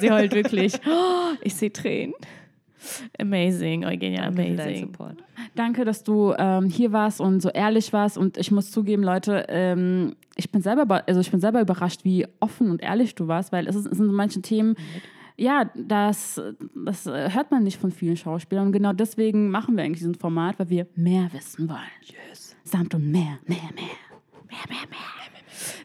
Sie 0.00 0.10
heult 0.10 0.34
wirklich. 0.34 0.74
Oh, 0.86 1.34
ich 1.42 1.54
sehe 1.54 1.72
Tränen. 1.72 2.14
Amazing, 3.18 3.84
Eugenia, 3.84 4.30
Danke 4.30 4.42
amazing. 4.42 4.86
Support. 4.86 5.16
Danke, 5.56 5.84
dass 5.84 6.04
du 6.04 6.32
ähm, 6.38 6.66
hier 6.70 6.92
warst 6.92 7.20
und 7.20 7.40
so 7.42 7.48
ehrlich 7.50 7.92
warst. 7.92 8.16
Und 8.16 8.36
ich 8.38 8.50
muss 8.50 8.70
zugeben, 8.70 9.02
Leute, 9.02 9.46
ähm, 9.48 10.14
ich 10.36 10.50
bin 10.52 10.62
selber, 10.62 10.86
be- 10.86 11.06
also 11.08 11.20
ich 11.20 11.30
bin 11.30 11.40
selber 11.40 11.60
überrascht, 11.60 12.04
wie 12.04 12.26
offen 12.40 12.70
und 12.70 12.80
ehrlich 12.82 13.14
du 13.16 13.26
warst, 13.26 13.50
weil 13.52 13.66
es, 13.66 13.74
ist, 13.74 13.86
es 13.86 13.98
sind 13.98 14.06
so 14.06 14.12
manche 14.12 14.40
Themen, 14.42 14.76
ja, 15.36 15.70
das, 15.74 16.40
das 16.84 17.06
äh, 17.06 17.30
hört 17.32 17.50
man 17.50 17.64
nicht 17.64 17.78
von 17.80 17.90
vielen 17.90 18.16
Schauspielern. 18.16 18.66
Und 18.66 18.72
genau 18.72 18.92
deswegen 18.92 19.50
machen 19.50 19.76
wir 19.76 19.84
eigentlich 19.84 19.98
diesen 19.98 20.14
Format, 20.14 20.58
weil 20.58 20.70
wir 20.70 20.86
mehr 20.94 21.28
wissen 21.32 21.68
wollen. 21.68 21.78
Yes. 22.30 22.56
Samt 22.64 22.94
und 22.94 23.10
mehr, 23.10 23.38
mehr, 23.46 23.58
mehr. 23.74 23.84
Mehr, 24.48 24.66
mehr, 24.68 24.88
mehr. 24.88 24.98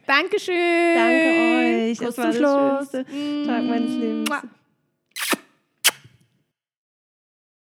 Dankeschön. 0.06 0.96
Danke 0.96 1.92
euch. 1.92 1.98
Kuss 1.98 2.16
zum 2.16 2.34
Schluss. 2.34 2.92
Tag 2.92 3.64
meines 3.64 3.92
Lebens. 3.92 4.30